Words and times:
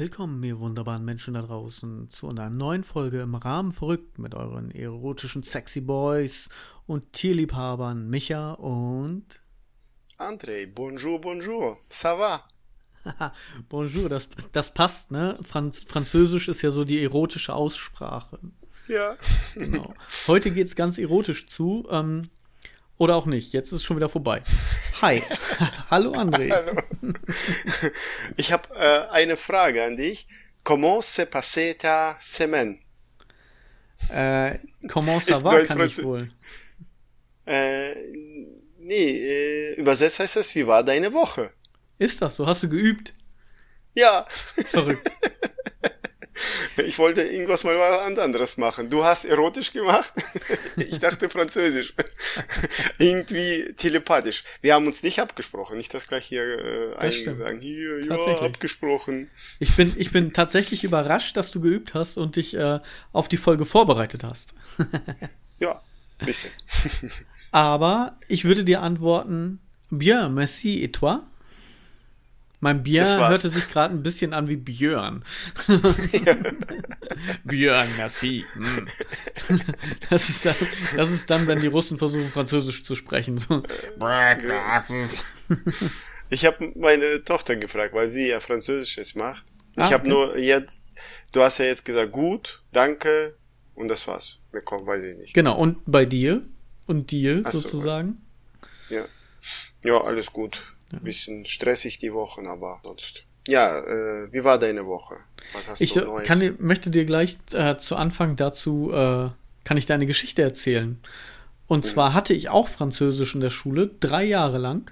willkommen, 0.00 0.42
ihr 0.44 0.58
wunderbaren 0.58 1.04
Menschen 1.04 1.34
da 1.34 1.42
draußen, 1.42 2.08
zu 2.08 2.30
einer 2.30 2.48
neuen 2.48 2.84
Folge 2.84 3.20
im 3.20 3.34
Rahmen 3.34 3.70
verrückt 3.70 4.18
mit 4.18 4.34
euren 4.34 4.70
erotischen 4.70 5.42
Sexy 5.42 5.82
Boys 5.82 6.48
und 6.86 7.12
Tierliebhabern 7.12 8.08
Micha 8.08 8.52
und 8.52 9.42
André. 10.16 10.66
Bonjour, 10.74 11.20
bonjour. 11.20 11.76
Ça 11.90 12.18
va? 12.18 12.48
bonjour, 13.68 14.08
das, 14.08 14.30
das 14.52 14.72
passt, 14.72 15.10
ne? 15.10 15.38
Franz 15.42 15.84
Französisch 15.86 16.48
ist 16.48 16.62
ja 16.62 16.70
so 16.70 16.84
die 16.84 17.02
erotische 17.02 17.54
Aussprache. 17.54 18.38
Ja. 18.88 19.18
Genau. 19.54 19.92
Heute 20.26 20.50
geht's 20.50 20.76
ganz 20.76 20.96
erotisch 20.96 21.46
zu. 21.46 21.86
Ähm, 21.90 22.22
oder 23.00 23.16
auch 23.16 23.24
nicht. 23.24 23.54
Jetzt 23.54 23.68
ist 23.68 23.76
es 23.76 23.82
schon 23.82 23.96
wieder 23.96 24.10
vorbei. 24.10 24.42
Hi. 25.00 25.22
Hallo 25.90 26.12
André. 26.12 26.50
Hallo. 26.52 26.74
Ich 28.36 28.52
habe 28.52 28.68
äh, 28.76 29.10
eine 29.10 29.38
Frage 29.38 29.82
an 29.82 29.96
dich. 29.96 30.28
Comment 30.64 31.02
se 31.02 31.24
passe 31.24 31.78
ta 31.78 32.18
semaine? 32.20 32.78
Äh, 34.10 34.58
comment 34.86 35.22
ça 35.22 35.42
va 35.42 35.64
kann 35.64 35.80
ich 35.80 36.04
wohl. 36.04 36.30
Äh, 37.46 37.94
nee, 38.78 39.16
äh, 39.16 39.74
übersetzt 39.76 40.18
heißt 40.18 40.36
es, 40.36 40.54
wie 40.54 40.66
war 40.66 40.84
deine 40.84 41.10
Woche? 41.14 41.52
Ist 41.98 42.20
das 42.20 42.36
so? 42.36 42.46
Hast 42.46 42.64
du 42.64 42.68
geübt? 42.68 43.14
Ja. 43.94 44.26
Verrückt. 44.66 45.10
Ich 46.86 46.98
wollte 46.98 47.22
irgendwas 47.22 47.64
mal 47.64 47.78
was 47.78 48.18
anderes 48.18 48.56
machen. 48.56 48.90
Du 48.90 49.04
hast 49.04 49.24
erotisch 49.24 49.72
gemacht. 49.72 50.12
Ich 50.76 50.98
dachte 50.98 51.28
französisch. 51.28 51.94
Irgendwie 52.98 53.72
telepathisch. 53.76 54.44
Wir 54.62 54.74
haben 54.74 54.86
uns 54.86 55.02
nicht 55.02 55.20
abgesprochen. 55.20 55.76
Nicht 55.76 55.92
das 55.92 56.06
gleich 56.06 56.26
hier 56.26 56.42
äh, 56.42 56.96
einige 56.96 57.34
sagen, 57.34 57.60
hier, 57.60 58.04
ja, 58.04 58.16
abgesprochen. 58.40 59.30
Ich 59.58 59.76
bin, 59.76 59.92
ich 59.96 60.10
bin 60.10 60.32
tatsächlich 60.32 60.84
überrascht, 60.84 61.36
dass 61.36 61.50
du 61.50 61.60
geübt 61.60 61.94
hast 61.94 62.18
und 62.18 62.36
dich 62.36 62.54
äh, 62.54 62.80
auf 63.12 63.28
die 63.28 63.36
Folge 63.36 63.66
vorbereitet 63.66 64.24
hast. 64.24 64.54
ja, 65.58 65.82
bisschen. 66.18 66.50
Aber 67.52 68.18
ich 68.28 68.44
würde 68.44 68.64
dir 68.64 68.82
antworten, 68.82 69.60
bien, 69.90 70.32
merci, 70.34 70.82
et 70.82 70.94
toi? 70.94 71.18
Mein 72.60 72.82
Bier 72.82 73.06
hörte 73.06 73.48
sich 73.48 73.70
gerade 73.70 73.94
ein 73.94 74.02
bisschen 74.02 74.34
an 74.34 74.48
wie 74.48 74.56
Björn. 74.56 75.24
Björn, 77.44 77.88
merci. 77.96 78.44
Hm. 78.52 78.86
Das, 80.10 80.28
ist 80.28 80.44
dann, 80.44 80.54
das 80.94 81.10
ist 81.10 81.30
dann, 81.30 81.46
wenn 81.46 81.60
die 81.60 81.68
Russen 81.68 81.98
versuchen, 81.98 82.30
Französisch 82.30 82.84
zu 82.84 82.94
sprechen. 82.94 83.42
ich 86.30 86.44
habe 86.44 86.72
meine 86.76 87.24
Tochter 87.24 87.56
gefragt, 87.56 87.94
weil 87.94 88.08
sie 88.08 88.28
ja 88.28 88.40
Französisches 88.40 89.14
macht. 89.14 89.44
Ich 89.76 89.82
ah, 89.82 89.92
habe 89.92 90.08
nur 90.08 90.36
jetzt, 90.36 90.88
du 91.32 91.42
hast 91.42 91.58
ja 91.58 91.64
jetzt 91.64 91.84
gesagt, 91.84 92.12
gut, 92.12 92.62
danke 92.72 93.36
und 93.74 93.88
das 93.88 94.06
war's. 94.06 94.38
Mehr 94.52 94.62
kommt, 94.62 94.86
weiß 94.86 95.02
ich 95.02 95.16
nicht. 95.16 95.32
Genau, 95.32 95.56
und 95.56 95.78
bei 95.86 96.04
dir? 96.04 96.42
Und 96.86 97.10
dir 97.12 97.42
Ach 97.44 97.52
sozusagen? 97.52 98.20
So. 98.88 98.96
Ja. 98.96 99.04
Ja, 99.84 100.00
alles 100.02 100.32
gut. 100.32 100.62
Ein 100.92 101.04
bisschen 101.04 101.46
stressig 101.46 101.98
die 101.98 102.12
Wochen, 102.12 102.46
aber 102.46 102.80
sonst. 102.82 103.24
Ja, 103.46 103.78
äh, 103.78 104.32
wie 104.32 104.44
war 104.44 104.58
deine 104.58 104.86
Woche? 104.86 105.16
Was 105.52 105.68
hast 105.68 105.80
ich 105.80 105.92
du 105.92 106.00
Neues? 106.00 106.26
Kann, 106.26 106.56
möchte 106.58 106.90
dir 106.90 107.04
gleich 107.04 107.38
äh, 107.52 107.76
zu 107.76 107.96
Anfang 107.96 108.36
dazu, 108.36 108.90
äh, 108.92 109.30
kann 109.64 109.76
ich 109.76 109.86
deine 109.86 110.06
Geschichte 110.06 110.42
erzählen. 110.42 111.00
Und 111.66 111.84
mhm. 111.84 111.88
zwar 111.88 112.14
hatte 112.14 112.34
ich 112.34 112.48
auch 112.48 112.68
Französisch 112.68 113.34
in 113.34 113.40
der 113.40 113.50
Schule, 113.50 113.90
drei 114.00 114.24
Jahre 114.24 114.58
lang. 114.58 114.90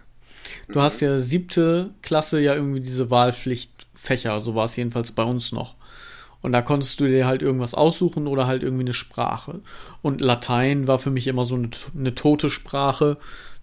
Du 0.68 0.78
mhm. 0.78 0.82
hast 0.82 1.00
ja 1.00 1.18
siebte 1.18 1.90
Klasse 2.02 2.40
ja 2.40 2.54
irgendwie 2.54 2.80
diese 2.80 3.10
Wahlpflichtfächer, 3.10 4.40
so 4.40 4.54
war 4.54 4.66
es 4.66 4.76
jedenfalls 4.76 5.12
bei 5.12 5.24
uns 5.24 5.52
noch. 5.52 5.74
Und 6.40 6.52
da 6.52 6.62
konntest 6.62 7.00
du 7.00 7.06
dir 7.06 7.26
halt 7.26 7.42
irgendwas 7.42 7.74
aussuchen 7.74 8.28
oder 8.28 8.46
halt 8.46 8.62
irgendwie 8.62 8.84
eine 8.84 8.92
Sprache. 8.92 9.60
Und 10.02 10.20
Latein 10.20 10.86
war 10.86 10.98
für 10.98 11.10
mich 11.10 11.26
immer 11.26 11.44
so 11.44 11.56
eine, 11.56 11.70
eine 11.96 12.14
tote 12.14 12.48
Sprache. 12.48 13.16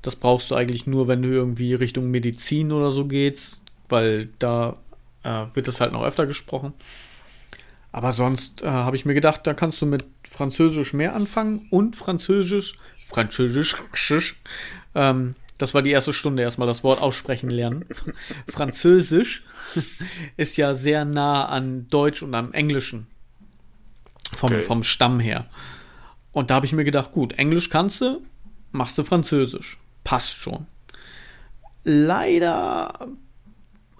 Das 0.06 0.16
brauchst 0.16 0.52
du 0.52 0.56
eigentlich 0.56 0.86
nur, 0.86 1.08
wenn 1.08 1.24
du 1.24 1.30
irgendwie 1.30 1.74
Richtung 1.74 2.12
Medizin 2.12 2.72
oder 2.72 2.92
so 2.92 3.06
gehst, 3.06 3.64
weil 3.90 4.30
da 4.38 4.78
äh, 5.24 5.46
wird 5.56 5.68
das 5.68 5.82
halt 5.82 5.94
noch 5.94 6.04
öfter 6.04 6.28
gesprochen. 6.28 6.74
Aber 7.92 8.14
sonst 8.14 8.62
äh, 8.62 8.68
habe 8.68 8.96
ich 8.96 9.06
mir 9.06 9.16
gedacht, 9.16 9.48
da 9.48 9.56
kannst 9.56 9.82
du 9.82 9.88
mit 9.88 10.06
Französisch 10.30 10.94
mehr 10.94 11.16
anfangen 11.16 11.66
und 11.72 11.96
Französisch, 11.96 12.76
Französisch, 13.08 13.76
ähm, 14.94 15.34
das 15.58 15.74
war 15.74 15.82
die 15.82 15.90
erste 15.90 16.14
Stunde 16.14 16.44
erstmal 16.44 16.68
das 16.68 16.84
Wort 16.84 17.02
aussprechen 17.02 17.50
lernen. 17.50 17.86
Französisch 18.48 19.44
ist 20.38 20.56
ja 20.56 20.76
sehr 20.76 21.04
nah 21.04 21.48
an 21.48 21.88
Deutsch 21.88 22.22
und 22.22 22.36
am 22.36 22.54
Englischen. 22.54 23.08
Vom, 24.34 24.52
okay. 24.52 24.62
vom 24.62 24.84
Stamm 24.84 25.20
her. 25.20 25.48
Und 26.32 26.52
da 26.52 26.56
habe 26.56 26.68
ich 26.68 26.74
mir 26.74 26.84
gedacht, 26.84 27.12
gut, 27.12 27.40
Englisch 27.40 27.72
kannst 27.72 28.02
du, 28.02 28.22
machst 28.72 29.00
du 29.00 29.04
Französisch 29.04 29.80
passt 30.06 30.36
schon. 30.36 30.66
Leider 31.84 33.10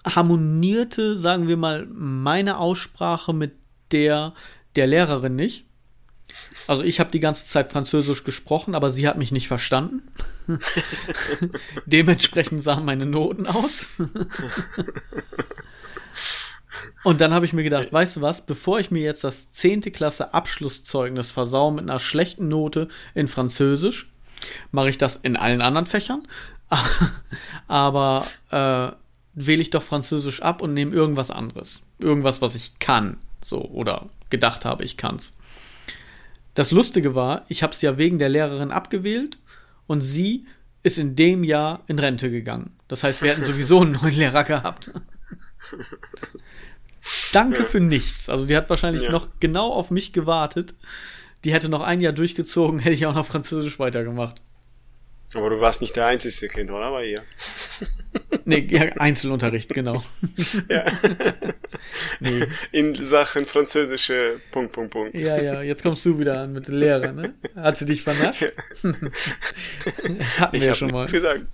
harmonierte, 0.06 1.18
sagen 1.18 1.48
wir 1.48 1.58
mal, 1.58 1.86
meine 1.86 2.56
Aussprache 2.58 3.34
mit 3.34 3.52
der 3.92 4.32
der 4.76 4.86
Lehrerin 4.86 5.36
nicht. 5.36 5.66
Also 6.66 6.82
ich 6.82 7.00
habe 7.00 7.10
die 7.10 7.20
ganze 7.20 7.46
Zeit 7.48 7.72
Französisch 7.72 8.24
gesprochen, 8.24 8.74
aber 8.74 8.90
sie 8.90 9.06
hat 9.06 9.16
mich 9.16 9.32
nicht 9.32 9.48
verstanden. 9.48 10.02
Dementsprechend 11.86 12.62
sahen 12.62 12.84
meine 12.84 13.06
Noten 13.06 13.46
aus. 13.46 13.86
Und 17.04 17.20
dann 17.20 17.32
habe 17.32 17.46
ich 17.46 17.52
mir 17.52 17.62
gedacht, 17.62 17.92
weißt 17.92 18.16
du 18.16 18.20
was, 18.20 18.44
bevor 18.44 18.80
ich 18.80 18.90
mir 18.90 19.02
jetzt 19.02 19.22
das 19.22 19.52
10. 19.52 19.80
Klasse 19.92 20.34
Abschlusszeugnis 20.34 21.30
versau 21.30 21.70
mit 21.70 21.88
einer 21.88 22.00
schlechten 22.00 22.48
Note 22.48 22.88
in 23.14 23.28
Französisch, 23.28 24.10
mache 24.70 24.90
ich 24.90 24.98
das 24.98 25.16
in 25.16 25.36
allen 25.36 25.62
anderen 25.62 25.86
Fächern. 25.86 26.26
Aber 27.68 28.26
äh, 28.50 28.88
wähle 29.34 29.62
ich 29.62 29.70
doch 29.70 29.82
Französisch 29.82 30.42
ab 30.42 30.62
und 30.62 30.74
nehme 30.74 30.94
irgendwas 30.94 31.30
anderes. 31.30 31.80
Irgendwas, 31.98 32.42
was 32.42 32.54
ich 32.54 32.78
kann. 32.78 33.18
So, 33.42 33.62
oder 33.62 34.08
gedacht 34.30 34.64
habe, 34.64 34.84
ich 34.84 34.96
kann's. 34.96 35.36
Das 36.54 36.70
Lustige 36.70 37.14
war, 37.14 37.44
ich 37.48 37.62
habe 37.62 37.74
es 37.74 37.82
ja 37.82 37.98
wegen 37.98 38.18
der 38.18 38.30
Lehrerin 38.30 38.72
abgewählt 38.72 39.38
und 39.86 40.00
sie 40.00 40.46
ist 40.82 40.98
in 40.98 41.14
dem 41.14 41.44
Jahr 41.44 41.82
in 41.86 41.98
Rente 41.98 42.30
gegangen. 42.30 42.76
Das 42.88 43.02
heißt, 43.02 43.22
wir 43.22 43.30
hätten 43.30 43.44
sowieso 43.44 43.82
einen 43.82 43.92
neuen 43.92 44.14
Lehrer 44.14 44.44
gehabt. 44.44 44.90
Danke 47.32 47.58
ja. 47.58 47.64
für 47.64 47.80
nichts. 47.80 48.28
Also 48.28 48.46
die 48.46 48.56
hat 48.56 48.70
wahrscheinlich 48.70 49.02
ja. 49.02 49.10
noch 49.10 49.28
genau 49.38 49.72
auf 49.72 49.90
mich 49.90 50.12
gewartet 50.12 50.74
die 51.46 51.52
hätte 51.52 51.68
noch 51.68 51.82
ein 51.82 52.00
Jahr 52.00 52.12
durchgezogen, 52.12 52.78
hätte 52.80 52.94
ich 52.94 53.06
auch 53.06 53.14
noch 53.14 53.24
Französisch 53.24 53.78
weitergemacht. 53.78 54.42
Aber 55.34 55.50
du 55.50 55.60
warst 55.60 55.80
nicht 55.80 55.94
der 55.94 56.06
einzige 56.06 56.48
Kind, 56.48 56.70
oder? 56.70 56.90
Bei 56.90 57.04
ihr. 57.04 57.22
nee, 58.44 58.66
ja, 58.68 58.82
Einzelunterricht, 58.96 59.72
genau. 59.72 60.02
ja. 60.68 60.84
nee. 62.20 62.46
In 62.72 62.94
Sachen 62.94 63.46
französische 63.46 64.40
Punkt, 64.50 64.72
Punkt, 64.72 64.90
Punkt. 64.92 65.14
Ja, 65.14 65.40
ja, 65.40 65.62
jetzt 65.62 65.82
kommst 65.82 66.04
du 66.04 66.18
wieder 66.18 66.40
an 66.40 66.52
mit 66.52 66.66
der 66.68 66.74
Lehrer, 66.74 67.12
ne? 67.12 67.34
Hat 67.54 67.76
sie 67.76 67.86
dich 67.86 68.02
vernascht? 68.02 68.42
Ja. 68.42 68.92
das 70.18 70.40
hatten 70.40 70.60
wir 70.60 70.66
ja 70.66 70.74
schon 70.74 70.90
mal. 70.90 71.06
gesagt. 71.06 71.44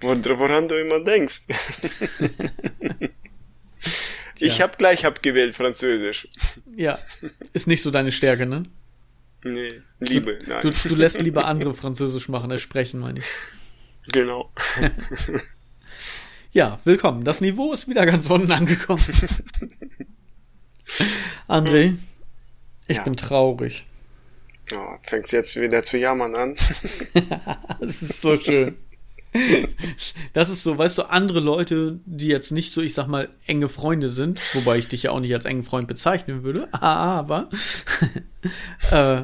woran 0.00 0.68
du 0.68 0.80
immer 0.80 1.04
denkst. 1.04 1.42
Ich 4.40 4.60
habe 4.60 4.76
gleich 4.76 5.06
abgewählt 5.06 5.54
Französisch. 5.54 6.28
Ja, 6.76 6.98
ist 7.52 7.66
nicht 7.66 7.82
so 7.82 7.90
deine 7.90 8.12
Stärke, 8.12 8.46
ne? 8.46 8.64
Nee, 9.44 9.82
Liebe, 10.00 10.38
du, 10.38 10.50
nein. 10.50 10.62
Du, 10.62 10.70
du 10.70 10.94
lässt 10.96 11.22
lieber 11.22 11.44
andere 11.44 11.74
Französisch 11.74 12.28
machen, 12.28 12.50
als 12.50 12.60
sprechen, 12.60 13.00
meine 13.00 13.20
ich. 13.20 13.24
Genau. 14.12 14.52
ja, 16.52 16.80
willkommen. 16.84 17.24
Das 17.24 17.40
Niveau 17.40 17.72
ist 17.72 17.88
wieder 17.88 18.04
ganz 18.04 18.28
unten 18.28 18.50
angekommen. 18.50 19.04
André, 21.48 21.96
ich 22.88 22.96
ja. 22.96 23.04
bin 23.04 23.16
traurig. 23.16 23.86
Oh, 24.74 24.96
fängst 25.02 25.32
jetzt 25.32 25.60
wieder 25.60 25.82
zu 25.82 25.98
jammern 25.98 26.34
an. 26.34 26.56
das 27.80 28.02
ist 28.02 28.20
so 28.20 28.36
schön. 28.36 28.76
Das 30.32 30.48
ist 30.48 30.62
so, 30.62 30.78
weißt 30.78 30.98
du, 30.98 31.10
andere 31.10 31.40
Leute, 31.40 32.00
die 32.04 32.28
jetzt 32.28 32.50
nicht 32.50 32.72
so, 32.72 32.80
ich 32.80 32.94
sag 32.94 33.08
mal, 33.08 33.28
enge 33.46 33.68
Freunde 33.68 34.08
sind, 34.08 34.40
wobei 34.54 34.78
ich 34.78 34.88
dich 34.88 35.04
ja 35.04 35.10
auch 35.10 35.20
nicht 35.20 35.34
als 35.34 35.44
engen 35.44 35.64
Freund 35.64 35.88
bezeichnen 35.88 36.42
würde, 36.42 36.72
aber 36.80 37.48
äh, 38.90 39.22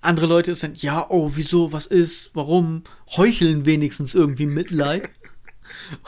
andere 0.00 0.26
Leute 0.26 0.50
ist 0.50 0.62
dann, 0.62 0.74
ja, 0.76 1.06
oh, 1.08 1.32
wieso, 1.34 1.72
was 1.72 1.86
ist, 1.86 2.30
warum, 2.34 2.84
heucheln 3.16 3.66
wenigstens 3.66 4.14
irgendwie 4.14 4.46
Mitleid. 4.46 5.10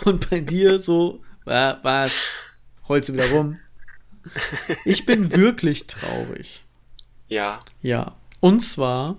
Und 0.05 0.31
bei 0.31 0.41
dir 0.41 0.79
so, 0.79 1.23
äh, 1.47 1.75
was, 1.83 2.13
heulst 2.89 3.09
du 3.09 3.15
wieder 3.15 3.31
rum? 3.31 3.59
Ich 4.85 5.05
bin 5.05 5.35
wirklich 5.35 5.87
traurig. 5.87 6.65
Ja. 7.29 7.61
Ja. 7.83 8.17
Und 8.41 8.61
zwar, 8.61 9.17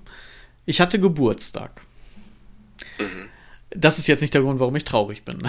ich 0.66 0.82
hatte 0.82 1.00
Geburtstag. 1.00 1.82
Mhm. 2.98 3.30
Das 3.76 4.00
ist 4.00 4.08
jetzt 4.08 4.22
nicht 4.22 4.34
der 4.34 4.42
Grund, 4.42 4.60
warum 4.60 4.76
ich 4.76 4.84
traurig 4.84 5.24
bin. 5.24 5.42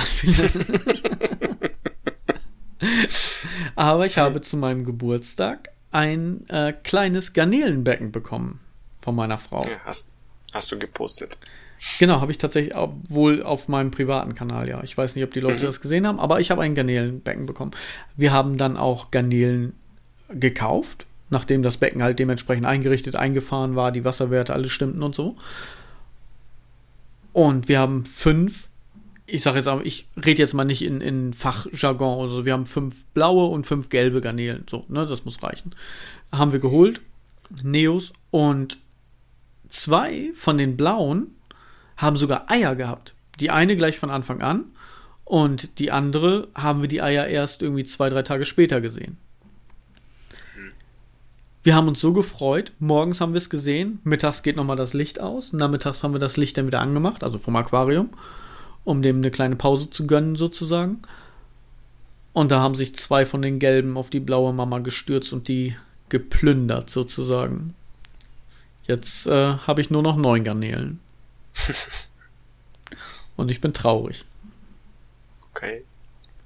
Aber 3.77 4.07
ich 4.07 4.19
habe 4.19 4.41
zu 4.41 4.57
meinem 4.57 4.85
Geburtstag 4.85 5.71
ein 5.91 6.49
äh, 6.49 6.73
kleines 6.73 7.33
Garnelenbecken 7.33 8.13
bekommen 8.13 8.61
von 9.01 9.15
meiner 9.15 9.39
Frau. 9.39 9.63
Ja, 9.63 9.79
hast, 9.85 10.11
hast 10.53 10.73
du 10.73 10.79
gepostet? 10.79 11.39
Genau, 11.99 12.21
habe 12.21 12.33
ich 12.33 12.39
tatsächlich 12.39 12.75
auch 12.75 12.93
wohl 13.09 13.43
auf 13.43 13.69
meinem 13.69 13.91
privaten 13.91 14.35
Kanal, 14.35 14.69
ja. 14.69 14.83
Ich 14.83 14.97
weiß 14.97 15.15
nicht, 15.15 15.25
ob 15.25 15.33
die 15.33 15.41
Leute 15.41 15.63
mhm. 15.65 15.67
das 15.67 15.81
gesehen 15.81 16.07
haben, 16.07 16.19
aber 16.19 16.41
ich 16.41 16.51
habe 16.51 16.63
ein 16.63 16.75
Garnelenbecken 16.75 17.47
bekommen. 17.47 17.73
Wir 18.17 18.33
haben 18.33 18.57
dann 18.57 18.77
auch 18.77 19.11
Garnelen 19.11 19.75
gekauft, 20.31 21.07
nachdem 21.31 21.63
das 21.63 21.77
Becken 21.77 22.03
halt 22.03 22.19
dementsprechend 22.19 22.67
eingerichtet, 22.67 23.17
eingefahren 23.17 23.77
war, 23.77 23.93
die 23.93 24.05
Wasserwerte, 24.05 24.55
alles 24.55 24.73
stimmten 24.73 25.03
und 25.03 25.15
so. 25.15 25.37
Und 27.35 27.67
wir 27.69 27.81
haben 27.81 28.05
fünf, 28.05 28.69
ich 29.27 29.43
sage 29.43 29.57
jetzt 29.57 29.67
aber, 29.67 29.85
ich 29.85 30.07
rede 30.17 30.41
jetzt 30.41 30.55
mal 30.55 30.65
nicht 30.65 30.83
in, 30.83 31.01
in 31.01 31.33
Fachjargon 31.33 32.21
oder 32.21 32.45
wir 32.45 32.53
haben 32.53 32.65
fünf 32.65 33.05
blaue 33.07 33.49
und 33.49 33.67
fünf 33.67 33.89
gelbe 33.89 34.21
Garnelen, 34.21 34.65
so, 34.71 34.85
ne, 34.89 35.05
das 35.05 35.25
muss 35.25 35.43
reichen. 35.43 35.75
Haben 36.31 36.53
wir 36.53 36.61
geholt, 36.61 37.01
Neos, 37.65 38.13
und 38.31 38.79
zwei 39.69 40.31
von 40.37 40.59
den 40.59 40.77
blauen 40.77 41.35
haben 41.97 42.17
sogar 42.17 42.53
Eier 42.53 42.77
gehabt. 42.77 43.17
Die 43.41 43.51
eine 43.51 43.77
gleich 43.77 43.99
von 43.99 44.11
Anfang 44.11 44.41
an 44.41 44.67
und 45.25 45.81
die 45.81 45.91
andere 45.91 46.47
haben 46.55 46.83
wir 46.83 46.89
die 46.89 47.03
Eier 47.03 47.27
erst 47.27 47.63
irgendwie 47.63 47.85
zwei, 47.85 48.11
drei 48.11 48.23
Tage 48.23 48.45
später 48.45 48.81
gesehen. 48.81 49.19
Wir 51.65 51.75
haben 51.75 51.89
uns 51.89 52.01
so 52.01 52.13
gefreut. 52.13 52.73
Morgens 52.79 53.23
haben 53.23 53.33
wir 53.33 53.39
es 53.39 53.49
gesehen. 53.49 53.99
Mittags 54.05 54.43
geht 54.43 54.55
nochmal 54.57 54.77
das 54.77 54.93
Licht 54.93 55.19
aus. 55.19 55.55
Nachmittags 55.55 56.03
haben 56.03 56.13
wir 56.13 56.21
das 56.21 56.37
Licht 56.37 56.59
dann 56.59 56.67
wieder 56.67 56.81
angemacht, 56.81 57.25
also 57.25 57.39
vom 57.39 57.57
Aquarium, 57.57 58.11
um 58.85 59.01
dem 59.01 59.17
eine 59.17 59.31
kleine 59.31 59.57
Pause 59.57 59.89
zu 59.89 60.07
gönnen, 60.07 60.37
sozusagen. 60.37 61.01
Und 62.35 62.51
da 62.51 62.61
haben 62.61 62.75
sich 62.75 62.95
zwei 62.95 63.25
von 63.25 63.41
den 63.41 63.59
gelben 63.59 63.97
auf 63.97 64.11
die 64.11 64.21
blaue 64.21 64.53
Mama 64.53 64.81
gestürzt 64.81 65.33
und 65.33 65.49
die 65.49 65.75
geplündert, 66.11 66.91
sozusagen. 66.91 67.75
Jetzt 68.87 69.27
äh, 69.27 69.57
habe 69.57 69.81
ich 69.81 69.89
nur 69.89 70.03
noch 70.03 70.17
neun 70.17 70.45
Garnelen. 70.45 71.01
Und 73.37 73.51
ich 73.51 73.61
bin 73.61 73.73
traurig. 73.73 74.25
Okay. 75.51 75.85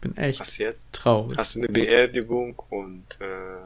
Bin 0.01 0.17
echt 0.17 0.41
Was 0.41 0.59
jetzt? 0.59 0.95
traurig. 0.95 1.37
Hast 1.37 1.57
du 1.57 1.61
eine 1.61 1.69
Beerdigung 1.69 2.57
und 2.71 3.05
äh, 3.21 3.25
äh, 3.25 3.61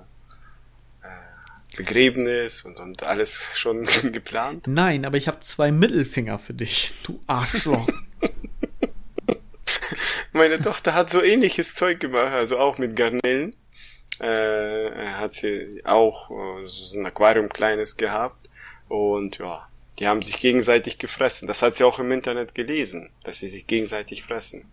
Begräbnis 1.77 2.63
und, 2.63 2.79
und 2.79 3.03
alles 3.03 3.49
schon 3.55 3.85
geplant? 4.13 4.67
Nein, 4.67 5.05
aber 5.05 5.17
ich 5.17 5.29
habe 5.29 5.41
zwei 5.41 5.73
Mittelfinger 5.73 6.39
für 6.39 6.55
dich, 6.55 6.93
du 7.05 7.21
Arschloch. 7.27 7.89
Meine 10.33 10.59
Tochter 10.59 10.95
hat 10.95 11.11
so 11.11 11.23
ähnliches 11.23 11.75
Zeug 11.75 12.01
gemacht, 12.01 12.33
also 12.33 12.59
auch 12.59 12.79
mit 12.79 12.97
Garnelen. 12.97 13.55
Äh, 14.19 14.91
hat 14.91 15.33
sie 15.33 15.83
auch 15.85 16.31
äh, 16.31 16.63
so 16.63 16.99
ein 16.99 17.07
Aquarium 17.07 17.49
kleines 17.49 17.97
gehabt 17.97 18.49
und 18.89 19.39
ja, 19.39 19.67
die 19.99 20.07
haben 20.07 20.23
sich 20.23 20.39
gegenseitig 20.39 20.99
gefressen. 20.99 21.49
Das 21.49 21.63
hat 21.63 21.77
sie 21.77 21.85
auch 21.85 21.99
im 21.99 22.13
Internet 22.13 22.55
gelesen, 22.55 23.11
dass 23.25 23.39
sie 23.39 23.49
sich 23.49 23.67
gegenseitig 23.67 24.23
fressen. 24.23 24.65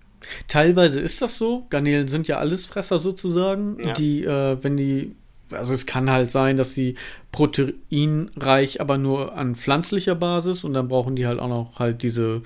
Teilweise 0.47 0.99
ist 0.99 1.21
das 1.21 1.37
so. 1.37 1.65
Garnelen 1.69 2.07
sind 2.07 2.27
ja 2.27 2.37
alles 2.37 2.65
Fresser 2.65 2.99
sozusagen. 2.99 3.77
Ja. 3.83 3.93
Die, 3.93 4.23
äh, 4.23 4.57
wenn 4.61 4.77
die, 4.77 5.15
also 5.51 5.73
es 5.73 5.85
kann 5.85 6.09
halt 6.09 6.31
sein, 6.31 6.57
dass 6.57 6.73
sie 6.73 6.95
proteinreich, 7.31 8.81
aber 8.81 8.97
nur 8.97 9.35
an 9.35 9.55
pflanzlicher 9.55 10.15
Basis 10.15 10.63
und 10.63 10.73
dann 10.73 10.87
brauchen 10.87 11.15
die 11.15 11.27
halt 11.27 11.39
auch 11.39 11.47
noch 11.47 11.79
halt 11.79 12.03
diese, 12.03 12.41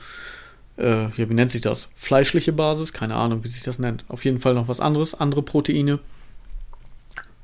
äh, 0.77 1.03
ja, 1.05 1.29
wie 1.29 1.33
nennt 1.33 1.51
sich 1.51 1.61
das? 1.61 1.89
Fleischliche 1.95 2.53
Basis? 2.53 2.94
Keine 2.94 3.15
Ahnung, 3.15 3.44
wie 3.44 3.50
sich 3.50 3.63
das 3.63 3.79
nennt. 3.79 4.05
Auf 4.07 4.25
jeden 4.25 4.41
Fall 4.41 4.53
noch 4.53 4.67
was 4.67 4.79
anderes, 4.79 5.13
andere 5.13 5.41
Proteine. 5.41 6.00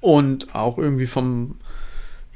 Und 0.01 0.55
auch 0.55 0.77
irgendwie 0.77 1.07
vom, 1.07 1.57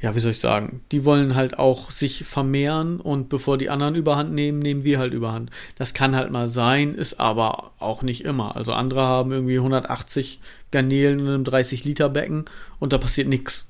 ja, 0.00 0.14
wie 0.14 0.20
soll 0.20 0.32
ich 0.32 0.40
sagen, 0.40 0.82
die 0.92 1.06
wollen 1.06 1.34
halt 1.34 1.58
auch 1.58 1.90
sich 1.90 2.24
vermehren 2.24 3.00
und 3.00 3.30
bevor 3.30 3.56
die 3.56 3.70
anderen 3.70 3.94
überhand 3.94 4.34
nehmen, 4.34 4.58
nehmen 4.58 4.84
wir 4.84 4.98
halt 4.98 5.14
überhand. 5.14 5.50
Das 5.76 5.94
kann 5.94 6.14
halt 6.14 6.30
mal 6.30 6.50
sein, 6.50 6.94
ist 6.94 7.20
aber 7.20 7.72
auch 7.78 8.02
nicht 8.02 8.22
immer. 8.22 8.54
Also 8.54 8.72
andere 8.72 9.00
haben 9.00 9.32
irgendwie 9.32 9.56
180 9.56 10.40
Garnelen 10.74 11.20
in 11.20 11.28
einem 11.28 11.44
30 11.44 11.84
Liter 11.84 12.08
Becken 12.10 12.44
und 12.80 12.92
da 12.92 12.98
passiert 12.98 13.28
nichts. 13.28 13.66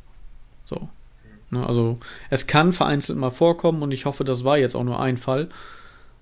So. 0.65 0.89
Ne, 1.51 1.65
also 1.65 1.99
es 2.31 2.47
kann 2.47 2.73
vereinzelt 2.73 3.19
mal 3.19 3.31
vorkommen 3.31 3.83
und 3.83 3.93
ich 3.93 4.07
hoffe, 4.07 4.25
das 4.25 4.43
war 4.43 4.59
jetzt 4.59 4.75
auch 4.75 4.83
nur 4.83 4.99
ein 4.99 5.19
Fall. 5.19 5.49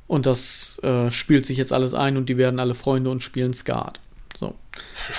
Und 0.09 0.27
das 0.27 0.79
äh, 0.83 1.11
spielt 1.11 1.47
sich 1.47 1.57
jetzt 1.57 1.73
alles 1.73 1.95
ein 1.95 2.17
und 2.17 2.29
die 2.29 2.37
werden 2.37 2.61
alle 2.61 2.75
Freunde 2.75 3.09
und 3.11 3.23
spielen 3.23 3.55
Skat. 3.55 4.01
So. 4.39 4.55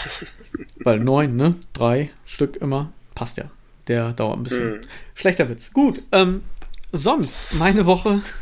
Weil 0.83 0.99
neun, 0.99 1.35
ne? 1.35 1.55
Drei 1.71 2.11
Stück 2.25 2.57
immer. 2.57 2.91
Passt 3.15 3.37
ja. 3.37 3.45
Der 3.87 4.11
dauert 4.11 4.37
ein 4.37 4.43
bisschen. 4.43 4.73
Hm. 4.73 4.81
Schlechter 5.15 5.49
Witz. 5.49 5.71
Gut. 5.71 6.01
Ähm, 6.11 6.43
sonst, 6.91 7.53
meine 7.53 7.85
Woche. 7.85 8.21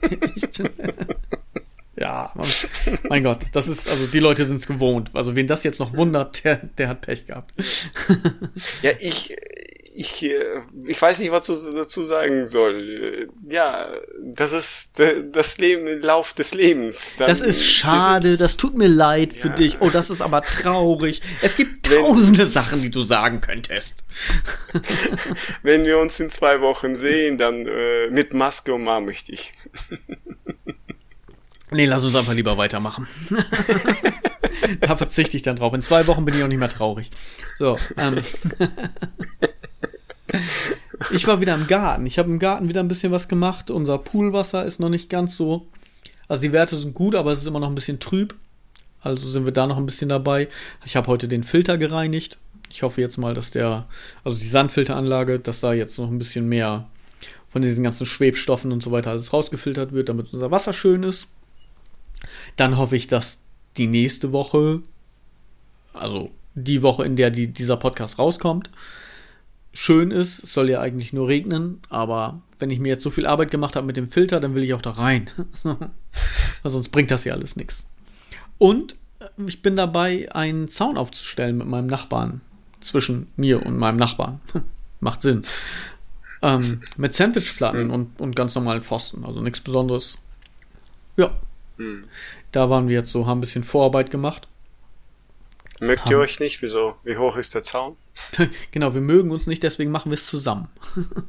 bin, 0.00 0.70
ja, 2.00 2.32
man, 2.34 2.48
mein 3.08 3.22
Gott, 3.22 3.40
das 3.52 3.68
ist, 3.68 3.88
also 3.88 4.06
die 4.06 4.18
Leute 4.18 4.44
sind 4.46 4.56
es 4.56 4.66
gewohnt. 4.66 5.10
Also 5.12 5.36
wen 5.36 5.46
das 5.46 5.62
jetzt 5.64 5.78
noch 5.78 5.94
wundert, 5.94 6.42
der, 6.44 6.56
der 6.56 6.88
hat 6.88 7.02
Pech 7.02 7.26
gehabt. 7.26 7.52
ja, 8.82 8.92
ich, 8.98 9.36
ich, 9.94 10.24
äh, 10.24 10.62
ich 10.86 11.00
weiß 11.00 11.20
nicht, 11.20 11.30
was 11.30 11.46
ich 11.50 11.58
dazu 11.74 12.04
sagen 12.04 12.46
soll. 12.46 13.28
Ja, 13.46 13.90
das 14.18 14.54
ist 14.54 14.92
das 15.32 15.58
Leben, 15.58 16.00
Lauf 16.00 16.32
des 16.32 16.54
Lebens. 16.54 17.16
Dann 17.18 17.28
das 17.28 17.42
ist 17.42 17.66
schade, 17.66 18.38
das 18.38 18.56
tut 18.56 18.78
mir 18.78 18.88
leid 18.88 19.34
für 19.34 19.48
ja. 19.48 19.54
dich. 19.54 19.82
Oh, 19.82 19.90
das 19.90 20.08
ist 20.08 20.22
aber 20.22 20.40
traurig. 20.40 21.20
Es 21.42 21.54
gibt 21.54 21.84
tausende 21.84 22.44
Wenn, 22.44 22.48
Sachen, 22.48 22.80
die 22.80 22.90
du 22.90 23.02
sagen 23.02 23.42
könntest. 23.42 24.04
Wenn 25.62 25.84
wir 25.84 25.98
uns 25.98 26.18
in 26.18 26.30
zwei 26.30 26.62
Wochen 26.62 26.96
sehen, 26.96 27.36
dann 27.36 27.66
äh, 27.66 28.08
mit 28.08 28.32
Maske 28.32 28.72
umarme 28.72 29.12
ich 29.12 29.24
dich. 29.24 29.52
Nee, 31.72 31.86
lass 31.86 32.04
uns 32.04 32.16
einfach 32.16 32.34
lieber 32.34 32.56
weitermachen. 32.56 33.06
da 34.80 34.96
verzichte 34.96 35.36
ich 35.36 35.42
dann 35.42 35.56
drauf. 35.56 35.72
In 35.74 35.82
zwei 35.82 36.06
Wochen 36.06 36.24
bin 36.24 36.34
ich 36.34 36.42
auch 36.42 36.48
nicht 36.48 36.58
mehr 36.58 36.68
traurig. 36.68 37.10
So. 37.58 37.76
Ähm. 37.96 38.18
ich 41.12 41.26
war 41.26 41.40
wieder 41.40 41.54
im 41.54 41.66
Garten. 41.66 42.06
Ich 42.06 42.18
habe 42.18 42.30
im 42.30 42.38
Garten 42.38 42.68
wieder 42.68 42.80
ein 42.80 42.88
bisschen 42.88 43.12
was 43.12 43.28
gemacht. 43.28 43.70
Unser 43.70 43.98
Poolwasser 43.98 44.64
ist 44.64 44.80
noch 44.80 44.88
nicht 44.88 45.08
ganz 45.08 45.36
so. 45.36 45.68
Also 46.28 46.42
die 46.42 46.52
Werte 46.52 46.76
sind 46.76 46.94
gut, 46.94 47.14
aber 47.14 47.32
es 47.32 47.40
ist 47.40 47.46
immer 47.46 47.60
noch 47.60 47.68
ein 47.68 47.74
bisschen 47.74 48.00
trüb. 48.00 48.34
Also 49.00 49.26
sind 49.26 49.44
wir 49.44 49.52
da 49.52 49.66
noch 49.66 49.76
ein 49.76 49.86
bisschen 49.86 50.08
dabei. 50.08 50.48
Ich 50.84 50.96
habe 50.96 51.06
heute 51.06 51.28
den 51.28 51.42
Filter 51.42 51.78
gereinigt. 51.78 52.38
Ich 52.68 52.82
hoffe 52.82 53.00
jetzt 53.00 53.16
mal, 53.16 53.34
dass 53.34 53.50
der, 53.50 53.86
also 54.22 54.38
die 54.38 54.46
Sandfilteranlage, 54.46 55.40
dass 55.40 55.60
da 55.60 55.72
jetzt 55.72 55.98
noch 55.98 56.08
ein 56.08 56.18
bisschen 56.18 56.48
mehr 56.48 56.88
von 57.50 57.62
diesen 57.62 57.82
ganzen 57.82 58.06
Schwebstoffen 58.06 58.70
und 58.70 58.82
so 58.82 58.92
weiter 58.92 59.10
alles 59.10 59.32
rausgefiltert 59.32 59.92
wird, 59.92 60.08
damit 60.08 60.32
unser 60.32 60.50
Wasser 60.50 60.72
schön 60.72 61.02
ist. 61.02 61.26
Dann 62.56 62.76
hoffe 62.76 62.96
ich, 62.96 63.06
dass 63.06 63.40
die 63.76 63.86
nächste 63.86 64.32
Woche, 64.32 64.82
also 65.92 66.30
die 66.54 66.82
Woche, 66.82 67.04
in 67.04 67.16
der 67.16 67.30
die, 67.30 67.48
dieser 67.48 67.76
Podcast 67.76 68.18
rauskommt, 68.18 68.70
schön 69.72 70.10
ist. 70.10 70.42
Es 70.42 70.52
soll 70.52 70.70
ja 70.70 70.80
eigentlich 70.80 71.12
nur 71.12 71.28
regnen, 71.28 71.80
aber 71.88 72.42
wenn 72.58 72.70
ich 72.70 72.78
mir 72.78 72.88
jetzt 72.88 73.02
so 73.02 73.10
viel 73.10 73.26
Arbeit 73.26 73.50
gemacht 73.50 73.76
habe 73.76 73.86
mit 73.86 73.96
dem 73.96 74.08
Filter, 74.08 74.40
dann 74.40 74.54
will 74.54 74.64
ich 74.64 74.74
auch 74.74 74.82
da 74.82 74.90
rein. 74.90 75.30
Sonst 76.64 76.90
bringt 76.90 77.10
das 77.10 77.24
ja 77.24 77.32
alles 77.32 77.56
nichts. 77.56 77.84
Und 78.58 78.96
ich 79.46 79.62
bin 79.62 79.76
dabei, 79.76 80.30
einen 80.32 80.68
Zaun 80.68 80.96
aufzustellen 80.96 81.58
mit 81.58 81.66
meinem 81.66 81.86
Nachbarn. 81.86 82.40
Zwischen 82.80 83.28
mir 83.36 83.64
und 83.64 83.78
meinem 83.78 83.98
Nachbarn. 83.98 84.40
Macht 85.00 85.22
Sinn. 85.22 85.42
Ähm, 86.42 86.80
mit 86.96 87.14
Sandwichplatten 87.14 87.90
und, 87.90 88.18
und 88.18 88.36
ganz 88.36 88.54
normalen 88.54 88.82
Pfosten. 88.82 89.24
Also 89.24 89.40
nichts 89.42 89.60
Besonderes. 89.60 90.18
Ja. 91.16 91.30
Mhm. 91.80 92.04
Da 92.52 92.68
waren 92.68 92.88
wir 92.88 92.96
jetzt 92.96 93.10
so, 93.10 93.26
haben 93.26 93.38
ein 93.38 93.40
bisschen 93.40 93.64
Vorarbeit 93.64 94.10
gemacht. 94.10 94.48
Mögt 95.80 96.10
ihr 96.10 96.18
euch 96.18 96.38
nicht? 96.40 96.60
Wieso? 96.60 96.96
Wie 97.04 97.16
hoch 97.16 97.36
ist 97.36 97.54
der 97.54 97.62
Zaun? 97.62 97.96
genau, 98.70 98.92
wir 98.92 99.00
mögen 99.00 99.30
uns 99.30 99.46
nicht, 99.46 99.62
deswegen 99.62 99.90
machen 99.90 100.10
wir 100.10 100.14
es 100.14 100.26
zusammen. 100.26 100.68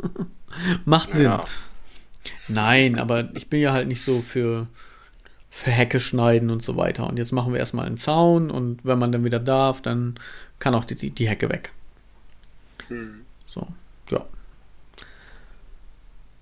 Macht 0.85 1.13
Sinn. 1.13 1.23
Ja. 1.23 1.45
Nein, 2.49 2.99
aber 2.99 3.33
ich 3.33 3.49
bin 3.49 3.61
ja 3.61 3.71
halt 3.71 3.87
nicht 3.87 4.03
so 4.03 4.21
für, 4.21 4.67
für 5.49 5.71
Hecke 5.71 6.01
schneiden 6.01 6.49
und 6.49 6.61
so 6.63 6.75
weiter. 6.75 7.07
Und 7.07 7.17
jetzt 7.17 7.31
machen 7.31 7.53
wir 7.53 7.59
erstmal 7.59 7.85
einen 7.85 7.97
Zaun 7.97 8.51
und 8.51 8.83
wenn 8.83 8.99
man 8.99 9.13
dann 9.13 9.23
wieder 9.23 9.39
darf, 9.39 9.81
dann 9.81 10.19
kann 10.59 10.75
auch 10.75 10.83
die, 10.83 10.95
die, 10.95 11.11
die 11.11 11.29
Hecke 11.29 11.49
weg. 11.49 11.71
Hm. 12.89 13.21
So. 13.47 13.65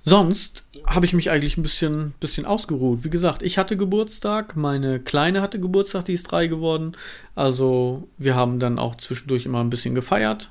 Sonst 0.10 0.64
habe 0.88 1.06
ich 1.06 1.14
mich 1.14 1.30
eigentlich 1.30 1.56
ein 1.56 1.62
bisschen, 1.62 2.16
bisschen 2.20 2.48
ausgeruht. 2.48 3.04
Wie 3.04 3.12
gesagt, 3.12 3.44
ich 3.44 3.60
hatte 3.60 3.78
Geburtstag, 3.78 4.56
meine 4.56 5.00
Kleine 5.00 5.40
hatte 5.44 5.60
Geburtstag, 5.60 6.06
die 6.06 6.14
ist 6.14 6.24
drei 6.24 6.48
geworden. 6.48 6.94
Also 7.36 8.08
wir 8.18 8.34
haben 8.34 8.60
dann 8.60 8.80
auch 8.80 8.96
zwischendurch 8.96 9.46
immer 9.46 9.60
ein 9.60 9.70
bisschen 9.70 9.94
gefeiert. 9.94 10.50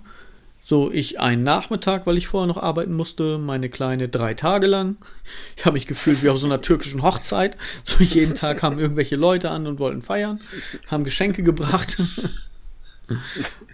So, 0.62 0.92
ich 0.92 1.18
einen 1.18 1.42
Nachmittag, 1.42 2.06
weil 2.06 2.18
ich 2.18 2.28
vorher 2.28 2.46
noch 2.46 2.62
arbeiten 2.62 2.94
musste, 2.94 3.38
meine 3.38 3.68
Kleine 3.68 4.08
drei 4.08 4.34
Tage 4.34 4.68
lang. 4.68 4.94
Ich 5.56 5.66
habe 5.66 5.74
mich 5.74 5.88
gefühlt 5.88 6.22
wie 6.22 6.28
auf 6.28 6.38
so 6.38 6.46
einer 6.46 6.60
türkischen 6.60 7.02
Hochzeit. 7.02 7.56
So 7.82 8.04
jeden 8.04 8.36
Tag 8.36 8.58
kamen 8.58 8.78
irgendwelche 8.78 9.16
Leute 9.16 9.50
an 9.50 9.66
und 9.66 9.80
wollten 9.80 10.02
feiern, 10.02 10.38
haben 10.86 11.02
Geschenke 11.02 11.42
gebracht. 11.42 12.00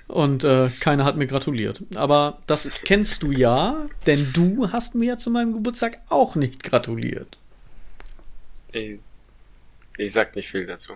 Und 0.06 0.44
äh, 0.44 0.70
keiner 0.80 1.04
hat 1.04 1.16
mir 1.16 1.26
gratuliert. 1.26 1.82
Aber 1.94 2.38
das 2.46 2.70
kennst 2.84 3.22
du 3.22 3.30
ja, 3.30 3.86
denn 4.06 4.30
du 4.32 4.70
hast 4.70 4.94
mir 4.94 5.18
zu 5.18 5.30
meinem 5.30 5.52
Geburtstag 5.54 5.98
auch 6.08 6.36
nicht 6.36 6.62
gratuliert. 6.62 7.38
Ich, 8.72 8.98
ich 9.96 10.12
sag 10.12 10.36
nicht 10.36 10.50
viel 10.50 10.66
dazu. 10.66 10.94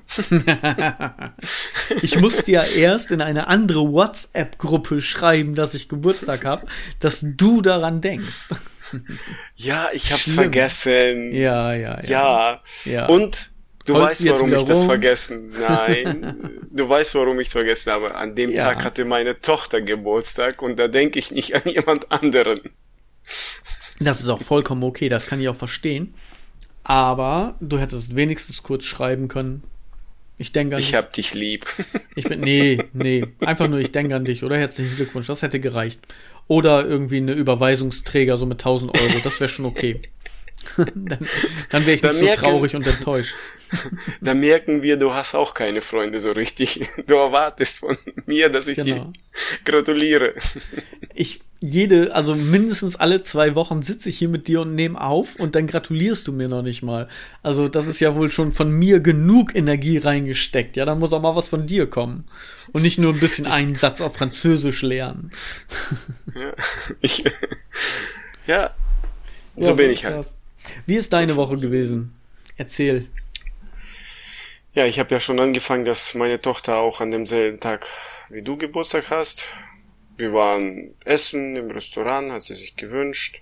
ich 2.02 2.18
musste 2.20 2.50
ja 2.50 2.64
erst 2.64 3.10
in 3.10 3.20
eine 3.20 3.46
andere 3.46 3.92
WhatsApp-Gruppe 3.92 5.00
schreiben, 5.00 5.54
dass 5.54 5.74
ich 5.74 5.88
Geburtstag 5.88 6.44
habe, 6.44 6.66
dass 7.00 7.24
du 7.24 7.62
daran 7.62 8.00
denkst. 8.00 8.46
Ja, 9.56 9.88
ich 9.92 10.10
hab's 10.12 10.22
Schlimm. 10.22 10.34
vergessen. 10.36 11.34
Ja, 11.34 11.74
ja, 11.74 12.00
ja. 12.02 12.08
Ja. 12.08 12.62
ja. 12.84 13.06
Und 13.06 13.50
du 13.88 13.94
Holst 13.94 14.24
weißt, 14.24 14.30
warum 14.30 14.54
ich 14.54 14.64
das 14.64 14.84
vergessen. 14.84 15.52
Nein, 15.60 16.60
du 16.70 16.88
weißt, 16.88 17.14
warum 17.14 17.40
ich 17.40 17.48
vergessen 17.48 17.92
habe. 17.92 18.14
An 18.14 18.34
dem 18.34 18.50
ja. 18.50 18.62
Tag 18.62 18.84
hatte 18.84 19.04
meine 19.04 19.40
Tochter 19.40 19.80
Geburtstag 19.80 20.62
und 20.62 20.78
da 20.78 20.88
denke 20.88 21.18
ich 21.18 21.30
nicht 21.30 21.54
an 21.54 21.62
jemand 21.72 22.12
anderen. 22.12 22.60
Das 23.98 24.20
ist 24.20 24.28
auch 24.28 24.42
vollkommen 24.42 24.84
okay, 24.84 25.08
das 25.08 25.26
kann 25.26 25.40
ich 25.40 25.48
auch 25.48 25.56
verstehen. 25.56 26.14
Aber 26.84 27.56
du 27.60 27.78
hättest 27.78 28.14
wenigstens 28.14 28.62
kurz 28.62 28.84
schreiben 28.84 29.28
können. 29.28 29.62
Ich 30.38 30.52
denke 30.52 30.76
an 30.76 30.80
Ich 30.80 30.88
dich. 30.88 30.94
hab 30.94 31.12
dich 31.12 31.34
lieb. 31.34 31.66
Ich 32.14 32.24
bin, 32.24 32.40
nee, 32.40 32.82
nee. 32.94 33.26
Einfach 33.40 33.68
nur, 33.68 33.78
ich 33.78 33.92
denke 33.92 34.16
an 34.16 34.24
dich, 34.24 34.42
oder? 34.42 34.56
Herzlichen 34.56 34.96
Glückwunsch. 34.96 35.28
Das 35.28 35.42
hätte 35.42 35.60
gereicht. 35.60 36.00
Oder 36.48 36.84
irgendwie 36.84 37.18
eine 37.18 37.32
Überweisungsträger 37.32 38.36
so 38.38 38.46
mit 38.46 38.60
1000 38.60 38.92
Euro. 38.98 39.14
Das 39.22 39.38
wäre 39.38 39.48
schon 39.48 39.66
okay. 39.66 40.00
dann 40.76 41.18
dann 41.70 41.86
wäre 41.86 41.96
ich 41.96 42.02
nicht 42.02 42.22
merken, 42.22 42.44
so 42.44 42.50
traurig 42.50 42.76
und 42.76 42.86
enttäuscht. 42.86 43.34
da 44.20 44.34
merken 44.34 44.82
wir, 44.82 44.96
du 44.96 45.12
hast 45.12 45.34
auch 45.34 45.54
keine 45.54 45.82
Freunde 45.82 46.20
so 46.20 46.32
richtig. 46.32 46.86
Du 47.06 47.14
erwartest 47.14 47.80
von 47.80 47.96
mir, 48.26 48.48
dass 48.48 48.68
ich 48.68 48.76
genau. 48.76 49.04
dir 49.04 49.12
gratuliere. 49.64 50.34
Ich 51.14 51.40
jede, 51.60 52.14
also 52.14 52.36
mindestens 52.36 52.94
alle 52.96 53.22
zwei 53.22 53.56
Wochen 53.56 53.82
sitze 53.82 54.08
ich 54.10 54.18
hier 54.18 54.28
mit 54.28 54.46
dir 54.46 54.60
und 54.60 54.76
nehme 54.76 55.00
auf 55.00 55.34
und 55.36 55.56
dann 55.56 55.66
gratulierst 55.66 56.28
du 56.28 56.32
mir 56.32 56.48
noch 56.48 56.62
nicht 56.62 56.82
mal. 56.82 57.08
Also 57.42 57.66
das 57.66 57.88
ist 57.88 57.98
ja 57.98 58.14
wohl 58.14 58.30
schon 58.30 58.52
von 58.52 58.70
mir 58.70 59.00
genug 59.00 59.56
Energie 59.56 59.98
reingesteckt. 59.98 60.76
Ja, 60.76 60.84
da 60.84 60.94
muss 60.94 61.12
auch 61.12 61.20
mal 61.20 61.34
was 61.34 61.48
von 61.48 61.66
dir 61.66 61.88
kommen. 61.88 62.28
Und 62.72 62.82
nicht 62.82 62.98
nur 62.98 63.12
ein 63.12 63.18
bisschen 63.18 63.46
einen 63.46 63.74
Satz 63.74 64.00
auf 64.00 64.16
Französisch 64.16 64.82
lernen. 64.82 65.32
Ja, 66.34 66.52
ich, 67.00 67.24
ja 68.46 68.74
so 69.56 69.70
ja, 69.70 69.74
bin 69.74 69.90
ich 69.90 70.04
halt. 70.04 70.34
Wie 70.86 70.96
ist 70.96 71.12
deine 71.12 71.36
Woche 71.36 71.56
gewesen? 71.56 72.14
Erzähl. 72.56 73.06
Ja, 74.74 74.86
ich 74.86 74.98
habe 74.98 75.12
ja 75.14 75.20
schon 75.20 75.40
angefangen, 75.40 75.84
dass 75.84 76.14
meine 76.14 76.40
Tochter 76.40 76.76
auch 76.76 77.00
an 77.00 77.10
demselben 77.10 77.60
Tag 77.60 77.86
wie 78.28 78.42
du 78.42 78.56
Geburtstag 78.56 79.10
hast. 79.10 79.48
Wir 80.16 80.32
waren 80.32 80.94
essen 81.04 81.56
im 81.56 81.70
Restaurant, 81.70 82.32
hat 82.32 82.42
sie 82.42 82.54
sich 82.54 82.76
gewünscht. 82.76 83.40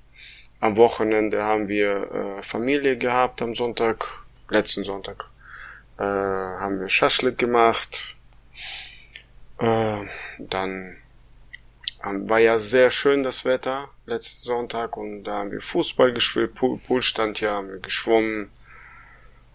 Am 0.60 0.76
Wochenende 0.76 1.42
haben 1.42 1.68
wir 1.68 2.38
äh, 2.38 2.42
Familie 2.42 2.96
gehabt 2.96 3.42
am 3.42 3.54
Sonntag, 3.54 4.06
letzten 4.48 4.84
Sonntag. 4.84 5.24
Äh, 5.98 6.02
haben 6.02 6.80
wir 6.80 6.88
Schaschlik 6.88 7.38
gemacht. 7.38 8.16
Äh, 9.58 9.98
dann 10.38 10.96
war 12.02 12.38
ja 12.38 12.58
sehr 12.58 12.90
schön 12.90 13.22
das 13.22 13.44
Wetter 13.44 13.88
letzten 14.06 14.42
Sonntag. 14.42 14.96
Und 14.96 15.24
da 15.24 15.38
haben 15.38 15.50
wir 15.50 15.60
Fußball 15.60 16.12
gespielt, 16.12 16.54
Pool, 16.54 16.78
Pool 16.78 17.02
stand 17.02 17.40
ja, 17.40 17.52
haben 17.52 17.70
wir 17.70 17.78
geschwommen, 17.78 18.50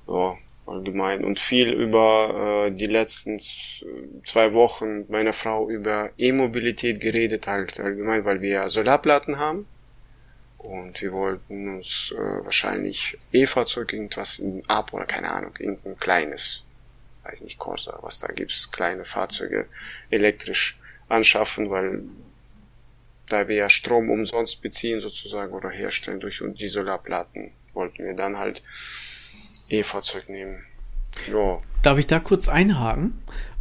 ja, 0.07 0.35
allgemein. 0.65 1.23
Und 1.23 1.39
viel 1.39 1.71
über 1.71 2.67
äh, 2.67 2.71
die 2.71 2.87
letzten 2.87 3.39
zwei 4.25 4.53
Wochen 4.53 5.05
meiner 5.09 5.33
Frau 5.33 5.69
über 5.69 6.09
E-Mobilität 6.17 6.99
geredet, 6.99 7.47
halt 7.47 7.79
allgemein, 7.79 8.25
weil 8.25 8.41
wir 8.41 8.49
ja 8.49 8.69
Solarplatten 8.69 9.39
haben. 9.39 9.67
Und 10.57 11.01
wir 11.01 11.11
wollten 11.11 11.77
uns 11.77 12.13
äh, 12.15 12.45
wahrscheinlich 12.45 13.17
E-Fahrzeug, 13.31 13.93
irgendwas 13.93 14.43
Ab 14.67 14.93
oder 14.93 15.05
keine 15.05 15.31
Ahnung, 15.31 15.53
irgendein 15.57 15.97
kleines, 15.97 16.63
weiß 17.23 17.41
nicht, 17.41 17.57
Corsa, 17.57 17.97
was 18.03 18.19
da 18.19 18.27
gibt's, 18.27 18.71
kleine 18.71 19.03
Fahrzeuge 19.03 19.65
elektrisch 20.11 20.79
anschaffen, 21.09 21.71
weil 21.71 22.03
da 23.31 23.47
wir 23.47 23.55
ja 23.55 23.69
Strom 23.69 24.09
umsonst 24.09 24.61
beziehen 24.61 25.01
sozusagen 25.01 25.53
oder 25.53 25.69
herstellen 25.69 26.19
durch 26.19 26.43
die 26.55 26.67
Solarplatten, 26.67 27.51
wollten 27.73 28.03
wir 28.03 28.13
dann 28.13 28.37
halt 28.37 28.61
E-Fahrzeug 29.69 30.29
nehmen. 30.29 30.63
Ja. 31.31 31.59
Darf 31.81 31.97
ich 31.97 32.07
da 32.07 32.19
kurz 32.19 32.49
einhaken? 32.49 33.13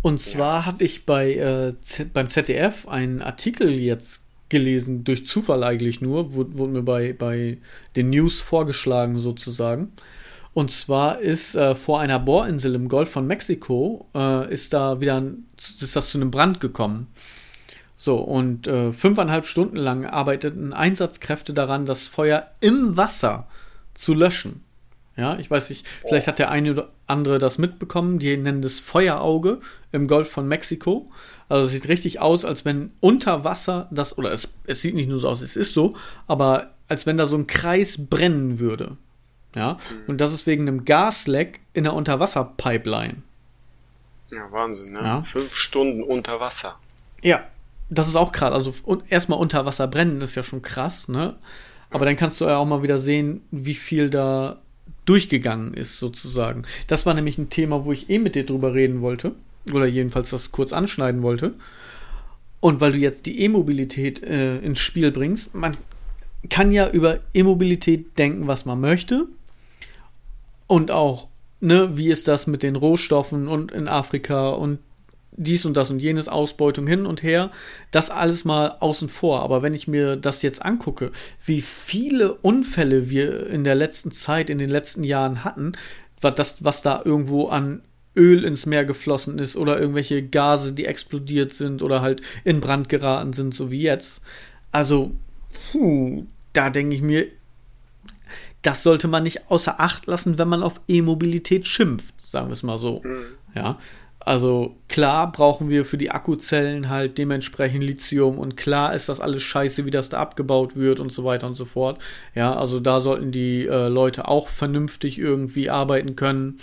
Und 0.02 0.20
zwar 0.20 0.60
ja. 0.60 0.66
habe 0.66 0.84
ich 0.84 1.04
bei 1.04 1.34
äh, 1.34 1.74
beim 2.12 2.28
ZDF 2.28 2.88
einen 2.88 3.22
Artikel 3.22 3.70
jetzt 3.70 4.22
gelesen, 4.48 5.04
durch 5.04 5.26
Zufall 5.26 5.62
eigentlich 5.62 6.00
nur, 6.00 6.34
wurde, 6.34 6.58
wurde 6.58 6.72
mir 6.72 6.82
bei, 6.82 7.12
bei 7.12 7.58
den 7.96 8.10
News 8.10 8.40
vorgeschlagen 8.40 9.16
sozusagen. 9.16 9.92
Und 10.52 10.72
zwar 10.72 11.20
ist 11.20 11.54
äh, 11.54 11.74
vor 11.76 12.00
einer 12.00 12.18
Bohrinsel 12.18 12.74
im 12.74 12.88
Golf 12.88 13.10
von 13.10 13.26
Mexiko, 13.26 14.08
äh, 14.14 14.52
ist 14.52 14.72
da 14.72 15.00
wieder 15.00 15.20
ein, 15.20 15.46
ist 15.56 15.94
das 15.94 16.10
zu 16.10 16.18
einem 16.18 16.32
Brand 16.32 16.60
gekommen. 16.60 17.06
So, 18.02 18.16
und 18.16 18.66
äh, 18.66 18.94
fünfeinhalb 18.94 19.44
Stunden 19.44 19.76
lang 19.76 20.06
arbeiteten 20.06 20.72
Einsatzkräfte 20.72 21.52
daran, 21.52 21.84
das 21.84 22.06
Feuer 22.06 22.50
im 22.60 22.96
Wasser 22.96 23.46
zu 23.92 24.14
löschen. 24.14 24.64
Ja, 25.18 25.38
ich 25.38 25.50
weiß 25.50 25.68
nicht, 25.68 25.86
vielleicht 26.08 26.26
hat 26.26 26.38
der 26.38 26.50
eine 26.50 26.70
oder 26.70 26.88
andere 27.06 27.38
das 27.38 27.58
mitbekommen. 27.58 28.18
Die 28.18 28.34
nennen 28.38 28.62
das 28.62 28.78
Feuerauge 28.78 29.58
im 29.92 30.08
Golf 30.08 30.30
von 30.30 30.48
Mexiko. 30.48 31.10
Also 31.50 31.66
es 31.66 31.72
sieht 31.72 31.88
richtig 31.88 32.20
aus, 32.20 32.46
als 32.46 32.64
wenn 32.64 32.92
unter 33.00 33.44
Wasser 33.44 33.86
das, 33.90 34.16
oder 34.16 34.32
es, 34.32 34.48
es 34.64 34.80
sieht 34.80 34.94
nicht 34.94 35.10
nur 35.10 35.18
so 35.18 35.28
aus, 35.28 35.42
es 35.42 35.54
ist 35.54 35.74
so, 35.74 35.94
aber 36.26 36.70
als 36.88 37.04
wenn 37.04 37.18
da 37.18 37.26
so 37.26 37.36
ein 37.36 37.48
Kreis 37.48 38.06
brennen 38.08 38.58
würde. 38.58 38.96
Ja, 39.54 39.76
und 40.06 40.22
das 40.22 40.32
ist 40.32 40.46
wegen 40.46 40.66
einem 40.66 40.86
Gasleck 40.86 41.60
in 41.74 41.84
der 41.84 41.92
Unterwasserpipeline. 41.92 43.16
Ja, 44.30 44.50
Wahnsinn, 44.50 44.92
ne? 44.92 45.00
Ja. 45.02 45.22
Fünf 45.22 45.54
Stunden 45.54 46.02
unter 46.02 46.40
Wasser. 46.40 46.78
Ja, 47.20 47.44
das 47.90 48.08
ist 48.08 48.16
auch 48.16 48.32
krass. 48.32 48.52
Also 48.52 48.72
erstmal 49.08 49.38
unter 49.38 49.66
Wasser 49.66 49.88
brennen 49.88 50.20
ist 50.20 50.36
ja 50.36 50.42
schon 50.42 50.62
krass, 50.62 51.08
ne? 51.08 51.36
Aber 51.90 52.04
dann 52.04 52.16
kannst 52.16 52.40
du 52.40 52.44
ja 52.44 52.56
auch 52.56 52.66
mal 52.66 52.84
wieder 52.84 52.98
sehen, 52.98 53.42
wie 53.50 53.74
viel 53.74 54.10
da 54.10 54.60
durchgegangen 55.06 55.74
ist, 55.74 55.98
sozusagen. 55.98 56.62
Das 56.86 57.04
war 57.04 57.14
nämlich 57.14 57.36
ein 57.36 57.50
Thema, 57.50 57.84
wo 57.84 57.92
ich 57.92 58.08
eh 58.08 58.20
mit 58.20 58.36
dir 58.36 58.46
drüber 58.46 58.74
reden 58.74 59.00
wollte. 59.00 59.32
Oder 59.72 59.86
jedenfalls 59.86 60.30
das 60.30 60.52
kurz 60.52 60.72
anschneiden 60.72 61.22
wollte. 61.22 61.54
Und 62.60 62.80
weil 62.80 62.92
du 62.92 62.98
jetzt 62.98 63.26
die 63.26 63.40
E-Mobilität 63.40 64.22
äh, 64.22 64.58
ins 64.58 64.78
Spiel 64.78 65.10
bringst, 65.10 65.54
man 65.54 65.76
kann 66.48 66.70
ja 66.70 66.88
über 66.88 67.18
E-Mobilität 67.34 68.16
denken, 68.18 68.46
was 68.46 68.64
man 68.64 68.80
möchte. 68.80 69.26
Und 70.68 70.92
auch, 70.92 71.28
ne, 71.60 71.96
wie 71.96 72.10
ist 72.10 72.28
das 72.28 72.46
mit 72.46 72.62
den 72.62 72.76
Rohstoffen 72.76 73.48
und 73.48 73.72
in 73.72 73.88
Afrika 73.88 74.50
und 74.50 74.78
dies 75.40 75.64
und 75.64 75.76
das 75.76 75.90
und 75.90 76.00
jenes, 76.00 76.28
Ausbeutung 76.28 76.86
hin 76.86 77.06
und 77.06 77.22
her, 77.22 77.50
das 77.90 78.10
alles 78.10 78.44
mal 78.44 78.76
außen 78.80 79.08
vor. 79.08 79.40
Aber 79.40 79.62
wenn 79.62 79.74
ich 79.74 79.88
mir 79.88 80.16
das 80.16 80.42
jetzt 80.42 80.64
angucke, 80.64 81.10
wie 81.44 81.62
viele 81.62 82.34
Unfälle 82.34 83.08
wir 83.10 83.46
in 83.48 83.64
der 83.64 83.74
letzten 83.74 84.10
Zeit, 84.10 84.50
in 84.50 84.58
den 84.58 84.70
letzten 84.70 85.02
Jahren 85.02 85.42
hatten, 85.42 85.72
was, 86.20 86.34
das, 86.34 86.64
was 86.64 86.82
da 86.82 87.02
irgendwo 87.04 87.48
an 87.48 87.82
Öl 88.16 88.44
ins 88.44 88.66
Meer 88.66 88.84
geflossen 88.84 89.38
ist 89.38 89.56
oder 89.56 89.80
irgendwelche 89.80 90.22
Gase, 90.22 90.72
die 90.72 90.84
explodiert 90.84 91.54
sind 91.54 91.82
oder 91.82 92.02
halt 92.02 92.20
in 92.44 92.60
Brand 92.60 92.88
geraten 92.88 93.32
sind, 93.32 93.54
so 93.54 93.70
wie 93.70 93.80
jetzt. 93.80 94.20
Also, 94.72 95.12
puh, 95.72 96.26
da 96.52 96.70
denke 96.70 96.94
ich 96.94 97.02
mir, 97.02 97.28
das 98.62 98.82
sollte 98.82 99.08
man 99.08 99.22
nicht 99.22 99.50
außer 99.50 99.80
Acht 99.80 100.06
lassen, 100.06 100.38
wenn 100.38 100.48
man 100.48 100.62
auf 100.62 100.80
E-Mobilität 100.86 101.66
schimpft, 101.66 102.14
sagen 102.20 102.48
wir 102.48 102.52
es 102.52 102.62
mal 102.62 102.78
so. 102.78 103.00
Mhm. 103.02 103.24
Ja, 103.54 103.78
also 104.30 104.76
klar 104.88 105.32
brauchen 105.32 105.70
wir 105.70 105.84
für 105.84 105.98
die 105.98 106.12
Akkuzellen 106.12 106.88
halt 106.88 107.18
dementsprechend 107.18 107.82
Lithium 107.82 108.38
und 108.38 108.56
klar 108.56 108.94
ist 108.94 109.08
das 109.08 109.20
alles 109.20 109.42
scheiße, 109.42 109.86
wie 109.86 109.90
das 109.90 110.08
da 110.08 110.18
abgebaut 110.20 110.76
wird 110.76 111.00
und 111.00 111.12
so 111.12 111.24
weiter 111.24 111.48
und 111.48 111.56
so 111.56 111.64
fort. 111.64 112.00
Ja, 112.36 112.54
also 112.54 112.78
da 112.78 113.00
sollten 113.00 113.32
die 113.32 113.66
äh, 113.66 113.88
Leute 113.88 114.28
auch 114.28 114.46
vernünftig 114.46 115.18
irgendwie 115.18 115.68
arbeiten 115.68 116.14
können. 116.14 116.58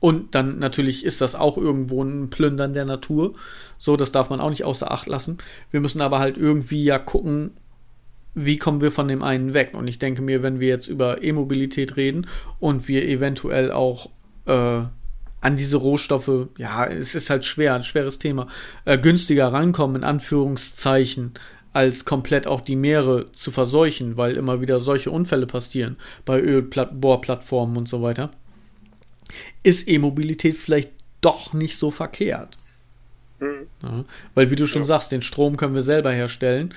Und 0.00 0.34
dann 0.34 0.58
natürlich 0.58 1.04
ist 1.04 1.20
das 1.20 1.34
auch 1.34 1.58
irgendwo 1.58 2.02
ein 2.02 2.30
Plündern 2.30 2.72
der 2.72 2.86
Natur. 2.86 3.34
So, 3.76 3.98
das 3.98 4.10
darf 4.10 4.30
man 4.30 4.40
auch 4.40 4.48
nicht 4.48 4.64
außer 4.64 4.90
Acht 4.90 5.06
lassen. 5.06 5.36
Wir 5.70 5.80
müssen 5.80 6.00
aber 6.00 6.20
halt 6.20 6.38
irgendwie 6.38 6.84
ja 6.84 6.98
gucken, 6.98 7.50
wie 8.32 8.56
kommen 8.56 8.80
wir 8.80 8.90
von 8.90 9.08
dem 9.08 9.22
einen 9.22 9.52
weg. 9.52 9.72
Und 9.74 9.88
ich 9.88 9.98
denke 9.98 10.22
mir, 10.22 10.42
wenn 10.42 10.58
wir 10.58 10.68
jetzt 10.68 10.88
über 10.88 11.22
E-Mobilität 11.22 11.98
reden 11.98 12.28
und 12.60 12.88
wir 12.88 13.06
eventuell 13.06 13.72
auch 13.72 14.08
äh, 14.46 14.84
an 15.44 15.56
diese 15.56 15.76
Rohstoffe, 15.76 16.48
ja, 16.56 16.86
es 16.86 17.14
ist 17.14 17.28
halt 17.28 17.44
schwer, 17.44 17.74
ein 17.74 17.84
schweres 17.84 18.18
Thema, 18.18 18.48
äh, 18.86 18.96
günstiger 18.96 19.52
rankommen, 19.52 19.96
in 19.96 20.04
Anführungszeichen, 20.04 21.34
als 21.74 22.06
komplett 22.06 22.46
auch 22.46 22.62
die 22.62 22.76
Meere 22.76 23.30
zu 23.32 23.50
verseuchen, 23.50 24.16
weil 24.16 24.38
immer 24.38 24.62
wieder 24.62 24.80
solche 24.80 25.10
Unfälle 25.10 25.46
passieren 25.46 25.98
bei 26.24 26.40
Ölbohrplattformen 26.40 27.76
und 27.76 27.90
so 27.90 28.00
weiter, 28.00 28.30
ist 29.62 29.86
E-Mobilität 29.86 30.56
vielleicht 30.56 30.92
doch 31.20 31.52
nicht 31.52 31.76
so 31.76 31.90
verkehrt. 31.90 32.56
Mhm. 33.38 33.66
Ja, 33.82 34.04
weil 34.34 34.50
wie 34.50 34.56
du 34.56 34.66
schon 34.66 34.82
ja. 34.82 34.86
sagst, 34.86 35.12
den 35.12 35.22
Strom 35.22 35.58
können 35.58 35.74
wir 35.74 35.82
selber 35.82 36.10
herstellen. 36.10 36.72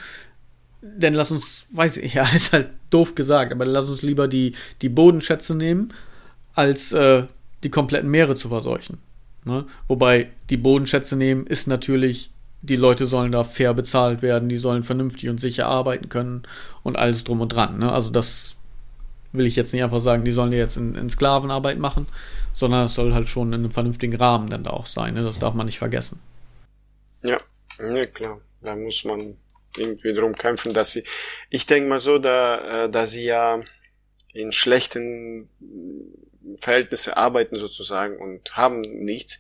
Denn 0.82 1.14
lass 1.14 1.32
uns, 1.32 1.64
weiß 1.72 1.98
ich, 1.98 2.14
ja, 2.16 2.28
ist 2.36 2.52
halt 2.52 2.72
doof 2.90 3.16
gesagt, 3.16 3.54
aber 3.54 3.66
lass 3.66 3.88
uns 3.88 4.02
lieber 4.02 4.28
die, 4.28 4.56
die 4.82 4.90
Bodenschätze 4.90 5.56
nehmen, 5.56 5.94
als 6.54 6.92
äh, 6.92 7.24
die 7.64 7.70
kompletten 7.70 8.10
Meere 8.10 8.36
zu 8.36 8.50
verseuchen. 8.50 9.00
Ne? 9.46 9.66
Wobei 9.88 10.30
die 10.50 10.58
Bodenschätze 10.58 11.16
nehmen 11.16 11.48
ist 11.48 11.68
natürlich, 11.68 12.32
die 12.62 12.76
Leute 12.76 13.06
sollen 13.06 13.32
da 13.32 13.44
fair 13.44 13.74
bezahlt 13.74 14.22
werden, 14.22 14.50
die 14.50 14.58
sollen 14.58 14.84
vernünftig 14.84 15.30
und 15.30 15.40
sicher 15.40 15.68
arbeiten 15.68 16.10
können 16.10 16.44
und 16.84 16.98
alles 16.98 17.24
drum 17.24 17.42
und 17.42 17.50
dran. 17.50 17.80
Ne? 17.80 17.92
Also 17.92 18.10
das 18.10 18.56
will 19.32 19.46
ich 19.46 19.56
jetzt 19.56 19.74
nicht 19.74 19.84
einfach 19.84 20.00
sagen, 20.00 20.26
die 20.26 20.32
sollen 20.32 20.52
jetzt 20.52 20.78
in, 20.78 20.96
in 20.96 21.10
Sklavenarbeit 21.10 21.80
machen, 21.80 22.08
sondern 22.54 22.86
es 22.86 22.94
soll 22.94 23.14
halt 23.14 23.30
schon 23.30 23.50
in 23.54 23.62
einem 23.62 23.72
vernünftigen 23.72 24.16
Rahmen 24.16 24.50
dann 24.50 24.64
da 24.64 24.72
auch 24.72 24.86
sein. 24.86 25.14
Ne? 25.14 25.24
Das 25.24 25.40
darf 25.40 25.54
man 25.54 25.66
nicht 25.66 25.80
vergessen. 25.80 26.20
Ja, 27.22 27.40
ja 27.80 28.06
klar. 28.06 28.42
Da 28.62 28.76
muss 28.76 29.04
man 29.04 29.38
irgendwie 29.78 30.14
drum 30.14 30.34
kämpfen, 30.34 30.74
dass 30.74 30.92
sie. 30.92 31.04
Ich 31.50 31.66
denke 31.66 31.90
mal 31.90 32.00
so, 32.00 32.18
da, 32.18 32.86
äh, 32.86 32.90
da 32.90 33.06
sie 33.06 33.26
ja 33.26 33.62
in 34.34 34.52
schlechten 34.52 35.50
Verhältnissen 36.60 37.14
arbeiten 37.14 37.58
sozusagen 37.58 38.18
und 38.18 38.56
haben 38.56 38.82
nichts, 38.82 39.40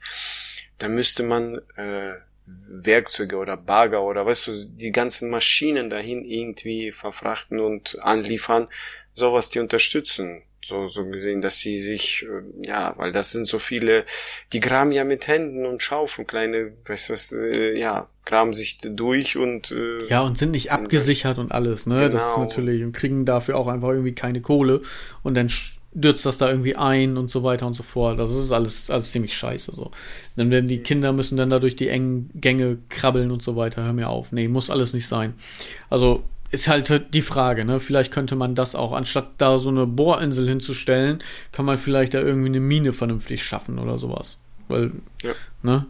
da 0.78 0.88
müsste 0.88 1.24
man 1.24 1.60
äh, 1.76 2.14
Werkzeuge 2.46 3.38
oder 3.38 3.58
Bagger 3.58 4.04
oder 4.04 4.26
weißt 4.26 4.48
du, 4.48 4.66
die 4.66 4.92
ganzen 4.92 5.30
Maschinen 5.30 5.90
dahin 5.90 6.24
irgendwie 6.24 6.92
verfrachten 6.92 7.60
und 7.60 7.98
anliefern, 8.02 8.68
sowas 9.14 9.50
die 9.50 9.60
unterstützen. 9.60 10.44
So, 10.66 10.90
so 10.90 11.06
gesehen, 11.06 11.42
dass 11.42 11.60
sie 11.60 11.80
sich, 11.80 12.24
äh, 12.24 12.68
ja, 12.68 12.94
weil 12.98 13.14
das 13.14 13.32
sind 13.32 13.46
so 13.46 13.58
viele, 13.58 14.06
die 14.52 14.60
graben 14.60 14.92
ja 14.92 15.06
mit 15.06 15.28
Händen 15.28 15.66
und 15.66 15.82
Schaufeln, 15.82 16.28
kleine, 16.28 16.74
weißt 16.86 17.10
du 17.10 17.14
was, 17.14 17.32
äh, 17.32 17.80
ja, 17.80 18.10
graben 18.26 18.54
sich 18.54 18.80
durch 18.82 19.38
und 19.38 19.72
äh, 19.72 20.06
ja 20.10 20.22
und 20.22 20.38
sind 20.38 20.52
nicht 20.52 20.72
abgesichert 20.72 21.38
und 21.38 21.54
alles, 21.54 21.86
ne? 21.86 21.96
Genau. 21.96 22.10
Das 22.10 22.22
ist 22.22 22.34
genau. 22.34 22.48
natürlich 22.48 22.84
und 22.84 22.92
kriegen 22.92 23.26
dafür 23.26 23.56
auch 23.56 23.68
einfach 23.68 23.90
irgendwie 23.90 24.16
keine 24.16 24.42
Kohle 24.42 24.82
und 25.24 25.36
dann 25.36 25.50
stürzt 25.98 26.26
das 26.26 26.38
da 26.38 26.50
irgendwie 26.50 26.76
ein 26.76 27.18
und 27.18 27.32
so 27.32 27.44
weiter 27.44 27.66
und 27.66 27.74
so 27.74 27.84
fort. 27.84 28.20
Also 28.20 28.36
das 28.36 28.46
ist 28.46 28.52
alles 28.52 28.90
alles 28.90 29.12
ziemlich 29.12 29.36
scheiße 29.36 29.74
so. 29.76 29.92
Dann 30.36 30.52
werden 30.52 30.68
die 30.68 30.80
Kinder 30.80 31.12
müssen 31.14 31.38
dann 31.38 31.50
da 31.50 31.60
durch 31.60 31.76
die 31.76 31.90
engen 31.90 32.30
Gänge 32.36 32.78
krabbeln 32.90 33.32
und 33.32 33.42
so 33.42 33.56
weiter. 33.56 33.84
Hör 33.84 33.94
mir 33.94 34.10
auf. 34.10 34.32
Nee, 34.32 34.48
muss 34.48 34.70
alles 34.70 34.94
nicht 34.94 35.08
sein. 35.08 35.34
Also 35.90 36.24
ist 36.52 36.68
halt 36.68 37.14
die 37.14 37.22
Frage, 37.22 37.66
ne? 37.66 37.80
Vielleicht 37.80 38.12
könnte 38.12 38.36
man 38.36 38.56
das 38.56 38.74
auch, 38.74 38.94
anstatt 38.94 39.32
da 39.38 39.60
so 39.60 39.70
eine 39.70 39.86
Bohrinsel 39.86 40.48
hinzustellen, 40.48 41.20
kann 41.52 41.66
man 41.66 41.78
vielleicht 41.78 42.14
da 42.14 42.22
irgendwie 42.22 42.48
eine 42.48 42.62
Mine 42.62 42.94
vernünftig 42.94 43.44
schaffen 43.44 43.80
oder 43.80 43.98
sowas. 43.98 44.38
Weil, 44.70 44.92
ja. 45.24 45.32
ne? 45.62 45.86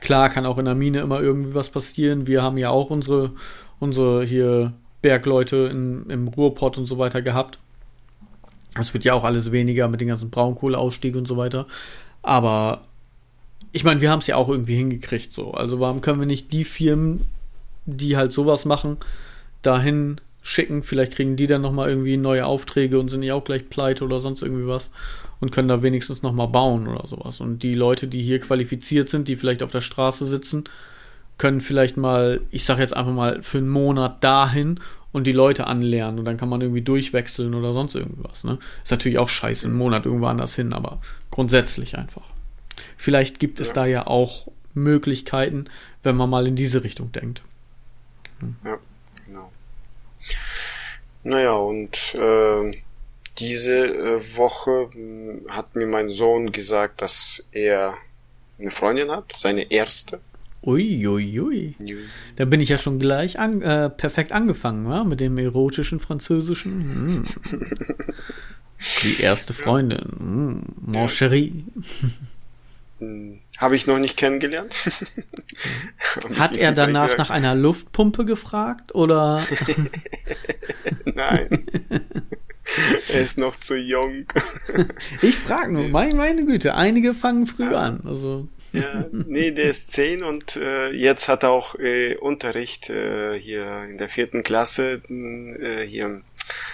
Klar 0.00 0.30
kann 0.30 0.46
auch 0.46 0.58
in 0.58 0.64
der 0.64 0.74
Mine 0.74 1.00
immer 1.00 1.20
irgendwie 1.20 1.54
was 1.54 1.70
passieren. 1.70 2.26
Wir 2.26 2.42
haben 2.42 2.58
ja 2.58 2.70
auch 2.70 2.90
unsere, 2.90 3.30
unsere 3.78 4.24
hier 4.24 4.72
Bergleute 5.02 5.68
in, 5.70 6.10
im 6.10 6.26
Ruhrpott 6.26 6.78
und 6.78 6.86
so 6.86 6.98
weiter 6.98 7.22
gehabt. 7.22 7.60
Das 8.74 8.94
wird 8.94 9.04
ja 9.04 9.14
auch 9.14 9.24
alles 9.24 9.52
weniger 9.52 9.88
mit 9.88 10.00
den 10.00 10.08
ganzen 10.08 10.30
Braunkohleausstieg 10.30 11.14
und 11.16 11.28
so 11.28 11.36
weiter. 11.36 11.66
Aber 12.22 12.82
ich 13.72 13.84
meine, 13.84 14.00
wir 14.00 14.10
haben 14.10 14.20
es 14.20 14.26
ja 14.26 14.36
auch 14.36 14.48
irgendwie 14.48 14.76
hingekriegt 14.76 15.32
so. 15.32 15.52
Also 15.52 15.80
warum 15.80 16.00
können 16.00 16.20
wir 16.20 16.26
nicht 16.26 16.52
die 16.52 16.64
Firmen, 16.64 17.26
die 17.86 18.16
halt 18.16 18.32
sowas 18.32 18.64
machen, 18.64 18.98
dahin 19.62 20.20
schicken. 20.42 20.82
Vielleicht 20.82 21.12
kriegen 21.12 21.36
die 21.36 21.46
dann 21.46 21.62
nochmal 21.62 21.88
irgendwie 21.88 22.16
neue 22.16 22.46
Aufträge 22.46 22.98
und 22.98 23.08
sind 23.08 23.20
nicht 23.20 23.32
auch 23.32 23.44
gleich 23.44 23.68
pleite 23.68 24.04
oder 24.04 24.20
sonst 24.20 24.42
irgendwie 24.42 24.66
was 24.66 24.90
und 25.40 25.52
können 25.52 25.68
da 25.68 25.82
wenigstens 25.82 26.22
nochmal 26.22 26.48
bauen 26.48 26.86
oder 26.88 27.06
sowas. 27.06 27.40
Und 27.40 27.62
die 27.62 27.74
Leute, 27.74 28.08
die 28.08 28.22
hier 28.22 28.40
qualifiziert 28.40 29.08
sind, 29.08 29.28
die 29.28 29.36
vielleicht 29.36 29.62
auf 29.62 29.70
der 29.70 29.80
Straße 29.80 30.26
sitzen, 30.26 30.64
können 31.38 31.60
vielleicht 31.60 31.96
mal, 31.96 32.40
ich 32.50 32.64
sag 32.64 32.78
jetzt 32.78 32.94
einfach 32.94 33.12
mal, 33.12 33.42
für 33.42 33.58
einen 33.58 33.68
Monat 33.68 34.22
dahin 34.22 34.80
und 35.12 35.26
die 35.26 35.32
Leute 35.32 35.66
anlernen 35.66 36.18
und 36.18 36.24
dann 36.24 36.36
kann 36.36 36.48
man 36.48 36.60
irgendwie 36.60 36.82
durchwechseln 36.82 37.54
oder 37.54 37.72
sonst 37.72 37.94
irgendwas. 37.94 38.44
Ne? 38.44 38.58
Ist 38.82 38.90
natürlich 38.90 39.18
auch 39.18 39.28
scheiße, 39.28 39.66
einen 39.66 39.76
Monat 39.76 40.06
irgendwo 40.06 40.26
anders 40.26 40.54
hin, 40.54 40.72
aber 40.72 40.98
grundsätzlich 41.30 41.98
einfach. 41.98 42.24
Vielleicht 42.96 43.38
gibt 43.38 43.60
es 43.60 43.68
ja. 43.68 43.74
da 43.74 43.86
ja 43.86 44.06
auch 44.06 44.48
Möglichkeiten, 44.74 45.66
wenn 46.02 46.16
man 46.16 46.30
mal 46.30 46.46
in 46.46 46.56
diese 46.56 46.82
Richtung 46.82 47.12
denkt. 47.12 47.42
Hm. 48.40 48.56
Ja. 48.64 48.78
Naja, 51.24 51.52
und 51.52 52.14
äh, 52.14 52.76
diese 53.38 53.86
äh, 53.86 54.36
Woche 54.36 54.90
hm, 54.92 55.46
hat 55.50 55.76
mir 55.76 55.86
mein 55.86 56.10
Sohn 56.10 56.52
gesagt, 56.52 57.00
dass 57.00 57.44
er 57.52 57.94
eine 58.58 58.70
Freundin 58.70 59.10
hat, 59.10 59.32
seine 59.38 59.70
erste. 59.70 60.20
Uiuiui. 60.64 61.38
Ui, 61.40 61.94
ui. 61.94 62.04
Da 62.36 62.44
bin 62.44 62.60
ich 62.60 62.68
ja 62.68 62.78
schon 62.78 62.98
gleich 62.98 63.38
an, 63.38 63.62
äh, 63.62 63.90
perfekt 63.90 64.32
angefangen, 64.32 64.88
wa? 64.88 65.04
mit 65.04 65.20
dem 65.20 65.36
erotischen 65.38 65.98
Französischen. 65.98 66.72
Hm. 66.72 67.24
Die 69.02 69.20
erste 69.20 69.52
Freundin. 69.52 70.04
Hm. 70.18 70.64
Mon 70.80 71.08
chéri. 71.08 71.64
Hm. 72.98 73.40
Habe 73.58 73.76
ich 73.76 73.86
noch 73.86 73.98
nicht 73.98 74.16
kennengelernt. 74.16 74.74
Hat 76.34 76.56
er 76.56 76.72
danach 76.72 77.16
nach 77.18 77.30
einer 77.30 77.54
Luftpumpe 77.54 78.24
gefragt 78.24 78.94
oder? 78.94 79.42
Nein. 81.04 81.48
er 83.12 83.20
ist 83.20 83.38
noch 83.38 83.56
zu 83.56 83.76
jung. 83.76 84.26
ich 85.20 85.36
frage 85.36 85.72
nur, 85.72 85.88
meine, 85.88 86.14
meine 86.14 86.44
Güte, 86.44 86.74
einige 86.74 87.14
fangen 87.14 87.46
früh 87.46 87.74
an. 87.74 88.00
Also. 88.04 88.48
Ja, 88.72 89.06
nee, 89.12 89.50
der 89.50 89.66
ist 89.66 89.90
zehn 89.90 90.22
und 90.22 90.56
äh, 90.56 90.90
jetzt 90.90 91.28
hat 91.28 91.42
er 91.42 91.50
auch 91.50 91.74
äh, 91.78 92.16
Unterricht 92.16 92.90
äh, 92.90 93.38
hier 93.38 93.84
in 93.84 93.98
der 93.98 94.08
vierten 94.08 94.42
Klasse 94.42 95.02
äh, 95.08 95.86
hier 95.86 96.22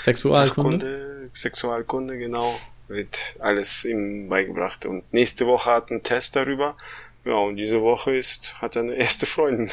Sexualkunde. 0.01 1.31
Sexualkunde, 1.33 2.19
genau 2.19 2.59
wird 2.89 3.37
alles 3.39 3.85
ihm 3.85 4.29
beigebracht. 4.29 4.87
Und 4.87 5.13
nächste 5.13 5.47
Woche 5.47 5.71
hat 5.71 5.91
ein 5.91 6.03
Test 6.03 6.37
darüber. 6.37 6.77
Ja, 7.25 7.35
und 7.35 7.57
diese 7.57 7.83
Woche 7.83 8.17
ist, 8.17 8.55
hat 8.55 8.77
er 8.77 8.83
eine 8.83 8.95
erste 8.95 9.27
Freundin. 9.27 9.71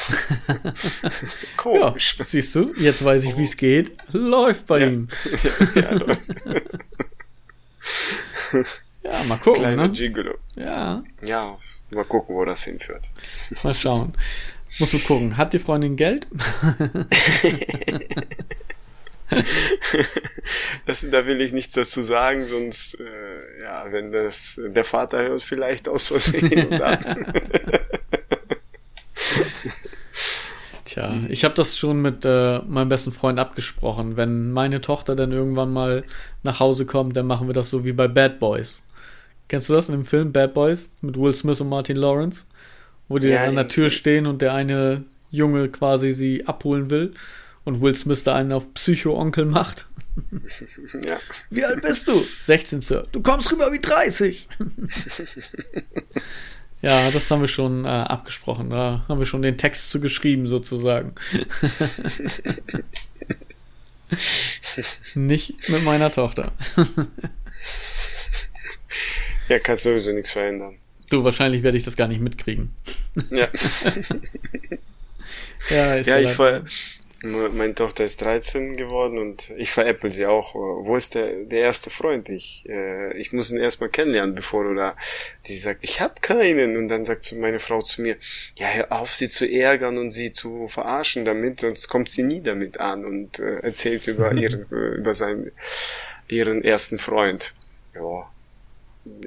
Komisch. 1.56 2.16
Ja, 2.18 2.24
siehst 2.24 2.54
du, 2.54 2.74
jetzt 2.76 3.02
weiß 3.02 3.24
ich, 3.24 3.38
wie 3.38 3.44
es 3.44 3.56
geht. 3.56 3.92
Läuft 4.12 4.66
bei 4.66 4.80
ja. 4.80 4.88
ihm. 4.88 5.08
ja, 5.74 5.82
ja, 5.82 5.90
läuft. 5.92 6.20
ja, 9.02 9.24
mal 9.24 9.38
gucken. 9.38 9.60
Kleiner 9.60 9.86
ne? 9.86 9.92
Gigolo. 9.92 10.34
Ja. 10.54 11.02
Ja, 11.22 11.58
mal 11.90 12.04
gucken, 12.04 12.34
wo 12.34 12.44
das 12.44 12.64
hinführt. 12.64 13.10
Mal 13.62 13.74
schauen. 13.74 14.12
Musst 14.78 14.92
du 14.92 14.98
gucken. 14.98 15.36
Hat 15.36 15.52
die 15.54 15.58
Freundin 15.58 15.96
Geld? 15.96 16.26
das, 20.86 21.08
da 21.10 21.26
will 21.26 21.40
ich 21.40 21.52
nichts 21.52 21.72
dazu 21.72 22.02
sagen, 22.02 22.46
sonst, 22.46 23.00
äh, 23.00 23.62
ja, 23.62 23.90
wenn 23.90 24.12
das 24.12 24.60
der 24.62 24.84
Vater 24.84 25.22
hört, 25.22 25.42
vielleicht 25.42 25.88
aus 25.88 26.08
Versehen. 26.08 26.68
Tja, 30.84 31.14
ich 31.28 31.44
habe 31.44 31.54
das 31.54 31.78
schon 31.78 32.00
mit 32.02 32.24
äh, 32.24 32.60
meinem 32.60 32.88
besten 32.88 33.12
Freund 33.12 33.38
abgesprochen. 33.40 34.16
Wenn 34.16 34.52
meine 34.52 34.80
Tochter 34.80 35.16
dann 35.16 35.32
irgendwann 35.32 35.72
mal 35.72 36.04
nach 36.42 36.60
Hause 36.60 36.86
kommt, 36.86 37.16
dann 37.16 37.26
machen 37.26 37.48
wir 37.48 37.54
das 37.54 37.70
so 37.70 37.84
wie 37.84 37.92
bei 37.92 38.08
Bad 38.08 38.38
Boys. 38.38 38.82
Kennst 39.48 39.68
du 39.68 39.74
das 39.74 39.88
in 39.88 39.94
dem 39.94 40.04
Film 40.04 40.32
Bad 40.32 40.54
Boys 40.54 40.90
mit 41.00 41.18
Will 41.18 41.32
Smith 41.32 41.60
und 41.60 41.68
Martin 41.68 41.96
Lawrence? 41.96 42.44
Wo 43.08 43.18
die 43.18 43.28
ja, 43.28 43.44
an 43.44 43.54
der 43.54 43.68
Tür 43.68 43.90
stehen 43.90 44.26
und 44.26 44.42
der 44.42 44.54
eine 44.54 45.04
Junge 45.30 45.68
quasi 45.68 46.12
sie 46.12 46.46
abholen 46.46 46.90
will 46.90 47.14
und 47.64 47.80
Will 47.80 47.94
Smith 47.94 48.24
da 48.24 48.34
einen 48.34 48.52
auf 48.52 48.72
Psycho-Onkel 48.74 49.44
macht. 49.44 49.86
Ja. 51.04 51.18
Wie 51.50 51.62
alt 51.62 51.82
bist 51.82 52.08
du? 52.08 52.24
16, 52.40 52.80
Sir. 52.80 53.06
Du 53.12 53.20
kommst 53.20 53.52
rüber 53.52 53.70
wie 53.70 53.80
30. 53.80 54.48
ja, 56.80 57.10
das 57.10 57.30
haben 57.30 57.42
wir 57.42 57.48
schon 57.48 57.84
äh, 57.84 57.88
abgesprochen. 57.88 58.70
Da 58.70 59.04
haben 59.06 59.18
wir 59.18 59.26
schon 59.26 59.42
den 59.42 59.58
Text 59.58 59.90
zu 59.90 60.00
geschrieben, 60.00 60.46
sozusagen. 60.46 61.12
Nicht 65.14 65.68
mit 65.68 65.84
meiner 65.84 66.10
Tochter. 66.10 66.52
Ja, 69.48 69.58
kannst 69.58 69.84
sowieso 69.84 70.12
nichts 70.12 70.32
verändern. 70.32 70.76
Du, 71.10 71.22
wahrscheinlich 71.24 71.62
werde 71.62 71.76
ich 71.78 71.84
das 71.84 71.96
gar 71.96 72.08
nicht 72.08 72.20
mitkriegen. 72.20 72.74
ja. 73.30 73.48
ja, 75.70 75.94
ist 75.96 76.06
ja, 76.06 76.18
ich 76.18 76.38
war, 76.38 76.64
meine 77.22 77.74
Tochter 77.74 78.04
ist 78.04 78.20
13 78.22 78.76
geworden 78.76 79.18
und 79.18 79.50
ich 79.56 79.70
veräpple 79.70 80.10
sie 80.10 80.26
auch. 80.26 80.54
Wo 80.54 80.96
ist 80.96 81.14
der, 81.14 81.44
der 81.44 81.60
erste 81.60 81.90
Freund? 81.90 82.28
Ich, 82.28 82.64
äh, 82.68 83.16
ich 83.16 83.32
muss 83.32 83.50
ihn 83.50 83.58
erstmal 83.58 83.88
kennenlernen, 83.88 84.34
bevor 84.34 84.66
oder 84.66 84.96
die 85.46 85.56
sagt, 85.56 85.82
ich 85.84 86.00
habe 86.00 86.14
keinen. 86.20 86.76
Und 86.76 86.88
dann 86.88 87.04
sagt 87.04 87.32
meine 87.32 87.58
Frau 87.58 87.82
zu 87.82 88.02
mir, 88.02 88.16
ja, 88.58 88.66
hör 88.68 88.92
auf, 88.92 89.12
sie 89.12 89.28
zu 89.28 89.48
ärgern 89.48 89.98
und 89.98 90.12
sie 90.12 90.32
zu 90.32 90.68
verarschen 90.68 91.24
damit, 91.24 91.60
sonst 91.60 91.88
kommt 91.88 92.08
sie 92.08 92.22
nie 92.22 92.42
damit 92.42 92.78
an 92.80 93.04
und 93.04 93.38
äh, 93.38 93.58
erzählt 93.58 94.06
über 94.08 94.32
ihren, 94.34 94.66
über 94.66 95.14
seinen, 95.14 95.52
ihren 96.28 96.62
ersten 96.64 96.98
Freund. 96.98 97.54
Ja. 97.94 98.28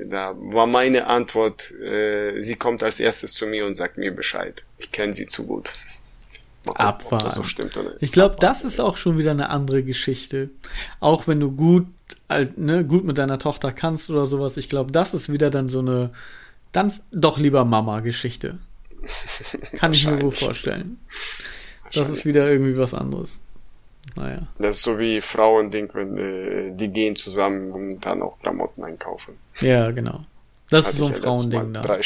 Da 0.06 0.36
war 0.38 0.68
meine 0.68 1.08
Antwort, 1.08 1.72
äh, 1.72 2.42
sie 2.42 2.56
kommt 2.56 2.84
als 2.84 3.00
erstes 3.00 3.34
zu 3.34 3.48
mir 3.48 3.65
und 3.65 3.76
sagt 3.76 3.98
mir 3.98 4.12
Bescheid. 4.12 4.63
Ich 4.78 4.92
kenne 4.92 5.13
sie 5.13 5.26
zu 5.26 5.46
gut. 5.46 5.72
Abfahren. 6.76 7.32
So 7.32 7.44
stimmt, 7.44 7.80
ich 8.00 8.12
glaube, 8.12 8.36
das 8.39 8.63
ist 8.63 8.80
auch 8.80 8.98
schon 8.98 9.18
wieder 9.18 9.32
eine 9.32 9.50
andere 9.50 9.82
Geschichte. 9.82 10.50
Auch 11.00 11.28
wenn 11.28 11.39
du 11.39 11.52
gut, 11.52 11.88
ne, 12.58 12.86
gut 12.86 13.06
mit 13.06 13.18
deiner 13.18 13.39
Tochter 13.39 13.72
kannst 13.72 14.10
oder 14.10 14.26
sowas, 14.26 14.58
ich 14.58 14.70
glaube, 14.70 14.92
das 14.92 15.13
ist 15.13 15.32
wieder 15.32 15.50
dann 15.50 15.68
so 15.68 15.80
eine, 15.80 16.12
dann 16.72 16.94
doch 17.12 17.38
lieber 17.38 17.65
Mama-Geschichte. 17.65 18.60
Kann 19.78 19.94
ich 19.94 20.06
mir 20.06 20.18
gut 20.18 20.38
vorstellen. 20.38 21.00
Das 21.94 22.10
ist 22.10 22.26
wieder 22.26 22.52
irgendwie 22.52 22.78
was 22.78 22.94
anderes. 22.94 23.39
Naja. 24.15 24.48
Das 24.58 24.78
ist 24.78 24.84
so 24.84 25.00
wie 25.00 25.22
Frauending, 25.22 25.89
wenn 25.93 26.17
äh, 26.17 26.72
die 26.76 26.89
gehen 26.89 27.15
zusammen 27.15 27.72
und 27.72 28.00
dann 28.02 28.22
auch 28.22 28.39
Klamotten 28.39 28.84
einkaufen. 28.84 29.38
Ja, 29.62 29.91
genau. 29.91 30.22
Das 30.69 30.86
Hatte 30.86 30.93
ist 30.93 31.00
so 31.00 31.06
ein 31.08 31.15
Frauending 31.15 31.74
da. 31.74 31.82
Drei, 31.82 32.00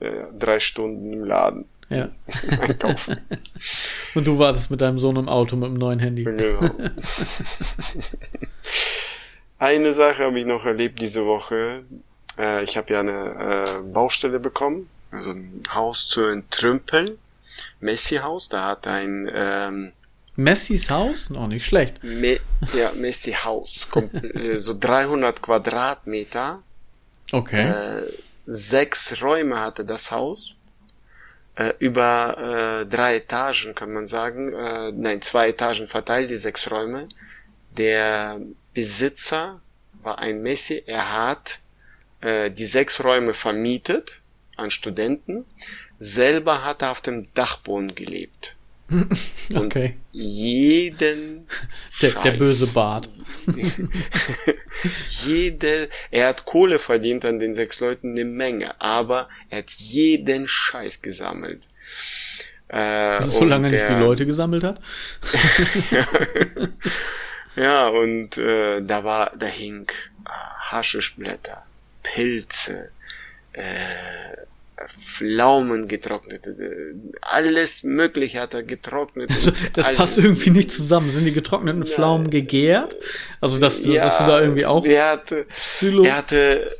äh, 0.00 0.24
drei 0.38 0.60
Stunden 0.60 1.12
im 1.12 1.24
Laden. 1.24 1.64
Ja. 1.88 2.08
Einkaufen. 2.60 3.20
und 4.14 4.26
du 4.26 4.38
wartest 4.38 4.70
mit 4.70 4.80
deinem 4.80 4.98
Sohn 4.98 5.16
im 5.16 5.28
Auto 5.28 5.56
mit 5.56 5.68
dem 5.68 5.74
neuen 5.74 5.98
Handy. 5.98 6.24
Genau. 6.24 6.70
eine 9.58 9.92
Sache 9.92 10.24
habe 10.24 10.38
ich 10.38 10.46
noch 10.46 10.64
erlebt 10.64 11.00
diese 11.00 11.26
Woche. 11.26 11.84
Äh, 12.38 12.62
ich 12.62 12.76
habe 12.76 12.92
ja 12.92 13.00
eine 13.00 13.64
äh, 13.66 13.92
Baustelle 13.92 14.38
bekommen, 14.38 14.88
also 15.10 15.30
ein 15.30 15.62
Haus 15.74 16.08
zu 16.08 16.22
entrümpeln. 16.22 17.18
Messi-Haus, 17.80 18.48
da 18.48 18.66
hat 18.66 18.86
ein 18.86 19.28
ähm, 19.32 19.92
Messis 20.40 20.88
Haus? 20.88 21.28
Noch 21.28 21.48
nicht 21.48 21.66
schlecht. 21.66 22.02
Me 22.02 22.40
ja, 22.74 22.92
Messi 22.94 23.32
Haus. 23.32 23.86
Äh, 24.22 24.56
so 24.58 24.74
300 24.78 25.42
Quadratmeter. 25.42 26.62
Okay. 27.32 27.68
Äh, 27.68 28.02
sechs 28.46 29.22
Räume 29.22 29.60
hatte 29.60 29.84
das 29.84 30.10
Haus. 30.10 30.54
Äh, 31.56 31.74
über 31.78 32.80
äh, 32.82 32.86
drei 32.86 33.16
Etagen 33.16 33.74
kann 33.74 33.92
man 33.92 34.06
sagen. 34.06 34.52
Äh, 34.54 34.92
nein, 34.92 35.20
zwei 35.20 35.50
Etagen 35.50 35.86
verteilt, 35.86 36.30
die 36.30 36.36
sechs 36.36 36.70
Räume. 36.70 37.08
Der 37.76 38.40
Besitzer 38.72 39.60
war 40.02 40.18
ein 40.18 40.42
Messi. 40.42 40.82
Er 40.86 41.12
hat 41.12 41.60
äh, 42.22 42.50
die 42.50 42.66
sechs 42.66 43.04
Räume 43.04 43.34
vermietet 43.34 44.20
an 44.56 44.70
Studenten. 44.70 45.44
Selber 45.98 46.64
hat 46.64 46.80
er 46.82 46.92
auf 46.92 47.02
dem 47.02 47.32
Dachboden 47.34 47.94
gelebt. 47.94 48.56
okay. 49.54 49.96
jeden 50.12 51.46
der, 52.02 52.10
der, 52.22 52.32
böse 52.32 52.66
Bart. 52.68 53.08
jede, 55.24 55.88
er 56.10 56.28
hat 56.28 56.44
Kohle 56.44 56.78
verdient 56.78 57.24
an 57.24 57.38
den 57.38 57.54
sechs 57.54 57.80
Leuten 57.80 58.12
eine 58.12 58.24
Menge, 58.24 58.80
aber 58.80 59.28
er 59.48 59.58
hat 59.58 59.70
jeden 59.70 60.48
Scheiß 60.48 61.02
gesammelt. 61.02 61.62
Äh, 62.68 63.22
solange 63.26 63.68
er 63.68 63.72
nicht 63.72 63.88
die 63.88 64.02
Leute 64.04 64.26
gesammelt 64.26 64.64
hat. 64.64 64.80
ja, 67.56 67.88
und 67.88 68.38
äh, 68.38 68.80
da 68.82 69.04
war, 69.04 69.32
da 69.36 69.46
hing 69.46 69.88
äh, 70.24 70.30
Haschischblätter, 70.70 71.64
Pilze, 72.02 72.90
äh, 73.52 74.36
Pflaumen 74.88 75.88
getrocknet, 75.88 76.48
alles 77.20 77.82
mögliche 77.82 78.40
hat 78.40 78.54
er 78.54 78.62
getrocknet. 78.62 79.30
Also, 79.30 79.52
das 79.74 79.86
alles. 79.86 79.98
passt 79.98 80.18
irgendwie 80.18 80.50
nicht 80.50 80.70
zusammen. 80.70 81.10
Sind 81.10 81.24
die 81.24 81.32
getrockneten 81.32 81.82
ja. 81.82 81.94
Pflaumen 81.94 82.30
gegärt? 82.30 82.96
Also 83.40 83.58
dass, 83.58 83.84
ja, 83.84 84.04
dass 84.04 84.18
du 84.18 84.24
da 84.24 84.40
irgendwie 84.40 84.66
auch 84.66 84.84
er 84.84 85.10
hatte, 85.10 85.44
Psylo 85.48 86.04
er 86.04 86.16
hatte 86.16 86.76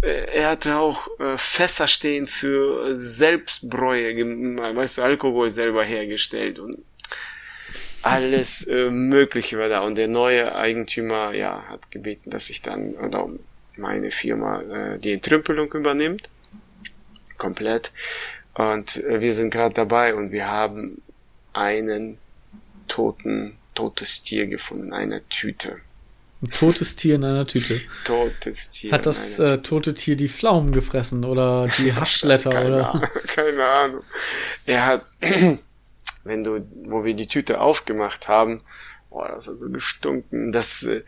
er 0.00 0.50
hatte 0.50 0.76
auch 0.76 1.08
äh, 1.18 1.36
Fässer 1.36 1.88
stehen 1.88 2.26
für 2.26 2.94
Selbstbräue, 2.94 4.14
weißt 4.16 4.98
du, 4.98 5.02
Alkohol 5.02 5.50
selber 5.50 5.84
hergestellt 5.84 6.58
und 6.58 6.78
alles 8.02 8.66
äh, 8.68 8.90
Mögliche 8.90 9.58
war 9.58 9.68
da. 9.68 9.80
Und 9.80 9.96
der 9.96 10.06
neue 10.06 10.54
Eigentümer, 10.54 11.34
ja, 11.34 11.64
hat 11.68 11.90
gebeten, 11.90 12.30
dass 12.30 12.50
ich 12.50 12.62
dann, 12.62 12.94
oder 12.94 13.28
meine 13.76 14.12
Firma, 14.12 14.60
äh, 14.62 14.98
die 15.00 15.12
Entrümpelung 15.12 15.72
übernimmt 15.72 16.30
komplett. 17.38 17.92
Und 18.54 19.02
wir 19.06 19.34
sind 19.34 19.50
gerade 19.50 19.74
dabei 19.74 20.14
und 20.14 20.32
wir 20.32 20.50
haben 20.50 21.02
einen 21.52 22.18
toten, 22.88 23.58
totes 23.74 24.22
Tier 24.22 24.46
gefunden, 24.46 24.92
eine 24.92 25.26
Tüte. 25.28 25.76
Ein 26.42 26.50
totes 26.50 26.96
Tier 26.96 27.14
in 27.14 27.24
einer 27.24 27.46
Tüte. 27.46 27.80
Totes 28.04 28.70
Tier. 28.70 28.92
Hat 28.92 29.06
das 29.06 29.38
äh, 29.38 29.58
tote 29.58 29.94
Tier 29.94 30.16
die 30.16 30.28
Pflaumen 30.28 30.72
gefressen 30.72 31.24
oder 31.24 31.66
die 31.78 31.92
Haschblätter 31.94 32.50
keine 32.50 32.74
oder? 32.74 32.94
Ahnung, 32.94 33.08
keine 33.26 33.64
Ahnung. 33.64 34.02
Er 34.66 34.86
hat, 34.86 35.02
wenn 36.24 36.44
du, 36.44 36.66
wo 36.84 37.04
wir 37.04 37.14
die 37.14 37.26
Tüte 37.26 37.60
aufgemacht 37.60 38.28
haben, 38.28 38.62
boah, 39.08 39.28
das 39.28 39.48
hat 39.48 39.58
so 39.58 39.70
gestunken. 39.70 40.52
Das, 40.52 40.82
äh, 40.82 41.02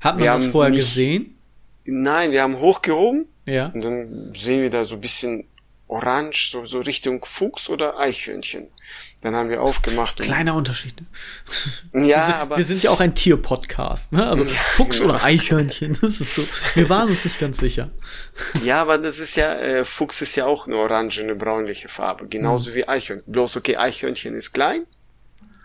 hat 0.00 0.18
man 0.18 0.26
das 0.26 0.48
vorher 0.48 0.72
nicht, 0.72 0.80
gesehen? 0.80 1.38
Nein, 1.84 2.32
wir 2.32 2.42
haben 2.42 2.58
hochgehoben. 2.58 3.26
Ja. 3.44 3.68
Und 3.68 3.84
dann 3.84 4.34
sehen 4.34 4.62
wir 4.62 4.70
da 4.70 4.84
so 4.84 4.96
ein 4.96 5.00
bisschen 5.00 5.44
orange, 5.88 6.50
so, 6.50 6.66
so 6.66 6.80
Richtung 6.80 7.24
Fuchs 7.24 7.68
oder 7.68 7.98
Eichhörnchen. 7.98 8.68
Dann 9.22 9.34
haben 9.34 9.48
wir 9.48 9.62
aufgemacht. 9.62 10.18
Kleiner 10.18 10.54
Unterschied. 10.54 11.02
Ne? 11.92 12.06
Ja, 12.06 12.16
wir 12.16 12.24
sind, 12.24 12.34
aber. 12.34 12.56
Wir 12.58 12.64
sind 12.64 12.82
ja 12.82 12.90
auch 12.90 13.00
ein 13.00 13.14
Tier-Podcast, 13.14 14.12
ne? 14.12 14.26
Also 14.26 14.44
ja, 14.44 14.50
Fuchs 14.50 14.98
genau. 14.98 15.14
oder 15.14 15.24
Eichhörnchen, 15.24 15.98
das 16.02 16.20
ist 16.20 16.34
so. 16.34 16.46
Wir 16.74 16.88
waren 16.88 17.08
uns 17.08 17.24
nicht 17.24 17.40
ganz 17.40 17.58
sicher. 17.58 17.90
Ja, 18.62 18.82
aber 18.82 18.98
das 18.98 19.18
ist 19.18 19.36
ja, 19.36 19.54
äh, 19.54 19.84
Fuchs 19.84 20.20
ist 20.22 20.36
ja 20.36 20.46
auch 20.46 20.66
eine 20.66 20.76
orange, 20.76 21.20
eine 21.20 21.34
braunliche 21.34 21.88
Farbe. 21.88 22.28
Genauso 22.28 22.70
mhm. 22.70 22.74
wie 22.74 22.88
Eichhörnchen. 22.88 23.32
Bloß, 23.32 23.56
okay, 23.56 23.76
Eichhörnchen 23.76 24.34
ist 24.34 24.52
klein. 24.52 24.86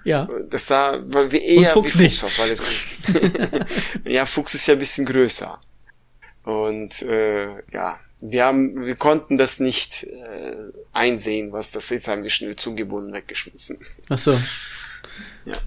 Ja. 0.04 0.28
Das 0.50 0.68
sah 0.68 1.00
wie 1.30 1.38
eher 1.38 1.74
Fuchs 1.74 1.98
wie 2.00 2.10
Fuchs 2.10 2.24
nicht. 2.24 2.24
aus, 2.24 2.40
weil 2.40 2.52
es, 2.52 3.66
Ja, 4.06 4.26
Fuchs 4.26 4.56
ist 4.56 4.66
ja 4.66 4.74
ein 4.74 4.80
bisschen 4.80 5.06
größer. 5.06 5.62
Und 6.44 7.02
äh, 7.04 7.50
ja, 7.72 8.00
wir 8.22 8.46
haben, 8.46 8.86
wir 8.86 8.96
konnten 8.96 9.38
das 9.38 9.60
nicht 9.60 10.04
äh, 10.04 10.56
einsehen, 10.94 11.52
was 11.52 11.72
das 11.72 11.92
ist, 11.92 12.08
haben 12.08 12.24
wir 12.24 12.30
schnell 12.30 12.56
zugebunden 12.56 13.14
weggeschmissen. 13.14 13.80
Ach 14.10 14.18
so. 14.18 14.40
Ja. 15.44 15.58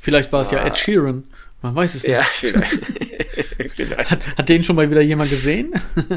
Vielleicht 0.00 0.30
war 0.30 0.42
es 0.42 0.50
ja 0.50 0.64
Ed 0.64 0.76
Sheeran. 0.76 1.26
Man 1.62 1.74
weiß 1.74 1.94
es 1.94 2.02
nicht. 2.02 2.12
Ja, 2.12 2.22
vielleicht. 2.22 2.74
vielleicht. 3.74 4.10
Hat, 4.10 4.36
hat 4.36 4.48
den 4.50 4.62
schon 4.62 4.76
mal 4.76 4.90
wieder 4.90 5.00
jemand 5.00 5.30
gesehen? 5.30 5.72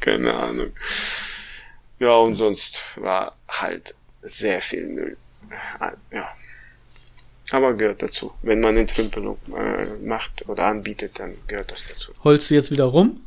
Keine 0.00 0.32
Ahnung. 0.32 0.72
Ja, 1.98 2.16
und 2.16 2.34
sonst 2.34 2.78
war 2.96 3.36
halt 3.46 3.94
sehr 4.22 4.62
viel 4.62 4.86
Müll. 4.86 5.16
Ja. 6.10 6.28
Aber 7.50 7.74
gehört 7.74 8.02
dazu. 8.02 8.32
Wenn 8.40 8.60
man 8.60 8.78
Entrümpelung 8.78 9.36
äh, 9.54 9.84
macht 10.02 10.48
oder 10.48 10.64
anbietet, 10.64 11.18
dann 11.18 11.34
gehört 11.46 11.70
das 11.70 11.84
dazu. 11.84 12.12
Holst 12.24 12.50
du 12.50 12.54
jetzt 12.54 12.70
wieder 12.70 12.84
rum? 12.84 13.20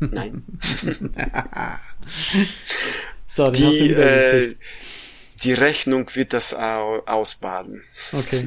Nein. 0.00 0.44
so, 3.26 3.50
den 3.50 3.54
die, 3.54 3.66
hast 3.66 3.78
du 3.78 3.84
wieder 3.84 4.34
äh, 4.34 4.54
die 5.42 5.52
Rechnung 5.54 6.08
wird 6.14 6.32
das 6.32 6.54
ausbaden. 6.54 7.82
Okay. 8.12 8.46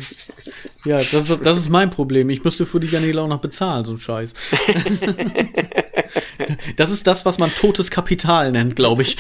Ja, 0.86 0.98
das 0.98 1.30
ist, 1.30 1.46
das 1.46 1.58
ist 1.58 1.70
mein 1.70 1.90
Problem. 1.90 2.30
Ich 2.30 2.44
müsste 2.44 2.66
für 2.66 2.80
die 2.80 2.88
Garnele 2.88 3.22
auch 3.22 3.28
noch 3.28 3.42
bezahlen, 3.42 3.86
so 3.86 3.94
ein 3.94 4.00
Scheiß. 4.00 4.34
Das 6.76 6.92
ist 6.92 7.08
das, 7.08 7.26
was 7.26 7.38
man 7.38 7.54
totes 7.54 7.90
Kapital 7.90 8.52
nennt, 8.52 8.76
glaube 8.76 9.02
ich. 9.02 9.18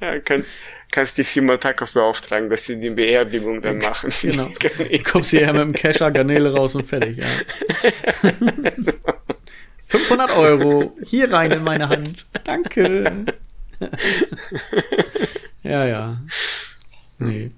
Ja, 0.00 0.18
kannst, 0.20 0.56
kannst 0.90 1.16
die 1.18 1.24
Firma 1.24 1.56
Takov 1.56 1.92
beauftragen, 1.92 2.50
dass 2.50 2.66
sie 2.66 2.78
die 2.78 2.90
Beerdigung 2.90 3.62
dann 3.62 3.78
machen. 3.78 4.10
Genau. 4.20 4.48
Du 4.48 4.98
kommst 5.02 5.30
hierher 5.30 5.52
mit 5.52 5.62
dem 5.62 5.72
Kescher, 5.72 6.10
Garnele 6.10 6.52
raus 6.52 6.74
und 6.74 6.86
fertig, 6.86 7.18
ja. 7.18 7.26
500 9.94 10.36
Euro, 10.36 10.96
hier 11.04 11.32
rein 11.32 11.52
in 11.52 11.62
meine 11.62 11.88
Hand. 11.88 12.26
Danke. 12.42 13.26
ja, 15.62 15.86
ja. 15.86 16.16
Nee. 17.18 17.52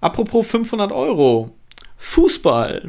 Apropos 0.00 0.44
500 0.48 0.90
Euro. 0.90 1.56
Fußball. 1.98 2.82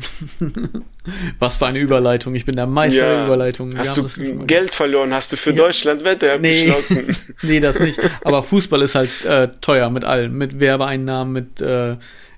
Was 1.38 1.58
für 1.58 1.68
eine 1.68 1.78
Überleitung. 1.78 2.34
Ich 2.34 2.46
bin 2.46 2.56
der 2.56 2.66
Meister 2.66 3.08
ja. 3.08 3.16
der 3.16 3.26
Überleitung. 3.28 3.78
Hast 3.78 3.96
du 3.96 4.08
Geld 4.48 4.74
verloren? 4.74 5.14
Hast 5.14 5.32
du 5.32 5.38
für 5.38 5.52
ja. 5.52 5.58
Deutschland 5.58 6.04
Wette 6.04 6.40
nee. 6.42 6.64
beschlossen? 6.64 7.16
nee, 7.44 7.60
das 7.60 7.80
nicht. 7.80 8.00
Aber 8.24 8.42
Fußball 8.42 8.82
ist 8.82 8.96
halt 8.96 9.24
äh, 9.24 9.50
teuer 9.62 9.92
mit 9.92 10.04
allem. 10.04 10.36
Mit 10.36 10.60
Werbeeinnahmen, 10.60 11.32
mit 11.32 11.62
äh, 11.62 11.98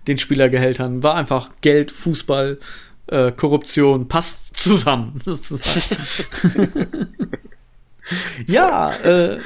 den 0.09 0.17
Spielergehältern. 0.17 1.01
War 1.01 1.15
einfach 1.15 1.49
Geld, 1.61 1.91
Fußball, 1.91 2.59
äh, 3.07 3.31
Korruption. 3.31 4.07
Passt 4.07 4.55
zusammen. 4.57 5.21
ja, 8.47 8.91
äh, 9.03 9.39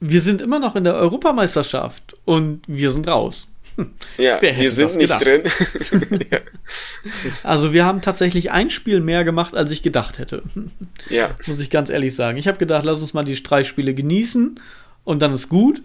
wir 0.00 0.20
sind 0.20 0.42
immer 0.42 0.58
noch 0.58 0.76
in 0.76 0.84
der 0.84 0.94
Europameisterschaft 0.94 2.14
und 2.24 2.62
wir 2.66 2.90
sind 2.90 3.08
raus. 3.08 3.48
Ja, 4.18 4.40
wir 4.42 4.70
sind 4.70 4.96
nicht 4.96 5.12
drin. 5.12 5.42
ja. 6.30 6.38
Also 7.42 7.72
wir 7.72 7.84
haben 7.84 8.02
tatsächlich 8.02 8.50
ein 8.50 8.70
Spiel 8.70 9.00
mehr 9.00 9.24
gemacht, 9.24 9.54
als 9.54 9.70
ich 9.70 9.82
gedacht 9.82 10.18
hätte. 10.18 10.42
Ja. 11.08 11.30
Muss 11.46 11.60
ich 11.60 11.70
ganz 11.70 11.88
ehrlich 11.90 12.14
sagen. 12.14 12.36
Ich 12.38 12.48
habe 12.48 12.58
gedacht, 12.58 12.84
lass 12.84 13.00
uns 13.00 13.14
mal 13.14 13.24
die 13.24 13.40
drei 13.42 13.62
Spiele 13.62 13.94
genießen 13.94 14.60
und 15.04 15.22
dann 15.22 15.34
ist 15.34 15.48
gut. 15.48 15.82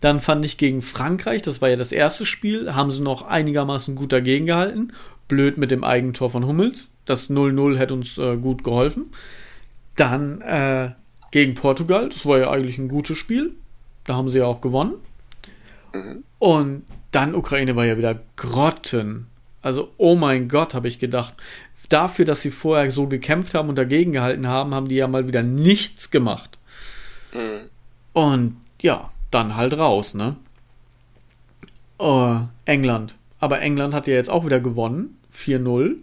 Dann 0.00 0.20
fand 0.20 0.44
ich 0.44 0.58
gegen 0.58 0.82
Frankreich, 0.82 1.42
das 1.42 1.60
war 1.60 1.68
ja 1.68 1.76
das 1.76 1.92
erste 1.92 2.26
Spiel, 2.26 2.74
haben 2.74 2.90
sie 2.90 3.02
noch 3.02 3.22
einigermaßen 3.22 3.94
gut 3.94 4.12
dagegen 4.12 4.46
gehalten. 4.46 4.92
Blöd 5.28 5.58
mit 5.58 5.70
dem 5.70 5.84
Eigentor 5.84 6.30
von 6.30 6.46
Hummels. 6.46 6.88
Das 7.04 7.30
0-0 7.30 7.76
hätte 7.76 7.94
uns 7.94 8.18
äh, 8.18 8.36
gut 8.36 8.64
geholfen. 8.64 9.10
Dann 9.96 10.40
äh, 10.42 10.90
gegen 11.30 11.54
Portugal, 11.54 12.08
das 12.08 12.26
war 12.26 12.38
ja 12.38 12.50
eigentlich 12.50 12.78
ein 12.78 12.88
gutes 12.88 13.18
Spiel. 13.18 13.52
Da 14.04 14.14
haben 14.14 14.28
sie 14.28 14.38
ja 14.38 14.46
auch 14.46 14.60
gewonnen. 14.60 14.94
Mhm. 15.92 16.24
Und 16.38 16.82
dann 17.10 17.34
Ukraine 17.34 17.76
war 17.76 17.84
ja 17.84 17.96
wieder 17.96 18.20
Grotten. 18.36 19.26
Also, 19.62 19.92
oh 19.96 20.14
mein 20.14 20.48
Gott, 20.48 20.74
habe 20.74 20.88
ich 20.88 20.98
gedacht. 20.98 21.34
Dafür, 21.88 22.24
dass 22.24 22.42
sie 22.42 22.50
vorher 22.50 22.90
so 22.90 23.06
gekämpft 23.06 23.54
haben 23.54 23.68
und 23.68 23.76
dagegen 23.76 24.12
gehalten 24.12 24.48
haben, 24.48 24.74
haben 24.74 24.88
die 24.88 24.96
ja 24.96 25.06
mal 25.06 25.28
wieder 25.28 25.42
nichts 25.42 26.10
gemacht. 26.10 26.58
Mhm. 27.32 27.70
Und 28.12 28.56
ja, 28.82 29.10
dann 29.30 29.56
halt 29.56 29.76
raus, 29.78 30.14
ne? 30.14 30.36
Oh, 31.98 32.40
England. 32.64 33.16
Aber 33.38 33.60
England 33.60 33.94
hat 33.94 34.06
ja 34.06 34.14
jetzt 34.14 34.30
auch 34.30 34.44
wieder 34.44 34.60
gewonnen. 34.60 35.18
4-0. 35.34 35.96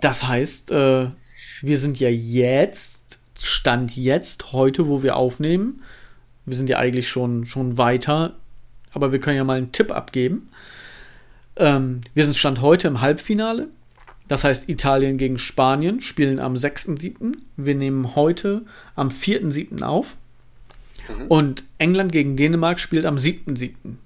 Das 0.00 0.26
heißt, 0.26 0.70
äh, 0.70 1.08
wir 1.62 1.78
sind 1.78 1.98
ja 1.98 2.08
jetzt, 2.08 3.18
Stand 3.40 3.96
jetzt, 3.96 4.52
heute, 4.52 4.88
wo 4.88 5.02
wir 5.02 5.16
aufnehmen. 5.16 5.82
Wir 6.44 6.56
sind 6.56 6.68
ja 6.68 6.78
eigentlich 6.78 7.08
schon, 7.08 7.46
schon 7.46 7.78
weiter. 7.78 8.34
Aber 8.92 9.12
wir 9.12 9.20
können 9.20 9.36
ja 9.36 9.44
mal 9.44 9.58
einen 9.58 9.72
Tipp 9.72 9.92
abgeben. 9.92 10.48
Ähm, 11.56 12.00
wir 12.14 12.24
sind 12.24 12.36
Stand 12.36 12.60
heute 12.60 12.88
im 12.88 13.00
Halbfinale. 13.00 13.68
Das 14.28 14.44
heißt, 14.44 14.68
Italien 14.68 15.18
gegen 15.18 15.38
Spanien 15.38 16.00
spielen 16.00 16.38
am 16.38 16.54
6.7. 16.54 17.36
Wir 17.56 17.74
nehmen 17.74 18.14
heute 18.14 18.62
am 18.94 19.08
4.7. 19.08 19.82
auf. 19.82 20.16
Mhm. 21.08 21.26
Und 21.28 21.64
England 21.78 22.12
gegen 22.12 22.36
Dänemark 22.36 22.78
spielt 22.78 23.06
am 23.06 23.16
7.7. 23.16 23.96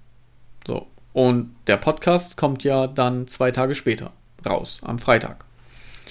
So. 0.66 0.86
Und 1.12 1.54
der 1.66 1.76
Podcast 1.76 2.36
kommt 2.36 2.64
ja 2.64 2.86
dann 2.86 3.26
zwei 3.26 3.50
Tage 3.50 3.74
später 3.74 4.12
raus, 4.46 4.80
am 4.82 4.98
Freitag. 4.98 5.44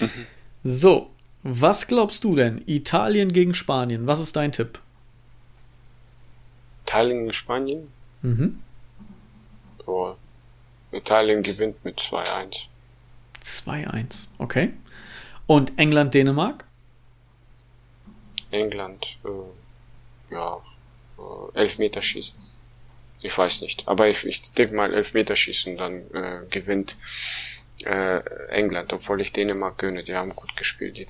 Mhm. 0.00 0.26
So, 0.62 1.10
was 1.42 1.86
glaubst 1.88 2.22
du 2.24 2.36
denn? 2.36 2.62
Italien 2.66 3.32
gegen 3.32 3.54
Spanien, 3.54 4.06
was 4.06 4.20
ist 4.20 4.36
dein 4.36 4.52
Tipp? 4.52 4.80
Italien 6.86 7.20
gegen 7.20 7.32
Spanien? 7.32 7.88
Mhm. 8.22 8.60
Oh, 9.86 10.14
Italien 10.92 11.42
gewinnt 11.42 11.84
mit 11.84 11.98
2-1. 11.98 12.66
2-1, 13.42 14.28
okay. 14.38 14.72
Und 15.46 15.76
England, 15.78 16.14
Dänemark? 16.14 16.64
England, 18.52 19.04
äh, 19.24 20.34
ja, 20.34 20.60
äh, 21.54 21.58
Elfmeterschießen. 21.60 22.34
Ich 23.22 23.38
weiß 23.38 23.60
nicht, 23.62 23.86
aber 23.86 24.08
ich, 24.08 24.24
ich 24.26 24.52
denke 24.52 24.74
mal 24.74 24.92
Elfmeterschießen, 24.92 25.76
dann 25.76 26.02
äh, 26.12 26.40
gewinnt 26.50 26.96
äh, 27.84 28.20
England, 28.48 28.92
obwohl 28.92 29.20
ich 29.20 29.32
Dänemark 29.32 29.78
gönne. 29.78 30.02
Die 30.02 30.14
haben 30.14 30.34
gut 30.34 30.56
gespielt 30.56 30.98
die, 30.98 31.06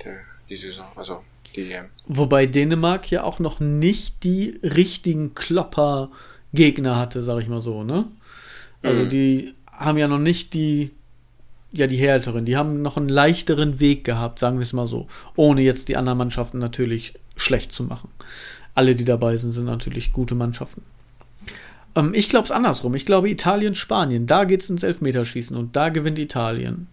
die 0.48 0.56
Saison, 0.56 0.86
also 0.96 1.22
die 1.54 1.72
EM. 1.72 1.90
Wobei 2.06 2.46
Dänemark 2.46 3.10
ja 3.10 3.24
auch 3.24 3.38
noch 3.38 3.60
nicht 3.60 4.24
die 4.24 4.60
richtigen 4.62 5.34
Klopper-Gegner 5.34 6.96
hatte, 6.96 7.22
sag 7.22 7.40
ich 7.40 7.48
mal 7.48 7.60
so, 7.60 7.82
ne? 7.82 8.06
Also 8.82 9.04
mhm. 9.04 9.10
die 9.10 9.54
haben 9.66 9.98
ja 9.98 10.08
noch 10.08 10.18
nicht 10.18 10.54
die, 10.54 10.92
ja, 11.72 11.86
die 11.86 11.96
härteren. 11.96 12.44
Die 12.44 12.56
haben 12.56 12.82
noch 12.82 12.96
einen 12.96 13.08
leichteren 13.08 13.80
Weg 13.80 14.04
gehabt, 14.04 14.38
sagen 14.38 14.58
wir 14.58 14.64
es 14.64 14.72
mal 14.72 14.86
so. 14.86 15.08
Ohne 15.36 15.62
jetzt 15.62 15.88
die 15.88 15.96
anderen 15.96 16.18
Mannschaften 16.18 16.58
natürlich 16.58 17.14
schlecht 17.36 17.72
zu 17.72 17.84
machen. 17.84 18.10
Alle, 18.74 18.94
die 18.94 19.04
dabei 19.04 19.36
sind, 19.36 19.52
sind 19.52 19.66
natürlich 19.66 20.12
gute 20.12 20.34
Mannschaften. 20.34 20.82
Ähm, 21.94 22.12
ich 22.14 22.28
glaube 22.28 22.46
es 22.46 22.50
andersrum. 22.50 22.94
Ich 22.94 23.06
glaube 23.06 23.30
Italien, 23.30 23.74
Spanien. 23.74 24.26
Da 24.26 24.44
geht 24.44 24.62
es 24.62 24.70
ins 24.70 24.82
Elfmeterschießen 24.82 25.56
und 25.56 25.76
da 25.76 25.88
gewinnt 25.88 26.18
Italien. 26.18 26.88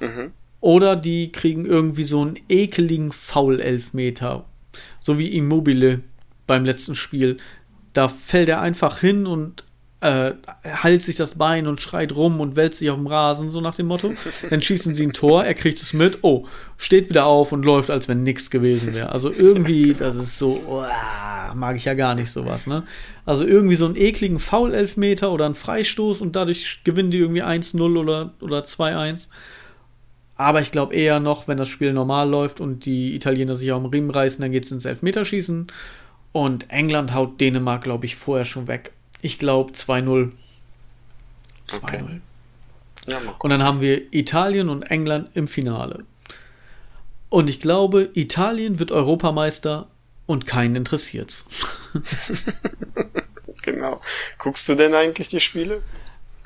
Mhm. 0.00 0.32
Oder 0.60 0.96
die 0.96 1.30
kriegen 1.30 1.64
irgendwie 1.64 2.04
so 2.04 2.22
einen 2.22 2.38
ekeligen 2.48 3.12
Foul-Elfmeter. 3.12 4.44
So 5.00 5.18
wie 5.18 5.36
Immobile 5.36 6.00
beim 6.46 6.64
letzten 6.64 6.96
Spiel. 6.96 7.36
Da 7.92 8.08
fällt 8.08 8.48
er 8.48 8.60
einfach 8.60 8.98
hin 8.98 9.26
und 9.26 9.64
äh, 10.00 10.32
heilt 10.64 11.02
sich 11.02 11.16
das 11.16 11.36
Bein 11.36 11.66
und 11.66 11.80
schreit 11.80 12.14
rum 12.14 12.40
und 12.40 12.54
wälzt 12.54 12.78
sich 12.78 12.90
auf 12.90 12.96
dem 12.96 13.06
Rasen, 13.06 13.50
so 13.50 13.60
nach 13.60 13.74
dem 13.74 13.86
Motto. 13.86 14.12
Dann 14.50 14.60
schießen 14.60 14.94
sie 14.94 15.06
ein 15.06 15.12
Tor, 15.14 15.44
er 15.44 15.54
kriegt 15.54 15.80
es 15.80 15.92
mit, 15.94 16.18
oh, 16.22 16.46
steht 16.76 17.08
wieder 17.08 17.26
auf 17.26 17.52
und 17.52 17.64
läuft, 17.64 17.90
als 17.90 18.06
wenn 18.06 18.22
nichts 18.22 18.50
gewesen 18.50 18.94
wäre. 18.94 19.10
Also 19.10 19.32
irgendwie, 19.32 19.94
das 19.94 20.16
ist 20.16 20.38
so, 20.38 20.62
oh, 20.68 20.84
mag 21.54 21.76
ich 21.76 21.86
ja 21.86 21.94
gar 21.94 22.14
nicht 22.14 22.30
sowas, 22.30 22.66
ne? 22.66 22.84
Also 23.24 23.44
irgendwie 23.44 23.76
so 23.76 23.86
einen 23.86 23.96
ekligen 23.96 24.38
Foul-Elfmeter 24.38 25.32
oder 25.32 25.46
einen 25.46 25.54
Freistoß 25.54 26.20
und 26.20 26.36
dadurch 26.36 26.82
gewinnen 26.84 27.10
die 27.10 27.18
irgendwie 27.18 27.42
1-0 27.42 27.98
oder, 27.98 28.34
oder 28.40 28.60
2-1. 28.60 29.28
Aber 30.36 30.60
ich 30.60 30.70
glaube 30.70 30.94
eher 30.94 31.20
noch, 31.20 31.48
wenn 31.48 31.56
das 31.56 31.68
Spiel 31.68 31.94
normal 31.94 32.28
läuft 32.28 32.60
und 32.60 32.84
die 32.84 33.14
Italiener 33.14 33.54
sich 33.54 33.68
im 33.68 33.86
Riemen 33.86 34.10
reißen, 34.10 34.42
dann 34.42 34.52
geht 34.52 34.64
es 34.64 34.70
ins 34.70 34.84
Elfmeterschießen. 34.84 35.68
Und 36.32 36.70
England 36.70 37.14
haut 37.14 37.40
Dänemark, 37.40 37.82
glaube 37.82 38.04
ich, 38.04 38.16
vorher 38.16 38.44
schon 38.44 38.68
weg. 38.68 38.92
Ich 39.26 39.40
glaube 39.40 39.72
2-0. 39.72 40.30
2-0. 41.68 41.82
Okay. 41.82 42.20
Ja, 43.08 43.18
und 43.40 43.50
dann 43.50 43.64
haben 43.64 43.80
wir 43.80 44.14
Italien 44.14 44.68
und 44.68 44.84
England 44.84 45.32
im 45.34 45.48
Finale. 45.48 46.04
Und 47.28 47.48
ich 47.48 47.58
glaube, 47.58 48.08
Italien 48.14 48.78
wird 48.78 48.92
Europameister 48.92 49.88
und 50.26 50.46
keinen 50.46 50.76
interessiert's. 50.76 51.44
genau. 53.62 54.00
Guckst 54.38 54.68
du 54.68 54.76
denn 54.76 54.94
eigentlich 54.94 55.26
die 55.26 55.40
Spiele? 55.40 55.82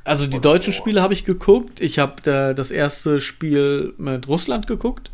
Also 0.05 0.27
die 0.27 0.39
Oder 0.39 0.53
deutschen 0.53 0.73
Spiele 0.73 1.03
habe 1.03 1.13
ich 1.13 1.27
geguckt. 1.27 1.83
Ich 1.83 1.99
habe 1.99 2.23
da 2.23 2.55
das 2.55 2.71
erste 2.71 3.21
Spiel 3.21 3.93
mit 3.99 4.27
Russland 4.27 4.67
geguckt 4.67 5.11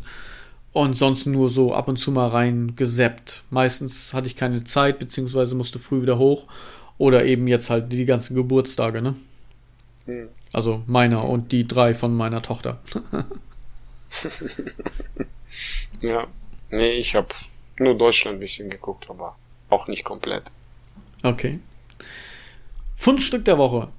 und 0.71 0.97
sonst 0.97 1.25
nur 1.25 1.49
so 1.49 1.73
ab 1.73 1.89
und 1.89 1.97
zu 1.97 2.13
mal 2.13 2.29
rein 2.29 2.77
geseppt. 2.77 3.43
Meistens 3.49 4.13
hatte 4.13 4.27
ich 4.27 4.37
keine 4.37 4.63
Zeit 4.63 4.99
beziehungsweise 4.99 5.53
musste 5.53 5.79
früh 5.79 6.01
wieder 6.01 6.17
hoch 6.17 6.47
oder 6.97 7.25
eben 7.25 7.47
jetzt 7.47 7.69
halt 7.69 7.91
die 7.91 8.05
ganzen 8.05 8.35
Geburtstage, 8.35 9.01
ne? 9.01 9.15
Hm. 10.05 10.29
Also 10.53 10.83
meiner 10.87 11.25
und 11.25 11.51
die 11.51 11.67
drei 11.67 11.93
von 11.93 12.15
meiner 12.15 12.41
Tochter. 12.41 12.79
ja, 16.01 16.27
nee, 16.69 16.91
ich 16.91 17.15
habe 17.15 17.27
nur 17.79 17.97
Deutschland 17.97 18.37
ein 18.37 18.39
bisschen 18.39 18.69
geguckt, 18.69 19.09
aber 19.09 19.35
auch 19.69 19.87
nicht 19.87 20.03
komplett. 20.03 20.43
Okay. 21.23 21.59
Fundstück 22.95 23.45
der 23.45 23.57
Woche. 23.57 23.89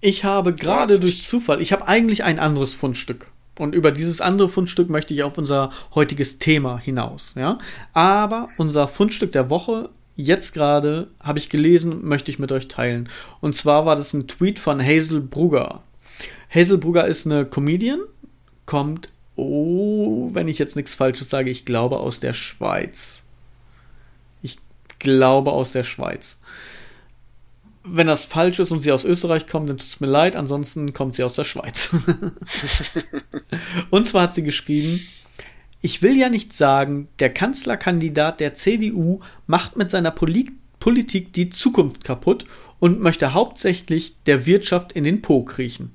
Ich 0.00 0.24
habe 0.24 0.54
gerade 0.54 0.98
durch 0.98 1.22
Zufall, 1.22 1.60
ich 1.60 1.72
habe 1.72 1.86
eigentlich 1.86 2.24
ein 2.24 2.38
anderes 2.38 2.74
Fundstück. 2.74 3.30
Und 3.58 3.74
über 3.74 3.92
dieses 3.92 4.22
andere 4.22 4.48
Fundstück 4.48 4.88
möchte 4.88 5.12
ich 5.12 5.22
auf 5.22 5.36
unser 5.36 5.70
heutiges 5.94 6.38
Thema 6.38 6.78
hinaus. 6.78 7.34
Ja? 7.36 7.58
Aber 7.92 8.48
unser 8.56 8.88
Fundstück 8.88 9.32
der 9.32 9.50
Woche 9.50 9.90
jetzt 10.16 10.52
gerade 10.52 11.08
habe 11.22 11.38
ich 11.38 11.48
gelesen, 11.48 12.06
möchte 12.06 12.30
ich 12.30 12.38
mit 12.38 12.52
euch 12.52 12.68
teilen. 12.68 13.08
Und 13.40 13.56
zwar 13.56 13.86
war 13.86 13.96
das 13.96 14.12
ein 14.12 14.28
Tweet 14.28 14.58
von 14.58 14.84
Hazel 14.84 15.20
Brugger. 15.20 15.82
Hazel 16.54 16.78
Brugger 16.78 17.06
ist 17.06 17.26
eine 17.26 17.46
Comedian, 17.46 18.00
kommt, 18.66 19.08
oh, 19.36 20.30
wenn 20.32 20.48
ich 20.48 20.58
jetzt 20.58 20.76
nichts 20.76 20.94
Falsches 20.94 21.30
sage, 21.30 21.50
ich 21.50 21.64
glaube 21.64 21.98
aus 21.98 22.20
der 22.20 22.32
Schweiz. 22.32 23.22
Ich 24.42 24.58
glaube 24.98 25.52
aus 25.52 25.72
der 25.72 25.84
Schweiz. 25.84 26.38
Wenn 27.82 28.06
das 28.06 28.24
falsch 28.24 28.58
ist 28.58 28.72
und 28.72 28.80
sie 28.80 28.92
aus 28.92 29.04
Österreich 29.04 29.46
kommt, 29.46 29.70
dann 29.70 29.78
tut 29.78 29.86
es 29.86 30.00
mir 30.00 30.06
leid, 30.06 30.36
ansonsten 30.36 30.92
kommt 30.92 31.14
sie 31.14 31.24
aus 31.24 31.34
der 31.34 31.44
Schweiz. 31.44 31.90
und 33.90 34.06
zwar 34.06 34.24
hat 34.24 34.34
sie 34.34 34.42
geschrieben, 34.42 35.00
ich 35.82 36.02
will 36.02 36.16
ja 36.16 36.28
nicht 36.28 36.52
sagen, 36.52 37.08
der 37.18 37.32
Kanzlerkandidat 37.32 38.40
der 38.40 38.54
CDU 38.54 39.20
macht 39.46 39.76
mit 39.76 39.90
seiner 39.90 40.10
Poli 40.10 40.52
Politik 40.78 41.34
die 41.34 41.50
Zukunft 41.50 42.04
kaputt 42.04 42.46
und 42.78 43.00
möchte 43.00 43.34
hauptsächlich 43.34 44.14
der 44.24 44.46
Wirtschaft 44.46 44.92
in 44.92 45.04
den 45.04 45.20
Po 45.20 45.44
kriechen. 45.44 45.94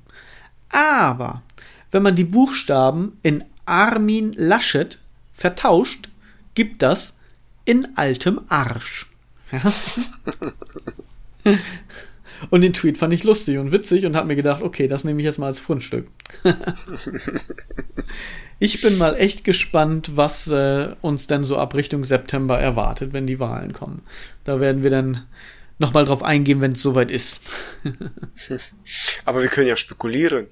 Aber 0.70 1.42
wenn 1.90 2.04
man 2.04 2.16
die 2.16 2.24
Buchstaben 2.24 3.18
in 3.24 3.44
Armin 3.66 4.34
Laschet 4.34 5.00
vertauscht, 5.34 6.10
gibt 6.54 6.84
das 6.84 7.16
in 7.66 7.98
altem 7.98 8.42
Arsch. 8.48 9.10
Ja? 9.52 9.74
Und 12.50 12.62
den 12.62 12.74
Tweet 12.74 12.98
fand 12.98 13.14
ich 13.14 13.24
lustig 13.24 13.58
und 13.58 13.72
witzig 13.72 14.06
und 14.06 14.16
habe 14.16 14.28
mir 14.28 14.36
gedacht, 14.36 14.62
okay, 14.62 14.88
das 14.88 15.04
nehme 15.04 15.20
ich 15.20 15.26
jetzt 15.26 15.38
mal 15.38 15.48
als 15.48 15.60
Fundstück. 15.60 16.08
ich 18.60 18.82
bin 18.82 18.98
mal 18.98 19.16
echt 19.16 19.44
gespannt, 19.44 20.12
was 20.16 20.48
äh, 20.48 20.96
uns 21.02 21.28
denn 21.28 21.44
so 21.44 21.58
ab 21.58 21.76
Richtung 21.76 22.04
September 22.04 22.60
erwartet, 22.60 23.14
wenn 23.14 23.28
die 23.28 23.40
Wahlen 23.40 23.74
kommen. 23.74 24.04
Da 24.44 24.60
werden 24.60 24.84
wir 24.84 24.90
dann 24.90 25.26
nochmal 25.80 26.06
drauf 26.06 26.24
eingehen, 26.24 26.62
wenn 26.62 26.74
es 26.74 26.82
soweit 26.82 27.12
ist. 27.12 27.42
Aber 29.26 29.42
wir 29.42 29.50
können 29.50 29.68
ja 29.68 29.76
spekulieren. 29.76 30.48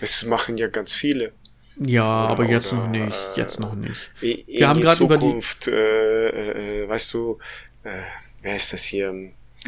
Es 0.00 0.24
machen 0.24 0.58
ja 0.58 0.68
ganz 0.68 0.92
viele. 0.92 1.32
Ja, 1.78 2.24
oder, 2.24 2.32
aber 2.32 2.44
jetzt 2.46 2.72
oder, 2.72 2.82
noch 2.82 2.88
nicht. 2.88 3.16
Jetzt 3.34 3.60
noch 3.60 3.74
nicht. 3.74 4.10
Äh, 4.22 4.44
Wir 4.46 4.68
haben 4.68 4.80
gerade 4.80 5.04
über 5.04 5.18
die. 5.18 5.40
Äh, 5.70 6.82
äh, 6.82 6.88
weißt 6.88 7.12
du, 7.12 7.38
äh, 7.84 8.00
wer 8.40 8.56
ist 8.56 8.72
das 8.72 8.82
hier? 8.84 9.12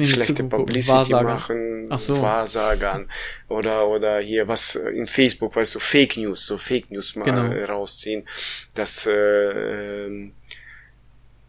Schlechte 0.07 0.45
Publicity 0.45 0.93
Wahrsager. 0.93 1.29
machen, 1.29 1.99
so. 1.99 2.21
Wahrsagern 2.21 3.09
oder 3.49 3.89
oder 3.89 4.21
hier 4.21 4.49
was 4.49 4.75
in 4.75 5.07
Facebook, 5.07 5.57
weißt 5.57 5.75
du, 5.75 5.79
Fake 5.79 6.17
News, 6.17 6.47
so 6.47 6.59
Fake 6.59 6.91
News 6.91 7.17
mal 7.17 7.25
genau. 7.25 7.73
rausziehen, 7.73 8.27
dass 8.75 9.07
äh, 9.07 10.31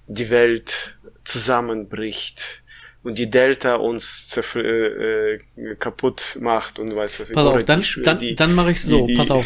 die 0.07 0.29
Welt 0.29 0.97
zusammenbricht 1.23 2.63
und 3.03 3.17
die 3.17 3.29
Delta 3.29 3.75
uns 3.75 4.37
äh, 4.55 4.59
äh, 4.59 5.39
kaputt 5.77 6.37
macht 6.41 6.79
und 6.79 6.95
weiß 6.95 7.19
was. 7.19 7.31
Pass 7.31 7.45
auf, 7.45 7.63
dann, 7.63 7.81
die, 7.81 8.01
dann, 8.01 8.19
die, 8.19 8.35
dann 8.35 8.55
mache 8.55 8.71
ich 8.71 8.81
so, 8.81 9.05
die, 9.05 9.15
pass 9.15 9.31
auf 9.31 9.45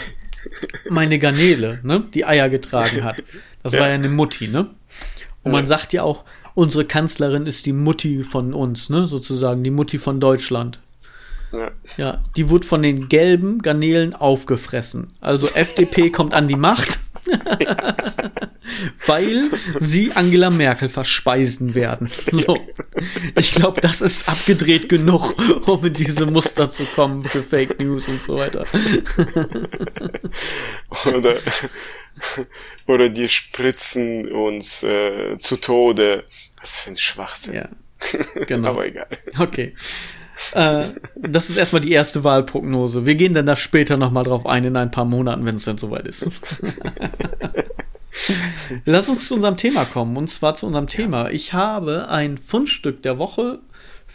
meine 0.89 1.20
Garnele, 1.20 1.80
ne, 1.84 2.06
die 2.13 2.26
Eier 2.26 2.50
getragen 2.50 3.04
hat. 3.04 3.18
Das 3.62 3.74
ja. 3.74 3.80
war 3.80 3.88
ja 3.89 3.94
eine 3.94 4.10
Mutti, 4.10 4.48
ne? 4.48 4.74
Und 5.44 5.52
man 5.52 5.68
sagt 5.68 5.94
ja 5.94 6.04
auch, 6.04 6.26
unsere 6.54 6.86
Kanzlerin 6.86 7.46
ist 7.46 7.66
die 7.66 7.74
Mutti 7.74 8.24
von 8.24 8.54
uns, 8.54 8.89
ne, 8.89 9.08
sozusagen, 9.08 9.63
die 9.63 9.72
Mutti 9.72 10.00
von 10.00 10.20
Deutschland. 10.20 10.80
Ja. 11.52 11.72
ja, 11.98 12.24
die 12.36 12.50
wurde 12.50 12.66
von 12.66 12.82
den 12.82 13.10
gelben 13.10 13.62
Garnelen 13.62 14.16
aufgefressen. 14.16 15.12
Also 15.22 15.48
FDP 15.54 16.10
kommt 16.10 16.34
an 16.34 16.48
die 16.48 16.56
Macht, 16.56 17.00
weil 19.06 19.52
sie 19.80 20.13
Angela 20.13 20.50
Merkel 20.50 20.89
verspeisen 20.89 21.76
werden. 21.76 22.10
So. 22.32 22.58
Ich 23.36 23.52
glaube, 23.52 23.82
das 23.82 24.02
ist 24.02 24.28
abgedreht 24.28 24.89
genug, 24.89 25.36
um 25.68 25.86
in 25.86 25.94
diese 25.94 26.26
Muster 26.26 26.72
zu 26.72 26.86
kommen 26.86 27.24
für 27.24 27.44
Fake 27.44 27.80
News 27.80 28.08
und 28.08 28.24
so 28.24 28.36
weiter. 28.38 28.66
oder, 31.16 31.36
oder 32.88 33.10
die 33.10 33.28
spritzen 33.30 34.32
uns 34.32 34.84
äh, 34.84 35.38
zu 35.39 35.58
Tode. 35.58 36.26
Was 36.60 36.80
für 36.80 36.91
ein 36.91 36.97
Schwachsinn. 36.97 37.56
Ja, 37.56 37.69
genau. 38.47 38.69
Aber 38.69 38.86
egal. 38.86 39.08
Okay. 39.39 39.73
Äh, 40.54 40.86
das 41.15 41.49
ist 41.49 41.58
erstmal 41.58 41.82
die 41.82 41.91
erste 41.91 42.23
Wahlprognose. 42.23 43.06
Wir 43.06 43.15
gehen 43.15 43.34
dann 43.34 43.45
da 43.45 43.56
später 43.56 43.97
nochmal 43.97 44.23
drauf 44.23 44.45
ein, 44.45 44.63
in 44.63 44.76
ein 44.76 44.91
paar 44.91 45.06
Monaten, 45.06 45.45
wenn 45.45 45.56
es 45.56 45.65
dann 45.65 45.78
soweit 45.78 46.08
ist. 46.08 46.28
Lass 48.86 49.10
uns 49.10 49.28
zu 49.28 49.36
unserem 49.36 49.58
Thema 49.58 49.86
kommen, 49.86 50.15
und 50.17 50.30
zwar 50.30 50.56
zu 50.56 50.67
unserem 50.67 50.88
Thema. 50.88 51.30
Ich 51.32 51.54
habe 51.54 52.10
ein 52.10 52.38
Fundstück 52.38 53.02
der 53.04 53.17
Woche 53.17 53.60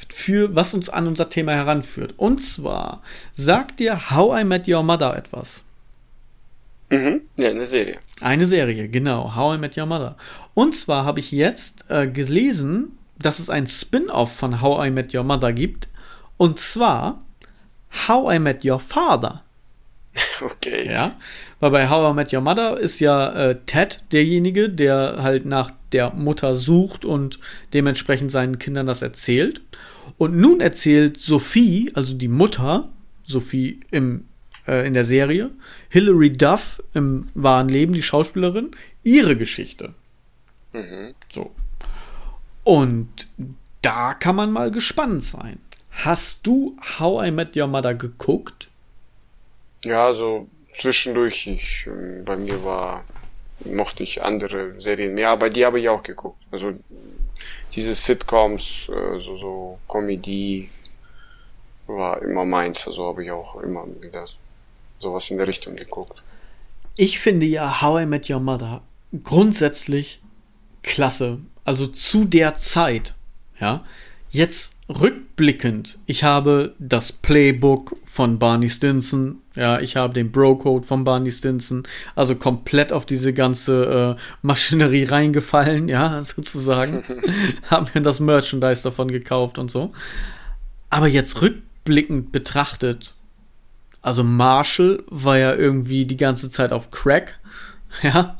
für 0.08 0.54
was 0.54 0.74
uns 0.74 0.88
an 0.88 1.06
unser 1.06 1.28
Thema 1.28 1.52
heranführt. 1.52 2.14
Und 2.16 2.38
zwar 2.38 3.02
sagt 3.34 3.80
dir 3.80 4.10
How 4.10 4.40
I 4.40 4.44
Met 4.44 4.68
Your 4.68 4.82
Mother 4.82 5.16
etwas? 5.16 5.62
Mhm. 6.90 7.22
Ja, 7.36 7.50
eine 7.50 7.66
Serie. 7.66 7.98
Eine 8.20 8.46
Serie, 8.46 8.88
genau. 8.88 9.34
How 9.34 9.56
I 9.56 9.58
Met 9.58 9.76
Your 9.76 9.86
Mother. 9.86 10.16
Und 10.54 10.74
zwar 10.74 11.04
habe 11.04 11.20
ich 11.20 11.32
jetzt 11.32 11.84
äh, 11.88 12.06
gelesen, 12.06 12.98
dass 13.18 13.38
es 13.38 13.50
ein 13.50 13.66
Spin-off 13.66 14.34
von 14.34 14.60
How 14.60 14.86
I 14.86 14.90
Met 14.90 15.14
Your 15.14 15.24
Mother 15.24 15.52
gibt. 15.52 15.88
Und 16.36 16.58
zwar 16.58 17.22
How 18.08 18.34
I 18.34 18.38
Met 18.38 18.64
Your 18.64 18.78
Father. 18.78 19.42
Okay. 20.40 20.90
Ja, 20.90 21.16
weil 21.60 21.70
bei 21.70 21.88
How 21.88 22.12
I 22.12 22.14
Met 22.14 22.32
Your 22.32 22.40
Mother 22.40 22.78
ist 22.78 23.00
ja 23.00 23.30
äh, 23.32 23.60
Ted 23.66 24.02
derjenige, 24.12 24.68
der 24.68 25.18
halt 25.20 25.44
nach 25.44 25.72
der 25.92 26.12
Mutter 26.12 26.54
sucht 26.54 27.04
und 27.04 27.38
dementsprechend 27.72 28.30
seinen 28.30 28.58
Kindern 28.58 28.86
das 28.86 29.02
erzählt. 29.02 29.62
Und 30.16 30.36
nun 30.36 30.60
erzählt 30.60 31.18
Sophie, 31.18 31.90
also 31.94 32.14
die 32.14 32.28
Mutter, 32.28 32.88
Sophie 33.24 33.80
im, 33.90 34.27
äh, 34.68 34.86
in 34.86 34.94
der 34.94 35.04
Serie, 35.04 35.50
Hilary 35.88 36.32
Duff 36.32 36.82
im 36.94 37.28
wahren 37.34 37.68
Leben, 37.68 37.94
die 37.94 38.02
Schauspielerin, 38.02 38.70
ihre 39.02 39.36
Geschichte. 39.36 39.94
Mhm. 40.72 41.14
So. 41.32 41.50
Und 42.64 43.26
da 43.82 44.14
kann 44.14 44.36
man 44.36 44.52
mal 44.52 44.70
gespannt 44.70 45.24
sein. 45.24 45.58
Hast 45.90 46.46
du 46.46 46.76
How 46.98 47.26
I 47.26 47.30
Met 47.30 47.56
Your 47.56 47.66
Mother 47.66 47.94
geguckt? 47.94 48.68
Ja, 49.84 50.12
so 50.12 50.48
zwischendurch. 50.78 51.46
Ich, 51.46 51.86
ähm, 51.86 52.24
bei 52.24 52.36
mir 52.36 52.62
war, 52.62 53.04
mochte 53.64 54.02
ich 54.02 54.22
andere 54.22 54.80
Serien 54.80 55.14
mehr, 55.14 55.30
aber 55.30 55.50
die 55.50 55.64
habe 55.64 55.80
ich 55.80 55.88
auch 55.88 56.02
geguckt. 56.02 56.42
Also 56.50 56.74
diese 57.74 57.94
Sitcoms, 57.94 58.88
äh, 58.88 59.18
so, 59.20 59.36
so 59.36 59.78
Comedy 59.88 60.68
war 61.86 62.20
immer 62.22 62.44
meins. 62.44 62.86
Also 62.86 63.06
habe 63.06 63.24
ich 63.24 63.30
auch 63.30 63.60
immer 63.62 63.86
wieder 64.00 64.26
sowas 64.98 65.30
in 65.30 65.38
der 65.38 65.48
Richtung 65.48 65.76
geguckt. 65.76 66.22
Ich 66.96 67.18
finde 67.18 67.46
ja 67.46 67.80
How 67.80 68.02
I 68.02 68.06
Met 68.06 68.28
Your 68.28 68.40
Mother 68.40 68.82
grundsätzlich 69.22 70.20
klasse. 70.82 71.38
Also 71.64 71.86
zu 71.86 72.24
der 72.24 72.54
Zeit, 72.54 73.14
ja. 73.60 73.84
Jetzt 74.30 74.74
rückblickend, 74.88 75.98
ich 76.06 76.24
habe 76.24 76.74
das 76.78 77.12
Playbook 77.12 77.96
von 78.04 78.38
Barney 78.38 78.70
Stinson, 78.70 79.42
ja, 79.54 79.80
ich 79.80 79.96
habe 79.96 80.14
den 80.14 80.32
Bro-Code 80.32 80.86
von 80.86 81.04
Barney 81.04 81.30
Stinson, 81.30 81.82
also 82.14 82.36
komplett 82.36 82.92
auf 82.92 83.04
diese 83.04 83.32
ganze 83.32 84.16
äh, 84.16 84.22
Maschinerie 84.42 85.04
reingefallen, 85.04 85.88
ja, 85.88 86.22
sozusagen. 86.24 87.04
haben 87.70 87.88
mir 87.94 88.02
das 88.02 88.20
Merchandise 88.20 88.82
davon 88.82 89.08
gekauft 89.08 89.58
und 89.58 89.70
so. 89.70 89.92
Aber 90.90 91.06
jetzt 91.06 91.42
rückblickend 91.42 92.32
betrachtet, 92.32 93.14
also 94.02 94.22
Marshall 94.22 95.02
war 95.08 95.38
ja 95.38 95.54
irgendwie 95.54 96.06
die 96.06 96.16
ganze 96.16 96.50
Zeit 96.50 96.72
auf 96.72 96.90
Crack, 96.90 97.38
ja, 98.02 98.38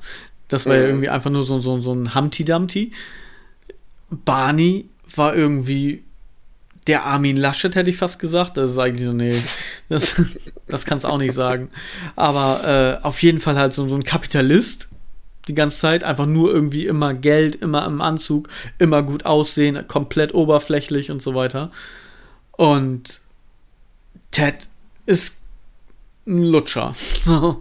das 0.49 0.67
war 0.67 0.75
ja 0.75 0.83
mhm. 0.83 0.89
irgendwie 0.89 1.09
einfach 1.09 1.31
nur 1.31 1.45
so, 1.45 1.61
so, 1.61 1.81
so 1.81 1.93
ein 1.93 2.15
Humpty 2.15 2.45
Dumpty. 2.45 2.93
Barney 4.11 4.89
war 5.15 5.35
irgendwie 5.37 6.05
der 6.87 7.05
Armin 7.05 7.37
Laschet, 7.37 7.75
hätte 7.75 7.91
ich 7.91 7.99
fast 7.99 8.19
gesagt. 8.19 8.57
Das 8.57 8.71
ist 8.71 8.79
eigentlich 8.79 9.07
so, 9.07 9.13
nee, 9.13 9.41
das, 9.89 10.15
das 10.67 10.87
kannst 10.87 11.05
du 11.05 11.09
auch 11.09 11.19
nicht 11.19 11.35
sagen. 11.35 11.71
Aber 12.17 12.99
äh, 13.03 13.05
auf 13.05 13.23
jeden 13.23 13.41
Fall 13.41 13.57
halt 13.57 13.75
so, 13.75 13.87
so 13.87 13.95
ein 13.95 14.05
Kapitalist 14.05 14.89
die 15.49 15.55
ganze 15.55 15.79
Zeit. 15.79 16.03
Einfach 16.03 16.27
nur 16.27 16.53
irgendwie 16.53 16.87
immer 16.87 17.15
Geld, 17.15 17.57
immer 17.57 17.87
im 17.87 18.01
Anzug, 18.01 18.49
immer 18.79 19.03
gut 19.03 19.27
aussehen, 19.27 19.87
komplett 19.87 20.35
oberflächlich 20.35 21.11
und 21.11 21.23
so 21.23 21.35
weiter. 21.35 21.71
Und 22.53 23.21
Ted 24.31 24.69
ist 25.07 25.38
ein 26.29 26.45
Lutscher. 26.45 26.95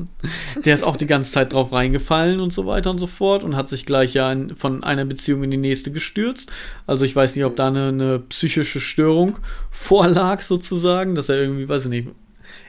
Der 0.65 0.73
ist 0.73 0.83
auch 0.83 0.97
die 0.97 1.07
ganze 1.07 1.31
Zeit 1.31 1.53
drauf 1.53 1.71
reingefallen 1.71 2.39
und 2.39 2.53
so 2.53 2.65
weiter 2.65 2.91
und 2.91 2.99
so 2.99 3.07
fort 3.07 3.43
und 3.43 3.55
hat 3.55 3.69
sich 3.69 3.85
gleich 3.85 4.13
ja 4.13 4.31
in, 4.31 4.55
von 4.55 4.83
einer 4.83 5.05
Beziehung 5.05 5.43
in 5.43 5.51
die 5.51 5.57
nächste 5.57 5.91
gestürzt. 5.91 6.51
Also 6.85 7.05
ich 7.05 7.15
weiß 7.15 7.35
nicht, 7.35 7.45
ob 7.45 7.55
da 7.55 7.67
eine, 7.67 7.87
eine 7.87 8.19
psychische 8.19 8.79
Störung 8.79 9.37
vorlag 9.71 10.41
sozusagen, 10.41 11.15
dass 11.15 11.29
er 11.29 11.37
irgendwie, 11.37 11.67
weiß 11.67 11.85
ich 11.85 11.89
nicht, 11.89 12.07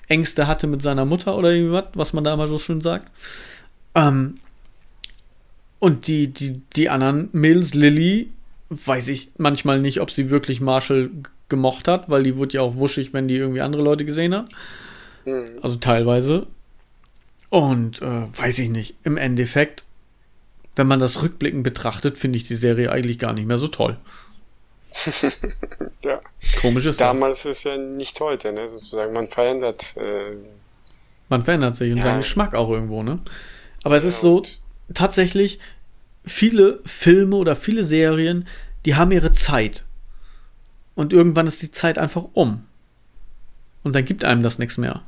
Ängste 0.09 0.47
hatte 0.47 0.67
mit 0.67 0.83
seiner 0.83 1.05
Mutter 1.05 1.37
oder 1.37 1.53
irgendwas, 1.53 1.85
was 1.95 2.13
man 2.13 2.25
da 2.25 2.33
immer 2.35 2.49
so 2.49 2.59
schön 2.59 2.81
sagt. 2.81 3.13
Ähm, 3.95 4.39
und 5.81 6.07
die, 6.07 6.29
die, 6.29 6.61
die 6.75 6.89
anderen 6.89 7.29
Mädels, 7.33 7.75
Lilly, 7.75 8.31
weiß 8.71 9.09
ich 9.09 9.33
manchmal 9.39 9.81
nicht, 9.81 10.01
ob 10.01 10.11
sie 10.11 10.31
wirklich 10.31 10.61
Marshall 10.61 11.11
gemocht 11.49 11.89
hat, 11.89 12.11
weil 12.11 12.23
die 12.23 12.37
wurde 12.37 12.55
ja 12.55 12.63
auch 12.63 12.77
wuschig, 12.77 13.13
wenn 13.13 13.29
die 13.29 13.37
irgendwie 13.37 13.61
andere 13.61 13.83
Leute 13.83 14.05
gesehen 14.05 14.35
hat. 14.35 14.49
Mhm. 15.25 15.59
Also 15.63 15.77
teilweise. 15.77 16.47
Und 17.51 18.03
äh, 18.03 18.27
weiß 18.37 18.59
ich 18.59 18.69
nicht, 18.69 18.97
im 19.05 19.17
Endeffekt, 19.17 19.85
wenn 20.77 20.87
man 20.87 21.01
das 21.01 21.23
rückblickend 21.23 21.63
betrachtet, 21.63 22.19
finde 22.19 22.37
ich 22.37 22.47
die 22.47 22.55
Serie 22.55 22.93
eigentlich 22.93 23.19
gar 23.19 23.33
nicht 23.33 23.47
mehr 23.47 23.59
so 23.59 23.69
toll. 23.69 23.97
ja. 26.03 26.21
Komisch 26.61 26.87
ist 26.87 27.01
Damals 27.01 27.43
das. 27.43 27.59
ist 27.59 27.65
ja 27.65 27.77
nicht 27.77 28.19
heute, 28.21 28.53
ne? 28.53 28.69
Sozusagen, 28.69 29.13
man 29.13 29.29
verändert. 29.29 29.97
Äh, 29.97 30.37
man 31.29 31.45
verändert 31.45 31.77
sich 31.77 31.91
und 31.93 31.99
ja. 31.99 32.05
seinen 32.05 32.21
Geschmack 32.21 32.55
auch 32.55 32.71
irgendwo, 32.71 33.03
ne? 33.03 33.19
Aber 33.85 33.97
es 33.97 34.03
ja, 34.03 34.09
ist 34.09 34.21
so, 34.21 34.43
tatsächlich, 34.95 35.59
viele 36.25 36.81
Filme 36.85 37.37
oder 37.37 37.57
viele 37.57 37.85
Serien, 37.85 38.47
die 38.85 38.95
haben 38.95 39.13
ihre 39.13 39.33
Zeit. 39.33 39.85
Und 40.95 41.13
irgendwann 41.13 41.47
ist 41.47 41.63
die 41.63 41.71
Zeit 41.71 41.99
einfach 41.99 42.25
um. 42.33 42.65
Und 43.89 43.95
dann 43.95 44.05
gibt 44.05 44.23
einem 44.23 44.43
das 44.43 44.59
nichts 44.59 44.77
mehr. 44.77 45.01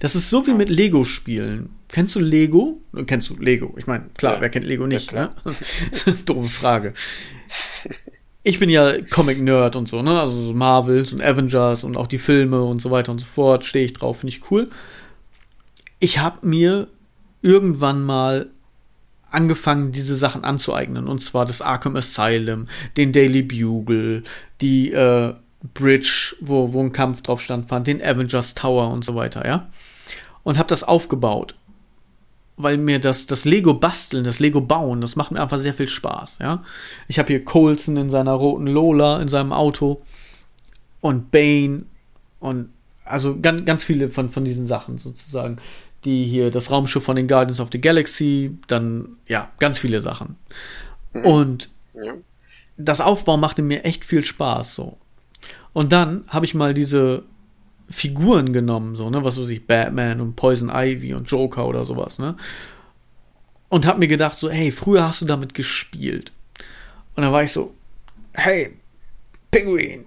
Das 0.00 0.16
ist 0.16 0.30
so 0.30 0.48
wie 0.48 0.52
mit 0.52 0.68
Lego-Spielen. 0.68 1.70
Kennst 1.86 2.16
du 2.16 2.18
Lego? 2.18 2.80
Kennst 3.06 3.30
du 3.30 3.36
Lego? 3.36 3.72
Ich 3.78 3.86
meine, 3.86 4.06
klar, 4.16 4.34
ja. 4.34 4.40
wer 4.40 4.48
kennt 4.48 4.66
Lego 4.66 4.88
nicht? 4.88 5.12
Ja, 5.12 5.32
ne? 5.44 6.14
Doofe 6.26 6.48
Frage. 6.48 6.92
Ich 8.42 8.58
bin 8.58 8.68
ja 8.68 9.00
Comic-Nerd 9.00 9.76
und 9.76 9.88
so, 9.88 10.02
ne? 10.02 10.20
Also 10.20 10.42
so 10.42 10.52
Marvels 10.54 11.12
und 11.12 11.22
Avengers 11.22 11.84
und 11.84 11.96
auch 11.96 12.08
die 12.08 12.18
Filme 12.18 12.64
und 12.64 12.82
so 12.82 12.90
weiter 12.90 13.12
und 13.12 13.20
so 13.20 13.26
fort. 13.26 13.64
Stehe 13.64 13.84
ich 13.84 13.92
drauf, 13.92 14.18
finde 14.18 14.34
ich 14.34 14.50
cool. 14.50 14.68
Ich 16.00 16.18
habe 16.18 16.44
mir 16.44 16.88
irgendwann 17.42 18.02
mal 18.02 18.50
angefangen, 19.30 19.92
diese 19.92 20.16
Sachen 20.16 20.42
anzueignen. 20.42 21.06
Und 21.06 21.20
zwar 21.20 21.46
das 21.46 21.62
Arkham 21.62 21.94
Asylum, 21.94 22.66
den 22.96 23.12
Daily 23.12 23.42
Bugle, 23.42 24.24
die 24.60 24.90
äh, 24.90 25.34
Bridge, 25.74 26.36
wo, 26.40 26.72
wo 26.72 26.80
ein 26.80 26.92
Kampf 26.92 27.22
drauf 27.22 27.40
stand, 27.40 27.68
fand, 27.68 27.86
den 27.86 28.02
Avengers 28.02 28.54
Tower 28.54 28.90
und 28.90 29.04
so 29.04 29.14
weiter, 29.14 29.46
ja. 29.46 29.68
Und 30.42 30.58
habe 30.58 30.68
das 30.68 30.82
aufgebaut. 30.82 31.54
Weil 32.56 32.76
mir 32.76 32.98
das, 32.98 33.26
das 33.26 33.44
Lego 33.44 33.74
basteln, 33.74 34.24
das 34.24 34.38
Lego 34.38 34.60
bauen, 34.60 35.00
das 35.00 35.16
macht 35.16 35.30
mir 35.30 35.40
einfach 35.40 35.58
sehr 35.58 35.74
viel 35.74 35.88
Spaß, 35.88 36.38
ja. 36.40 36.62
Ich 37.08 37.18
habe 37.18 37.28
hier 37.28 37.44
Colson 37.44 37.96
in 37.96 38.10
seiner 38.10 38.32
roten 38.32 38.66
Lola, 38.66 39.20
in 39.20 39.28
seinem 39.28 39.52
Auto. 39.52 40.02
Und 41.00 41.30
Bane 41.30 41.84
und 42.38 42.68
also 43.04 43.38
ganz, 43.40 43.64
ganz 43.64 43.84
viele 43.84 44.10
von, 44.10 44.30
von 44.30 44.44
diesen 44.44 44.66
Sachen 44.66 44.98
sozusagen. 44.98 45.56
Die 46.04 46.26
hier, 46.26 46.50
das 46.50 46.72
Raumschiff 46.72 47.04
von 47.04 47.14
den 47.14 47.28
Guardians 47.28 47.60
of 47.60 47.68
the 47.72 47.80
Galaxy, 47.80 48.58
dann, 48.66 49.16
ja, 49.28 49.52
ganz 49.60 49.78
viele 49.78 50.00
Sachen. 50.00 50.36
Mhm. 51.12 51.24
Und 51.24 51.70
das 52.76 53.00
Aufbauen 53.00 53.40
machte 53.40 53.62
mir 53.62 53.84
echt 53.84 54.04
viel 54.04 54.24
Spaß, 54.24 54.74
so. 54.74 54.98
Und 55.72 55.92
dann 55.92 56.24
habe 56.28 56.44
ich 56.44 56.54
mal 56.54 56.74
diese 56.74 57.22
Figuren 57.88 58.52
genommen, 58.52 58.96
so, 58.96 59.10
ne, 59.10 59.22
was 59.24 59.38
weiß 59.38 59.48
ich, 59.48 59.66
Batman 59.66 60.20
und 60.20 60.36
Poison 60.36 60.70
Ivy 60.72 61.14
und 61.14 61.30
Joker 61.30 61.66
oder 61.66 61.84
sowas, 61.84 62.18
ne? 62.18 62.36
Und 63.68 63.86
habe 63.86 64.00
mir 64.00 64.08
gedacht, 64.08 64.38
so, 64.38 64.50
hey, 64.50 64.70
früher 64.70 65.04
hast 65.04 65.22
du 65.22 65.26
damit 65.26 65.54
gespielt. 65.54 66.32
Und 67.14 67.22
dann 67.22 67.32
war 67.32 67.42
ich 67.42 67.52
so, 67.52 67.74
hey, 68.34 68.76
Penguin, 69.50 70.04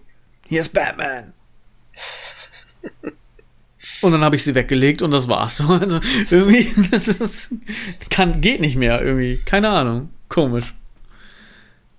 hier 0.47 0.61
ist 0.61 0.73
Batman. 0.73 1.33
Und 4.01 4.11
dann 4.11 4.21
habe 4.21 4.35
ich 4.35 4.43
sie 4.43 4.53
weggelegt 4.53 5.01
und 5.01 5.11
das 5.11 5.27
war's. 5.27 5.63
Also 5.67 5.99
irgendwie, 6.29 6.69
das 6.91 7.07
ist, 7.07 7.49
kann, 8.09 8.41
geht 8.41 8.61
nicht 8.61 8.75
mehr 8.75 9.01
irgendwie. 9.01 9.37
Keine 9.45 9.69
Ahnung. 9.69 10.09
Komisch. 10.29 10.75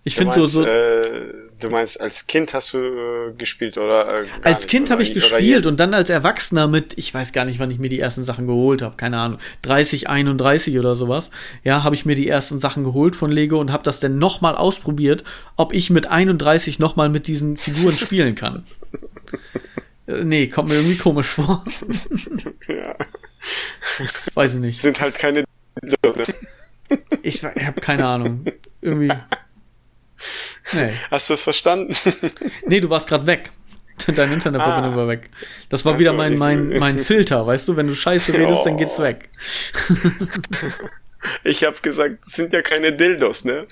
Ich 0.04 0.14
finde 0.14 0.34
so, 0.34 0.44
so. 0.44 0.64
Äh, 0.64 1.32
du 1.60 1.70
meinst, 1.70 2.00
als 2.00 2.26
Kind 2.26 2.54
hast 2.54 2.74
du 2.74 2.78
äh, 2.78 3.32
gespielt 3.36 3.78
oder? 3.78 4.22
Äh, 4.22 4.26
als 4.42 4.66
Kind 4.66 4.90
habe 4.90 5.02
ich 5.02 5.14
gespielt 5.14 5.66
und 5.66 5.78
dann 5.78 5.94
als 5.94 6.10
Erwachsener 6.10 6.66
mit, 6.68 6.96
ich 6.98 7.12
weiß 7.12 7.32
gar 7.32 7.44
nicht, 7.44 7.58
wann 7.58 7.70
ich 7.70 7.78
mir 7.78 7.88
die 7.88 8.00
ersten 8.00 8.24
Sachen 8.24 8.46
geholt 8.46 8.82
habe, 8.82 8.96
keine 8.96 9.18
Ahnung, 9.18 9.38
30, 9.62 10.08
31 10.08 10.78
oder 10.78 10.94
sowas. 10.94 11.30
Ja, 11.64 11.82
habe 11.84 11.94
ich 11.94 12.04
mir 12.04 12.14
die 12.14 12.28
ersten 12.28 12.60
Sachen 12.60 12.84
geholt 12.84 13.16
von 13.16 13.30
Lego 13.30 13.60
und 13.60 13.72
habe 13.72 13.82
das 13.82 14.00
dann 14.00 14.18
nochmal 14.18 14.56
ausprobiert, 14.56 15.24
ob 15.56 15.72
ich 15.72 15.90
mit 15.90 16.06
31 16.06 16.78
nochmal 16.78 17.08
mit 17.08 17.26
diesen 17.26 17.56
Figuren 17.56 17.96
spielen 17.96 18.34
kann. 18.34 18.64
Äh, 20.08 20.22
nee, 20.22 20.46
kommt 20.46 20.68
mir 20.68 20.76
irgendwie 20.76 20.96
komisch 20.96 21.26
vor. 21.26 21.64
ja. 22.68 22.94
Das 23.98 24.30
weiß 24.34 24.54
ich 24.54 24.60
nicht. 24.60 24.82
Sind 24.82 25.00
halt 25.00 25.18
keine. 25.18 25.42
Ich, 27.22 27.42
ich 27.42 27.44
habe 27.44 27.80
keine 27.80 28.06
Ahnung. 28.06 28.44
Irgendwie. 28.80 29.12
Nee. 30.72 30.92
Hast 31.10 31.30
du 31.30 31.34
es 31.34 31.42
verstanden? 31.42 31.94
nee, 32.66 32.80
du 32.80 32.90
warst 32.90 33.08
gerade 33.08 33.26
weg. 33.26 33.50
Deine 34.14 34.34
Internetverbindung 34.34 34.94
ah. 34.94 34.96
war 34.96 35.08
weg. 35.08 35.30
Das 35.68 35.84
war 35.84 35.98
wieder 35.98 36.12
mein, 36.12 36.38
mein, 36.38 36.68
mein 36.78 36.98
Filter, 36.98 37.46
weißt 37.46 37.68
du? 37.68 37.76
Wenn 37.76 37.86
du 37.86 37.94
Scheiße 37.94 38.34
redest, 38.34 38.60
oh. 38.62 38.64
dann 38.64 38.76
geht's 38.76 38.98
weg. 38.98 39.30
Ich 41.42 41.64
habe 41.64 41.76
gesagt, 41.82 42.18
sind 42.28 42.52
ja 42.52 42.62
keine 42.62 42.92
Dildos, 42.92 43.44
ne? 43.44 43.66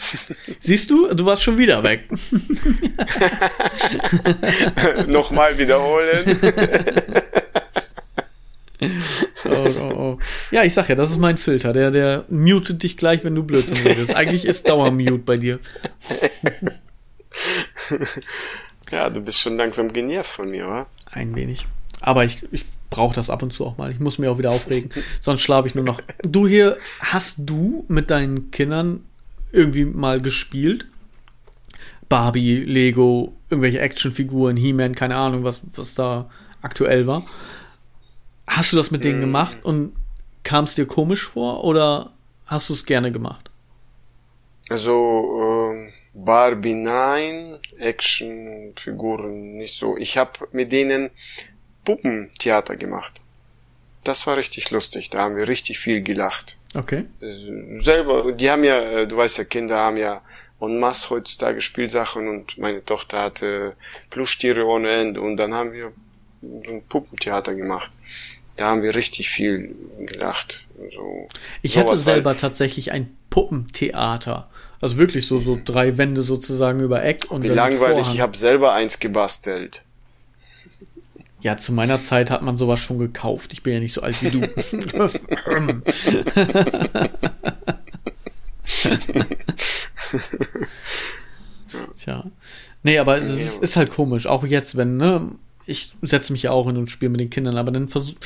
Siehst 0.59 0.91
du, 0.91 1.15
du 1.15 1.25
warst 1.25 1.45
schon 1.45 1.57
wieder 1.57 1.85
weg. 1.85 2.09
Nochmal 5.07 5.57
wiederholen. 5.57 6.37
oh, 9.45 9.69
oh, 9.81 9.95
oh. 9.97 10.19
Ja, 10.51 10.65
ich 10.65 10.75
sag 10.75 10.89
ja, 10.89 10.97
das 10.97 11.11
ist 11.11 11.19
mein 11.19 11.39
Filter. 11.39 11.73
Der, 11.73 11.93
der 11.93 12.25
mutet 12.29 12.83
dich 12.83 12.97
gleich, 12.97 13.23
wenn 13.23 13.37
du 13.37 13.45
Blödsinn 13.45 13.77
redest. 13.87 14.17
Eigentlich 14.17 14.47
ist 14.47 14.69
Dauermute 14.69 15.19
bei 15.19 15.37
dir. 15.37 15.61
ja, 18.91 19.11
du 19.11 19.21
bist 19.21 19.41
schon 19.41 19.57
langsam 19.57 19.93
genervt 19.93 20.31
von 20.31 20.51
mir, 20.51 20.67
oder? 20.67 20.87
Ein 21.11 21.35
wenig. 21.35 21.67
Aber 22.01 22.25
ich, 22.25 22.43
ich 22.53 22.65
brauche 22.91 23.15
das 23.15 23.31
ab 23.31 23.43
und 23.43 23.53
zu 23.53 23.67
auch 23.67 23.77
mal. 23.77 23.91
Ich 23.91 24.01
muss 24.01 24.19
mir 24.19 24.31
auch 24.31 24.39
wieder 24.39 24.51
aufregen. 24.51 24.91
Sonst 25.21 25.43
schlafe 25.43 25.69
ich 25.69 25.75
nur 25.75 25.85
noch. 25.85 26.01
Du 26.23 26.47
hier, 26.47 26.79
hast 27.01 27.37
du 27.39 27.85
mit 27.89 28.11
deinen 28.11 28.51
Kindern 28.51 29.05
irgendwie 29.53 29.85
mal 29.85 30.21
gespielt? 30.21 30.87
Barbie, 32.09 32.57
Lego, 32.59 33.35
irgendwelche 33.51 33.81
Actionfiguren, 33.81 34.57
He-Man, 34.57 34.95
keine 34.95 35.17
Ahnung, 35.17 35.45
was, 35.45 35.63
was 35.75 35.95
da 35.95 36.31
aktuell 36.63 37.07
war. 37.07 37.25
Hast 38.47 38.73
du 38.73 38.77
das 38.77 38.91
mit 38.91 39.05
denen 39.05 39.21
hm. 39.21 39.27
gemacht 39.27 39.57
und 39.63 39.97
kam 40.43 40.65
es 40.65 40.75
dir 40.75 40.87
komisch 40.87 41.25
vor 41.25 41.65
oder 41.65 42.13
hast 42.47 42.69
du 42.69 42.75
es 42.75 42.85
gerne 42.85 43.11
gemacht? 43.11 43.51
Also 44.69 45.73
äh, 45.73 45.91
Barbie 46.15 46.75
nein, 46.75 47.59
Actionfiguren 47.79 49.57
nicht 49.57 49.79
so. 49.79 49.97
Ich 49.97 50.17
habe 50.17 50.33
mit 50.53 50.71
denen 50.71 51.11
Puppentheater 51.85 52.77
gemacht. 52.77 53.13
Das 54.05 54.27
war 54.27 54.37
richtig 54.37 54.71
lustig. 54.71 55.11
Da 55.11 55.23
haben 55.23 55.37
wir 55.37 55.49
richtig 55.49 55.79
viel 55.79 56.03
gelacht. 56.03 56.57
Okay. 56.75 57.05
Selber, 57.79 58.33
die 58.33 58.51
haben 58.51 58.65
ja, 58.65 58.81
äh, 58.81 59.09
du 59.09 59.17
weißt 59.17 59.39
ja, 59.39 59.45
Kinder 59.45 59.79
haben 59.79 59.97
ja 59.97 60.23
en 60.61 60.79
masse 60.79 61.11
heutzutage 61.11 61.61
Spielsachen 61.61 62.29
und 62.29 62.59
meine 62.59 62.85
Tochter 62.85 63.21
hatte 63.21 63.77
Plüschtiere 64.11 64.65
ohne 64.65 64.89
Ende 64.89 65.21
und 65.21 65.37
dann 65.37 65.53
haben 65.53 65.73
wir 65.73 65.93
so 66.41 66.73
ein 66.73 66.83
Puppentheater 66.89 67.55
gemacht. 67.55 67.91
Da 68.57 68.67
haben 68.67 68.83
wir 68.83 68.95
richtig 68.95 69.31
viel 69.31 69.75
gelacht. 69.99 70.65
So, 70.95 71.29
ich 71.63 71.77
hatte 71.77 71.97
selber 71.97 72.31
halt. 72.31 72.41
tatsächlich 72.41 72.93
ein 72.93 73.17
Puppentheater. 73.31 74.49
Also 74.85 74.99
wirklich 74.99 75.27
so, 75.27 75.39
so 75.39 75.59
drei 75.65 75.97
Wände 75.97 76.23
sozusagen 76.23 76.81
über 76.81 77.03
Eck 77.03 77.31
und 77.31 77.43
Wie 77.43 77.49
langweilig, 77.49 78.07
ich 78.13 78.21
habe 78.21 78.37
selber 78.37 78.75
eins 78.75 78.99
gebastelt. 78.99 79.81
Ja, 81.41 81.57
zu 81.57 81.73
meiner 81.73 82.03
Zeit 82.03 82.31
hat 82.31 82.43
man 82.43 82.59
sowas 82.59 82.81
schon 82.81 82.99
gekauft. 82.99 83.55
Ich 83.55 83.63
bin 83.63 83.73
ja 83.73 83.81
nicht 83.81 83.95
so 83.95 84.03
alt 84.03 84.23
wie 84.23 84.29
du. 84.29 84.43
Tja. 91.99 92.25
Nee, 92.83 92.99
aber 92.99 93.17
es 93.17 93.31
ist, 93.31 93.63
ist, 93.63 93.77
halt 93.77 93.89
komisch. 93.89 94.27
Auch 94.27 94.45
jetzt, 94.45 94.77
wenn, 94.77 94.99
ne, 94.99 95.31
ich 95.65 95.95
setze 96.03 96.31
mich 96.31 96.43
ja 96.43 96.51
auch 96.51 96.67
hin 96.67 96.77
und 96.77 96.91
spiele 96.91 97.09
mit 97.09 97.23
den 97.23 97.31
Kindern, 97.31 97.57
aber 97.57 97.71
dann 97.71 97.89
versuche 97.89 98.19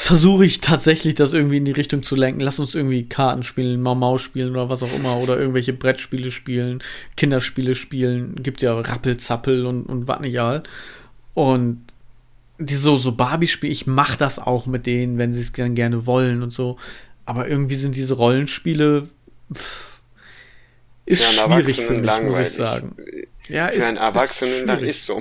versuche 0.00 0.46
ich 0.46 0.60
tatsächlich, 0.60 1.14
das 1.14 1.34
irgendwie 1.34 1.58
in 1.58 1.66
die 1.66 1.72
Richtung 1.72 2.02
zu 2.02 2.16
lenken. 2.16 2.40
Lass 2.40 2.58
uns 2.58 2.74
irgendwie 2.74 3.06
Karten 3.06 3.42
spielen, 3.42 3.82
Mau 3.82 3.94
Mau 3.94 4.16
spielen 4.16 4.52
oder 4.52 4.70
was 4.70 4.82
auch 4.82 4.92
immer. 4.94 5.18
Oder 5.18 5.38
irgendwelche 5.38 5.74
Brettspiele 5.74 6.30
spielen, 6.30 6.82
Kinderspiele 7.18 7.74
spielen. 7.74 8.34
Gibt 8.42 8.62
ja 8.62 8.80
Rappelzappel 8.80 9.66
und, 9.66 9.84
und 9.84 10.08
was 10.08 10.20
nicht 10.20 10.40
all. 10.40 10.62
Und 11.34 11.84
die 12.58 12.76
so, 12.76 12.96
so 12.96 13.12
Barbie-Spiele, 13.12 13.70
ich 13.70 13.86
mach 13.86 14.16
das 14.16 14.38
auch 14.38 14.64
mit 14.64 14.86
denen, 14.86 15.18
wenn 15.18 15.34
sie 15.34 15.42
es 15.42 15.52
dann 15.52 15.74
gerne 15.74 16.06
wollen 16.06 16.42
und 16.42 16.52
so. 16.52 16.78
Aber 17.26 17.46
irgendwie 17.46 17.76
sind 17.76 17.94
diese 17.94 18.14
Rollenspiele 18.14 19.06
pff, 19.54 20.00
ist 21.04 21.22
für 21.22 21.32
schwierig 21.32 21.76
für 21.76 21.92
mich, 21.92 22.04
langweilig. 22.04 22.38
muss 22.38 22.48
ich 22.48 22.56
sagen. 22.56 22.96
Ja, 23.48 23.68
für 23.68 23.74
ist, 23.74 23.84
einen 23.84 23.96
Erwachsenen 23.98 24.66
dann 24.66 24.82
ist 24.82 25.04
so. 25.04 25.20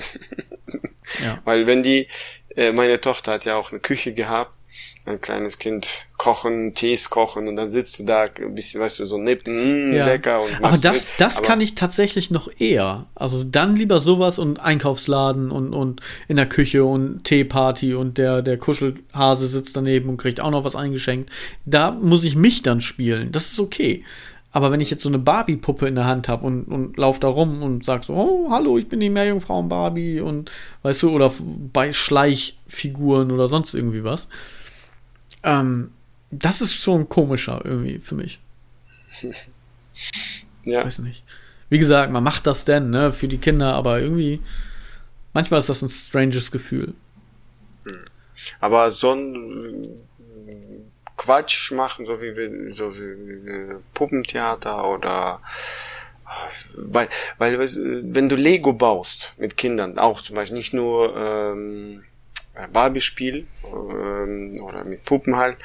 ja. 1.21 1.41
Weil 1.45 1.67
wenn 1.67 1.83
die, 1.83 2.07
äh, 2.55 2.71
meine 2.71 3.01
Tochter 3.01 3.33
hat 3.33 3.45
ja 3.45 3.57
auch 3.57 3.71
eine 3.71 3.81
Küche 3.81 4.13
gehabt 4.13 4.61
ein 5.09 5.21
kleines 5.21 5.57
Kind 5.57 6.07
kochen, 6.17 6.73
Tees 6.75 7.09
kochen 7.09 7.47
und 7.47 7.55
dann 7.55 7.69
sitzt 7.69 7.99
du 7.99 8.03
da 8.03 8.23
ein 8.23 8.55
bisschen, 8.55 8.81
weißt 8.81 8.99
du, 8.99 9.05
so 9.05 9.17
nippen, 9.17 9.91
mm, 9.91 9.93
ja. 9.93 10.05
lecker. 10.05 10.41
Und 10.41 10.63
aber 10.63 10.77
das, 10.77 11.05
mit. 11.05 11.09
das 11.17 11.37
aber 11.37 11.47
kann 11.47 11.61
ich 11.61 11.75
tatsächlich 11.75 12.31
noch 12.31 12.49
eher. 12.59 13.05
Also 13.15 13.43
dann 13.43 13.75
lieber 13.75 13.99
sowas 13.99 14.39
und 14.39 14.59
Einkaufsladen 14.59 15.51
und, 15.51 15.73
und 15.73 16.01
in 16.27 16.35
der 16.35 16.47
Küche 16.47 16.85
und 16.85 17.23
Teeparty 17.23 17.93
und 17.93 18.17
der, 18.17 18.41
der 18.41 18.57
Kuschelhase 18.57 19.47
sitzt 19.47 19.75
daneben 19.75 20.09
und 20.09 20.17
kriegt 20.17 20.39
auch 20.39 20.51
noch 20.51 20.63
was 20.63 20.75
eingeschenkt. 20.75 21.29
Da 21.65 21.91
muss 21.91 22.23
ich 22.23 22.35
mich 22.35 22.61
dann 22.61 22.81
spielen. 22.81 23.31
Das 23.31 23.51
ist 23.51 23.59
okay. 23.59 24.03
Aber 24.51 24.71
wenn 24.71 24.79
ich 24.79 24.89
jetzt 24.89 25.03
so 25.03 25.09
eine 25.09 25.19
Barbie-Puppe 25.19 25.87
in 25.87 25.95
der 25.95 26.05
Hand 26.05 26.27
habe 26.27 26.45
und, 26.47 26.63
und 26.63 26.97
lauf 26.97 27.19
da 27.19 27.27
rum 27.27 27.61
und 27.61 27.85
sag 27.85 28.03
so, 28.03 28.13
oh, 28.13 28.47
hallo, 28.49 28.77
ich 28.79 28.89
bin 28.89 28.99
die 28.99 29.09
Meerjungfrauen 29.09 29.69
Barbie 29.69 30.21
und 30.21 30.51
weißt 30.81 31.03
du, 31.03 31.11
oder 31.11 31.31
bei 31.71 31.93
Schleichfiguren 31.93 33.29
oder 33.29 33.47
sonst 33.47 33.75
irgendwie 33.75 34.03
was, 34.03 34.27
ähm, 35.43 35.91
das 36.31 36.61
ist 36.61 36.73
schon 36.73 37.09
komischer 37.09 37.61
irgendwie 37.63 37.99
für 37.99 38.15
mich. 38.15 38.39
ja. 40.63 40.85
Weiß 40.85 40.99
nicht. 40.99 41.23
Wie 41.69 41.79
gesagt, 41.79 42.11
man 42.11 42.23
macht 42.23 42.47
das 42.47 42.65
denn, 42.65 42.89
ne, 42.89 43.13
für 43.13 43.27
die 43.27 43.37
Kinder, 43.37 43.73
aber 43.73 43.99
irgendwie, 43.99 44.41
manchmal 45.33 45.59
ist 45.59 45.69
das 45.69 45.81
ein 45.81 45.89
stranges 45.89 46.51
Gefühl. 46.51 46.93
Aber 48.59 48.91
so 48.91 49.13
ein 49.13 49.87
Quatsch 51.17 51.71
machen, 51.71 52.05
so 52.05 52.21
wie, 52.21 52.73
so 52.73 52.95
wie 52.95 53.75
Puppentheater 53.93 54.87
oder 54.87 55.41
weil, 56.75 57.09
weil 57.37 57.59
wenn 57.59 58.29
du 58.29 58.35
Lego 58.35 58.73
baust 58.73 59.33
mit 59.37 59.57
Kindern, 59.57 59.97
auch 59.97 60.21
zum 60.21 60.35
Beispiel 60.35 60.57
nicht 60.57 60.73
nur 60.73 61.15
ähm, 61.17 62.03
äh, 62.03 62.08
Barbie-Spiel 62.67 63.47
ähm, 63.63 64.53
oder 64.61 64.83
mit 64.83 65.05
Puppen 65.05 65.35
halt, 65.35 65.57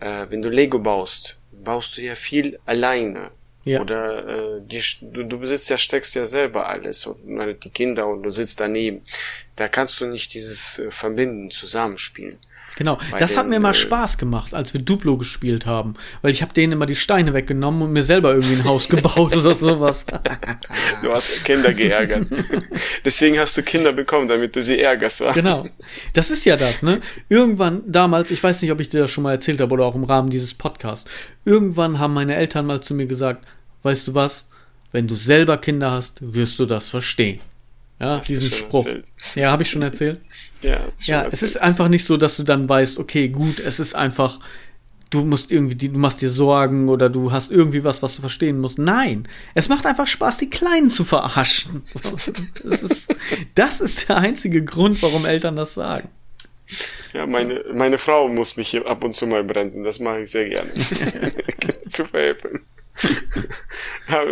äh, 0.00 0.26
wenn 0.28 0.42
du 0.42 0.48
Lego 0.48 0.78
baust, 0.78 1.38
baust 1.52 1.96
du 1.96 2.02
ja 2.02 2.14
viel 2.14 2.58
alleine. 2.66 3.30
Ja. 3.64 3.80
Oder 3.80 4.56
äh, 4.56 4.60
die, 4.60 4.82
du, 5.00 5.24
du 5.24 5.38
besitzt 5.38 5.70
ja, 5.70 5.78
steckst 5.78 6.14
ja 6.14 6.26
selber 6.26 6.68
alles 6.68 7.06
und 7.06 7.64
die 7.64 7.70
Kinder 7.70 8.06
und 8.06 8.22
du 8.22 8.30
sitzt 8.30 8.60
daneben. 8.60 9.02
Da 9.56 9.68
kannst 9.68 9.98
du 10.00 10.06
nicht 10.06 10.34
dieses 10.34 10.78
äh, 10.78 10.90
Verbinden, 10.90 11.50
Zusammenspielen. 11.50 12.38
Genau, 12.76 12.98
Bei 13.10 13.18
das 13.18 13.30
den, 13.30 13.38
hat 13.38 13.48
mir 13.48 13.56
immer 13.56 13.70
äh, 13.70 13.74
Spaß 13.74 14.18
gemacht, 14.18 14.52
als 14.52 14.74
wir 14.74 14.80
Duplo 14.80 15.16
gespielt 15.16 15.64
haben, 15.64 15.94
weil 16.22 16.32
ich 16.32 16.42
habe 16.42 16.52
denen 16.52 16.72
immer 16.72 16.86
die 16.86 16.96
Steine 16.96 17.32
weggenommen 17.32 17.82
und 17.82 17.92
mir 17.92 18.02
selber 18.02 18.30
irgendwie 18.34 18.54
ein 18.54 18.64
Haus 18.64 18.88
gebaut 18.88 19.36
oder 19.36 19.54
sowas. 19.54 20.04
Du 21.02 21.10
hast 21.10 21.44
Kinder 21.44 21.72
geärgert. 21.72 22.26
Deswegen 23.04 23.38
hast 23.38 23.56
du 23.56 23.62
Kinder 23.62 23.92
bekommen, 23.92 24.26
damit 24.26 24.56
du 24.56 24.62
sie 24.62 24.80
ärgerst. 24.80 25.20
Wa? 25.20 25.32
Genau, 25.32 25.68
das 26.14 26.30
ist 26.30 26.44
ja 26.44 26.56
das, 26.56 26.82
ne? 26.82 27.00
Irgendwann 27.28 27.82
damals, 27.86 28.30
ich 28.30 28.42
weiß 28.42 28.62
nicht, 28.62 28.72
ob 28.72 28.80
ich 28.80 28.88
dir 28.88 29.00
das 29.00 29.10
schon 29.10 29.24
mal 29.24 29.32
erzählt 29.32 29.60
habe 29.60 29.72
oder 29.72 29.84
auch 29.84 29.94
im 29.94 30.04
Rahmen 30.04 30.30
dieses 30.30 30.54
Podcasts, 30.54 31.08
irgendwann 31.44 31.98
haben 31.98 32.14
meine 32.14 32.36
Eltern 32.36 32.66
mal 32.66 32.80
zu 32.80 32.94
mir 32.94 33.06
gesagt, 33.06 33.46
weißt 33.82 34.08
du 34.08 34.14
was, 34.14 34.48
wenn 34.92 35.06
du 35.06 35.14
selber 35.14 35.58
Kinder 35.58 35.90
hast, 35.90 36.34
wirst 36.34 36.58
du 36.58 36.66
das 36.66 36.88
verstehen. 36.88 37.40
Ja, 38.00 38.18
Hast 38.18 38.28
diesen 38.28 38.50
Spruch. 38.50 38.86
Erzählt? 38.86 39.06
Ja, 39.34 39.50
habe 39.50 39.62
ich 39.62 39.70
schon 39.70 39.82
erzählt. 39.82 40.20
ja, 40.62 40.80
ja 41.04 41.26
es 41.30 41.42
ist 41.42 41.60
einfach 41.60 41.88
nicht 41.88 42.04
so, 42.04 42.16
dass 42.16 42.36
du 42.36 42.42
dann 42.42 42.68
weißt, 42.68 42.98
okay, 42.98 43.28
gut, 43.28 43.60
es 43.60 43.78
ist 43.78 43.94
einfach, 43.94 44.40
du 45.10 45.24
musst 45.24 45.50
irgendwie, 45.50 45.88
du 45.88 45.98
machst 45.98 46.20
dir 46.20 46.30
Sorgen 46.30 46.88
oder 46.88 47.08
du 47.08 47.30
hast 47.30 47.52
irgendwie 47.52 47.84
was, 47.84 48.02
was 48.02 48.16
du 48.16 48.20
verstehen 48.20 48.60
musst. 48.60 48.78
Nein, 48.78 49.28
es 49.54 49.68
macht 49.68 49.86
einfach 49.86 50.06
Spaß, 50.06 50.38
die 50.38 50.50
Kleinen 50.50 50.90
zu 50.90 51.04
verarschen. 51.04 51.82
Das 52.64 52.82
ist, 52.82 53.14
das 53.54 53.80
ist 53.80 54.08
der 54.08 54.16
einzige 54.16 54.64
Grund, 54.64 55.02
warum 55.02 55.26
Eltern 55.26 55.54
das 55.54 55.74
sagen. 55.74 56.08
Ja, 57.12 57.26
meine, 57.26 57.62
meine 57.72 57.98
Frau 57.98 58.28
muss 58.28 58.56
mich 58.56 58.68
hier 58.70 58.86
ab 58.86 59.04
und 59.04 59.12
zu 59.12 59.26
mal 59.26 59.44
bremsen, 59.44 59.84
das 59.84 60.00
mache 60.00 60.22
ich 60.22 60.30
sehr 60.30 60.48
gerne. 60.48 60.70
zu 61.86 62.04
veräppeln. 62.06 62.60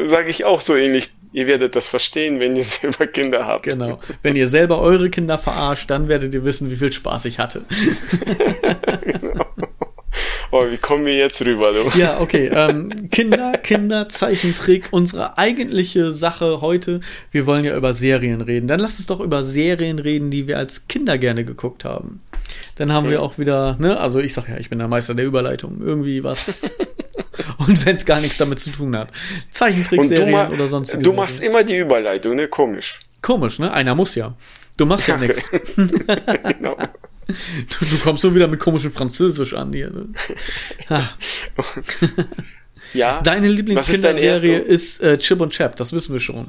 Sage 0.05 0.31
ich 0.31 0.45
auch 0.45 0.61
so 0.61 0.75
ähnlich. 0.75 1.11
Ihr 1.33 1.47
werdet 1.47 1.75
das 1.75 1.89
verstehen, 1.89 2.41
wenn 2.41 2.55
ihr 2.57 2.65
selber 2.65 3.07
Kinder 3.07 3.47
habt. 3.47 3.65
Genau. 3.65 3.99
Wenn 4.23 4.37
ihr 4.37 4.49
selber 4.49 4.81
eure 4.81 5.11
Kinder 5.11 5.39
verarscht, 5.39 5.91
dann 5.91 6.09
werdet 6.09 6.35
ihr 6.35 6.45
wissen, 6.45 6.71
wie 6.71 6.77
viel 6.77 6.93
Spaß 6.93 7.25
ich 7.25 7.39
hatte. 7.39 7.65
genau. 9.03 9.47
Oh, 10.55 10.71
wie 10.71 10.77
kommen 10.77 11.07
wir 11.07 11.17
jetzt 11.17 11.43
rüber, 11.47 11.73
du? 11.73 11.99
Ja, 11.99 12.21
okay. 12.21 12.51
Ähm, 12.55 13.09
Kinder, 13.11 13.53
Kinder, 13.53 14.11
Zeichentrick, 14.11 14.85
unsere 14.91 15.39
eigentliche 15.39 16.13
Sache 16.13 16.61
heute. 16.61 17.01
Wir 17.31 17.47
wollen 17.47 17.65
ja 17.65 17.75
über 17.75 17.95
Serien 17.95 18.43
reden. 18.43 18.69
Dann 18.69 18.79
lass 18.79 18.99
uns 18.99 19.07
doch 19.07 19.21
über 19.21 19.45
Serien 19.45 19.99
reden, 19.99 20.31
die 20.31 20.47
wir 20.47 20.59
als 20.59 20.89
Kinder 20.89 21.17
gerne 21.17 21.47
geguckt 21.47 21.87
haben. 21.87 22.21
Dann 22.75 22.93
haben 22.93 23.07
mhm. 23.07 23.13
wir 23.13 23.23
auch 23.23 23.39
wieder, 23.39 23.79
ne, 23.81 23.99
also 23.99 24.21
ich 24.21 24.35
sag 24.35 24.47
ja, 24.51 24.59
ich 24.59 24.69
bin 24.69 24.79
der 24.79 24.89
Meister 24.89 25.15
der 25.15 25.25
Überleitung. 25.25 25.81
Irgendwie 25.81 26.23
was. 26.23 26.61
Und 27.67 27.87
wenn 27.87 27.97
es 27.97 28.05
gar 28.05 28.21
nichts 28.21 28.37
damit 28.37 28.61
zu 28.61 28.71
tun 28.73 28.95
hat. 28.95 29.09
Zeichentrickserien 29.49 30.53
oder 30.53 30.69
sonst 30.69 30.95
Du 31.01 31.15
machst 31.15 31.39
Serien. 31.39 31.53
immer 31.55 31.65
die 31.65 31.79
Überleitung, 31.79 32.37
ne? 32.37 32.47
Komisch. 32.47 33.01
Komisch, 33.23 33.59
ne? 33.59 33.73
Einer 33.73 33.95
muss 33.95 34.15
ja. 34.17 34.35
Du 34.77 34.85
machst 34.85 35.09
ja, 35.09 35.15
ja 35.15 35.21
nichts. 35.23 35.51
genau. 36.59 36.77
Du, 37.79 37.85
du, 37.85 37.99
kommst 37.99 38.23
so 38.23 38.35
wieder 38.35 38.49
mit 38.49 38.61
komischem 38.61 38.93
Französisch 38.93 39.55
an 39.55 39.73
hier. 39.73 39.91
Ne? 39.91 40.09
ja. 42.95 43.21
Deine 43.23 43.49
Lieblingskinderserie 43.49 44.59
ist, 44.59 45.01
ist 45.01 45.03
äh, 45.03 45.19
Chip 45.19 45.41
und 45.41 45.53
Chap, 45.53 45.77
das 45.77 45.93
wissen 45.93 46.13
wir 46.13 46.21
schon. 46.21 46.49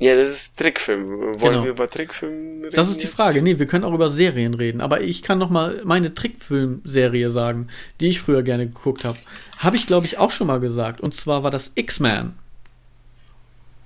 Ja, 0.00 0.14
das 0.14 0.30
ist 0.30 0.58
Trickfilm. 0.58 1.08
Wollen 1.08 1.38
genau. 1.40 1.64
wir 1.64 1.70
über 1.70 1.90
Trickfilm 1.90 2.58
reden? 2.58 2.72
Das 2.72 2.88
ist 2.88 3.02
die 3.02 3.08
Frage. 3.08 3.42
Nee, 3.42 3.58
wir 3.58 3.66
können 3.66 3.82
auch 3.82 3.92
über 3.92 4.08
Serien 4.08 4.54
reden. 4.54 4.80
Aber 4.80 5.00
ich 5.00 5.22
kann 5.22 5.38
noch 5.38 5.50
mal 5.50 5.80
meine 5.84 6.14
Trickfilmserie 6.14 7.30
sagen, 7.30 7.66
die 8.00 8.08
ich 8.08 8.20
früher 8.20 8.44
gerne 8.44 8.68
geguckt 8.68 9.04
habe. 9.04 9.18
Habe 9.58 9.74
ich, 9.74 9.88
glaube 9.88 10.06
ich, 10.06 10.18
auch 10.18 10.30
schon 10.30 10.46
mal 10.46 10.60
gesagt. 10.60 11.00
Und 11.00 11.14
zwar 11.14 11.42
war 11.42 11.50
das 11.50 11.72
X-Men. 11.74 12.34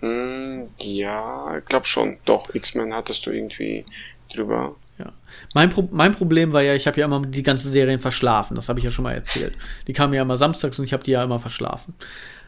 Mm, 0.02 0.64
ja, 0.80 1.56
ich 1.56 1.64
glaube 1.64 1.86
schon. 1.86 2.18
Doch, 2.26 2.54
X-Men 2.54 2.92
hattest 2.92 3.24
du 3.24 3.30
irgendwie 3.30 3.86
drüber. 4.34 4.76
Ja. 4.98 5.12
Mein, 5.54 5.70
Pro 5.70 5.88
mein 5.90 6.12
Problem 6.12 6.52
war 6.52 6.62
ja, 6.62 6.74
ich 6.74 6.86
habe 6.86 7.00
ja 7.00 7.06
immer 7.06 7.24
die 7.24 7.42
ganzen 7.42 7.70
Serien 7.70 8.00
verschlafen. 8.00 8.54
Das 8.54 8.68
habe 8.68 8.78
ich 8.78 8.84
ja 8.84 8.90
schon 8.90 9.04
mal 9.04 9.14
erzählt. 9.14 9.54
Die 9.86 9.92
kamen 9.92 10.14
ja 10.14 10.22
immer 10.22 10.36
samstags 10.36 10.78
und 10.78 10.84
ich 10.84 10.92
habe 10.92 11.04
die 11.04 11.12
ja 11.12 11.24
immer 11.24 11.40
verschlafen. 11.40 11.94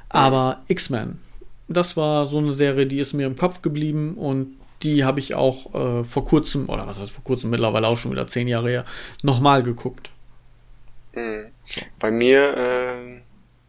Aber 0.09 0.59
mhm. 0.59 0.65
X-Men 0.69 1.19
das 1.69 1.97
war 1.97 2.27
so 2.27 2.39
eine 2.39 2.53
Serie, 2.53 2.87
die 2.87 2.99
ist 2.99 3.13
mir 3.13 3.27
im 3.27 3.37
Kopf 3.37 3.63
geblieben 3.63 4.15
und 4.15 4.59
die 4.83 5.05
habe 5.05 5.21
ich 5.21 5.35
auch 5.35 5.75
äh, 5.75 6.05
vor 6.05 6.25
kurzem, 6.25 6.69
oder 6.69 6.87
was 6.87 6.99
heißt 6.99 7.11
vor 7.11 7.25
kurzem, 7.25 7.51
mittlerweile 7.51 7.89
auch 7.89 7.97
schon 7.97 8.11
wieder 8.11 8.27
zehn 8.27 8.49
Jahre 8.49 8.69
her, 8.69 8.85
nochmal 9.23 9.63
geguckt. 9.63 10.11
Mhm. 11.15 11.51
Bei 11.99 12.11
mir 12.11 13.23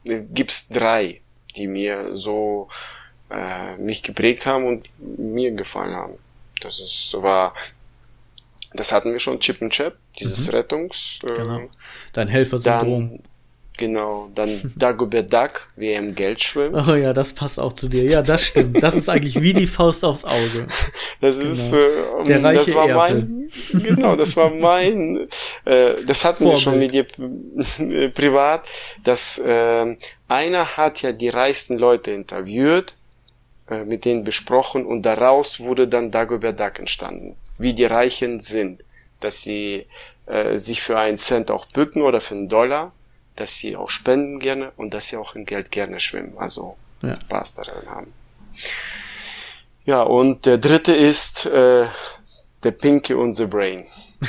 äh, 0.04 0.22
gibt's 0.34 0.68
drei, 0.68 1.22
die 1.56 1.68
mir 1.68 2.18
so 2.18 2.68
äh, 3.30 3.78
mich 3.78 4.04
geprägt 4.04 4.46
haben 4.46 4.66
und 4.66 4.90
mir 5.00 5.52
gefallen 5.52 5.96
haben. 5.96 6.18
Das 6.60 6.80
ist 6.80 7.14
war, 7.22 7.54
das 8.76 8.92
hatten 8.92 9.12
wir 9.12 9.20
schon, 9.20 9.40
Chip 9.40 9.62
and 9.62 9.72
Chap, 9.72 9.96
dieses 10.20 10.48
mhm. 10.48 10.54
Rettungs. 10.54 11.20
Äh, 11.24 11.34
genau. 11.34 11.62
Dein 12.14 12.28
Helfersyndrom. 12.28 13.20
Genau, 13.78 14.30
dann 14.34 14.50
Dagobert 14.78 15.32
Duck, 15.32 15.68
wie 15.76 15.88
er 15.88 16.00
im 16.00 16.16
Geld 16.16 16.42
schwimmt. 16.42 16.76
Oh 16.88 16.94
ja, 16.96 17.14
das 17.14 17.34
passt 17.34 17.60
auch 17.60 17.74
zu 17.74 17.88
dir. 17.88 18.04
Ja, 18.04 18.22
das 18.22 18.44
stimmt. 18.44 18.82
Das 18.82 18.96
ist 18.96 19.10
eigentlich 19.10 19.42
wie 19.42 19.54
die 19.54 19.68
Faust 19.68 20.04
aufs 20.04 20.26
Auge. 20.26 20.68
Das 21.22 21.38
genau. 21.38 21.52
ist 21.52 21.74
äh, 21.74 22.24
Der 22.28 22.44
reiche 22.44 22.66
das 22.66 22.76
war 22.76 22.90
Erbe. 22.90 23.28
mein 23.74 23.84
genau, 23.84 24.16
das 24.16 24.36
war 24.38 24.50
mein 24.54 25.28
äh, 25.66 25.96
das 26.06 26.24
hatten 26.26 26.44
Vorbild. 26.44 26.54
wir 26.54 26.62
schon 26.62 26.80
mit 26.80 26.94
dir 26.94 28.12
privat, 28.12 28.68
dass 29.04 29.40
äh, 29.40 29.96
einer 30.28 30.78
hat 30.78 31.02
ja 31.02 31.12
die 31.12 31.30
reichsten 31.30 31.78
Leute 31.78 32.12
interviewt, 32.12 32.94
äh, 33.70 33.84
mit 33.84 34.06
denen 34.06 34.24
besprochen 34.24 34.86
und 34.86 35.04
daraus 35.04 35.60
wurde 35.60 35.88
dann 35.88 36.12
Dagobert 36.12 36.60
Duck 36.60 36.80
entstanden, 36.80 37.36
wie 37.58 37.74
die 37.74 37.86
Reichen 37.86 38.40
sind, 38.40 38.84
dass 39.20 39.42
sie 39.42 39.86
äh, 40.26 40.58
sich 40.58 40.82
für 40.82 40.98
einen 40.98 41.18
Cent 41.18 41.52
auch 41.52 41.66
bücken 41.68 42.02
oder 42.02 42.22
für 42.22 42.36
einen 42.36 42.50
Dollar 42.50 42.92
dass 43.36 43.58
sie 43.58 43.76
auch 43.76 43.90
spenden 43.90 44.40
gerne 44.40 44.72
und 44.78 44.94
dass 44.94 45.08
sie 45.08 45.18
auch 45.18 45.36
in 45.36 45.46
Geld 45.46 45.72
gerne 45.72 46.00
schwimmen, 46.00 46.38
also 46.38 46.78
ja. 47.02 47.20
Spaß 47.22 47.56
daran 47.56 47.86
haben. 47.88 48.14
Ja, 49.86 50.02
und 50.02 50.46
der 50.46 50.58
dritte 50.58 50.94
ist 50.94 51.46
äh, 51.46 51.86
der 52.64 52.72
Pinky 52.72 53.14
und 53.14 53.34
the 53.34 53.46
Brain. 53.46 53.86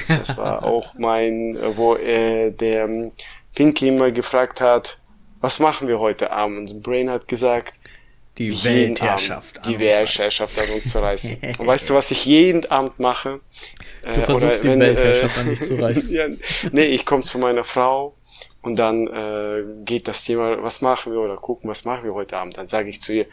Das 0.09 0.37
war 0.37 0.63
auch 0.65 0.95
mein, 0.95 1.57
wo 1.77 1.95
äh, 1.97 2.51
der 2.51 3.13
Pinky 3.55 3.89
immer 3.89 4.11
gefragt 4.11 4.61
hat, 4.61 4.99
was 5.41 5.61
machen 5.61 5.87
wir 5.87 5.99
heute 5.99 6.33
Abend? 6.33 6.71
Und 6.71 6.83
Brain 6.83 7.09
hat 7.09 7.29
gesagt, 7.29 7.75
die 8.39 8.65
Weltherrschaft. 8.65 9.59
Abend, 9.59 9.71
die 9.71 9.81
Weltherrschaft 9.81 10.59
an 10.61 10.75
uns 10.75 10.91
zu 10.91 10.99
reißen. 10.99 11.39
Und 11.59 11.67
weißt 11.67 11.91
du, 11.91 11.95
was 11.95 12.11
ich 12.11 12.27
jeden 12.27 12.67
Abend 12.67 12.99
mache? 12.99 13.41
Du 14.03 14.09
äh, 14.09 14.21
versuchst 14.23 14.65
oder, 14.65 14.75
die 14.75 14.81
Weltherrschaft 14.81 15.37
äh, 15.37 15.41
an 15.41 15.49
dich 15.49 15.63
zu 15.63 15.75
reißen. 15.77 16.11
ja, 16.15 16.27
nee, 16.73 16.87
ich 16.87 17.07
komme 17.07 17.23
zu 17.23 17.39
meiner 17.39 17.65
Frau 17.65 18.15
und 18.63 18.77
dann 18.77 19.07
äh, 19.07 19.63
geht 19.85 20.09
das 20.09 20.25
Thema, 20.25 20.63
was 20.63 20.81
machen 20.81 21.13
wir 21.13 21.21
oder 21.21 21.37
gucken, 21.37 21.71
was 21.71 21.85
machen 21.85 22.05
wir 22.05 22.15
heute 22.15 22.37
Abend. 22.37 22.59
Dann 22.59 22.69
sage 22.69 22.91
ich 22.91 23.01
zu 23.01 23.13
ihr, 23.13 23.27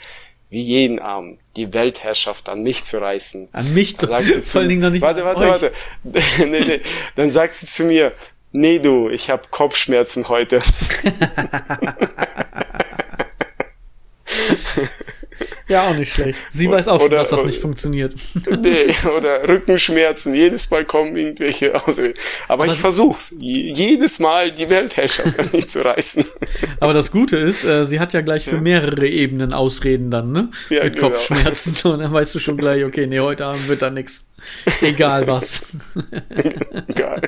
wie 0.50 0.62
jeden 0.62 1.00
Abend, 1.00 1.40
die 1.56 1.74
Weltherrschaft 1.74 2.48
an 2.48 2.62
mich 2.62 2.84
zu 2.84 3.00
reißen. 3.00 3.50
An 3.52 3.74
mich 3.74 3.98
zu 3.98 4.10
reißen? 4.10 4.44
Vor 4.44 4.62
allen 4.62 4.70
Dingen 4.70 4.82
noch 4.82 4.92
nicht 4.92 5.02
Warte, 5.02 5.26
warte, 5.26 5.42
warte. 5.42 5.72
nee, 6.04 6.46
nee. 6.46 6.82
Dann 7.16 7.30
sagt 7.32 7.56
sie 7.56 7.66
zu 7.66 7.86
mir, 7.86 8.14
nee 8.52 8.80
du, 8.80 9.10
ich 9.10 9.30
habe 9.30 9.44
Kopfschmerzen 9.50 10.30
heute. 10.30 10.62
Ja, 15.68 15.90
auch 15.90 15.96
nicht 15.96 16.14
schlecht. 16.14 16.40
Sie 16.50 16.70
weiß 16.70 16.88
auch 16.88 17.02
schon, 17.02 17.12
dass 17.12 17.30
das 17.30 17.44
nicht 17.46 17.60
funktioniert. 17.60 18.14
Nee, 18.64 18.94
oder 19.18 19.48
Rückenschmerzen. 19.48 20.36
Jedes 20.36 20.70
Mal 20.70 20.86
kommen 20.86 21.16
irgendwelche 21.16 21.76
Ausreden. 21.76 22.18
Aber 22.48 22.68
Was? 22.68 22.76
ich 22.76 22.80
versuch's. 22.80 23.34
Jedes 23.40 24.20
Mal 24.20 24.52
die 24.52 24.70
Weltherrschaft 24.70 25.54
nicht 25.54 25.72
zu 25.72 25.84
reißen. 25.84 26.26
Aber 26.80 26.94
das 26.94 27.12
Gute 27.12 27.38
ist, 27.38 27.64
äh, 27.64 27.86
sie 27.86 28.00
hat 28.00 28.14
ja 28.14 28.22
gleich 28.22 28.46
für 28.46 28.60
mehrere 28.60 29.08
Ebenen 29.08 29.54
Ausreden 29.54 30.12
dann, 30.12 30.32
ne? 30.32 30.50
Ja, 30.70 30.84
Mit 30.84 30.96
genau. 30.96 31.10
Kopfschmerzen. 31.10 31.74
So, 31.74 31.98
dann 31.98 32.12
weißt 32.12 32.36
du 32.36 32.40
schon 32.40 32.58
gleich, 32.58 32.84
okay, 32.84 33.08
nee, 33.08 33.20
heute 33.20 33.46
Abend 33.46 33.68
wird 33.68 33.82
da 33.82 33.90
nix. 33.90 34.26
Egal 34.82 35.28
was. 35.28 35.62
Egal. 36.88 37.22